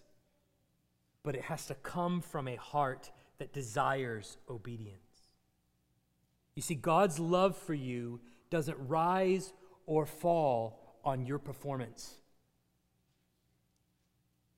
But 1.24 1.36
it 1.36 1.44
has 1.44 1.66
to 1.68 1.76
come 1.76 2.22
from 2.22 2.48
a 2.48 2.56
heart 2.56 3.12
that 3.40 3.54
desires 3.54 4.38
obedience. 4.50 5.00
You 6.56 6.62
see, 6.62 6.76
God's 6.76 7.20
love 7.20 7.58
for 7.58 7.74
you 7.74 8.20
doesn't 8.50 8.78
rise 8.88 9.54
or 9.86 10.06
fall 10.06 10.98
on 11.04 11.26
your 11.26 11.40
performance. 11.40 12.16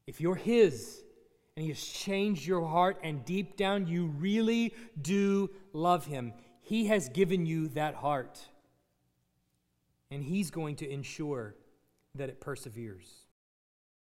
If 0.06 0.22
you're 0.22 0.36
His, 0.36 1.02
and 1.56 1.64
He 1.64 1.70
has 1.70 1.84
changed 1.84 2.45
your 2.45 2.66
heart, 2.66 2.97
and 3.03 3.24
deep 3.26 3.56
down 3.56 3.88
you 3.88 4.08
really 4.08 4.74
do 5.01 5.49
love 5.74 6.06
Him. 6.06 6.34
He 6.62 6.88
has 6.88 7.10
given 7.10 7.45
you 7.45 7.70
that 7.70 7.95
heart, 7.95 8.39
and 10.12 10.24
He's 10.24 10.51
going 10.51 10.76
to 10.78 10.89
ensure 10.89 11.56
that 12.16 12.30
it 12.30 12.41
perseveres. 12.41 13.24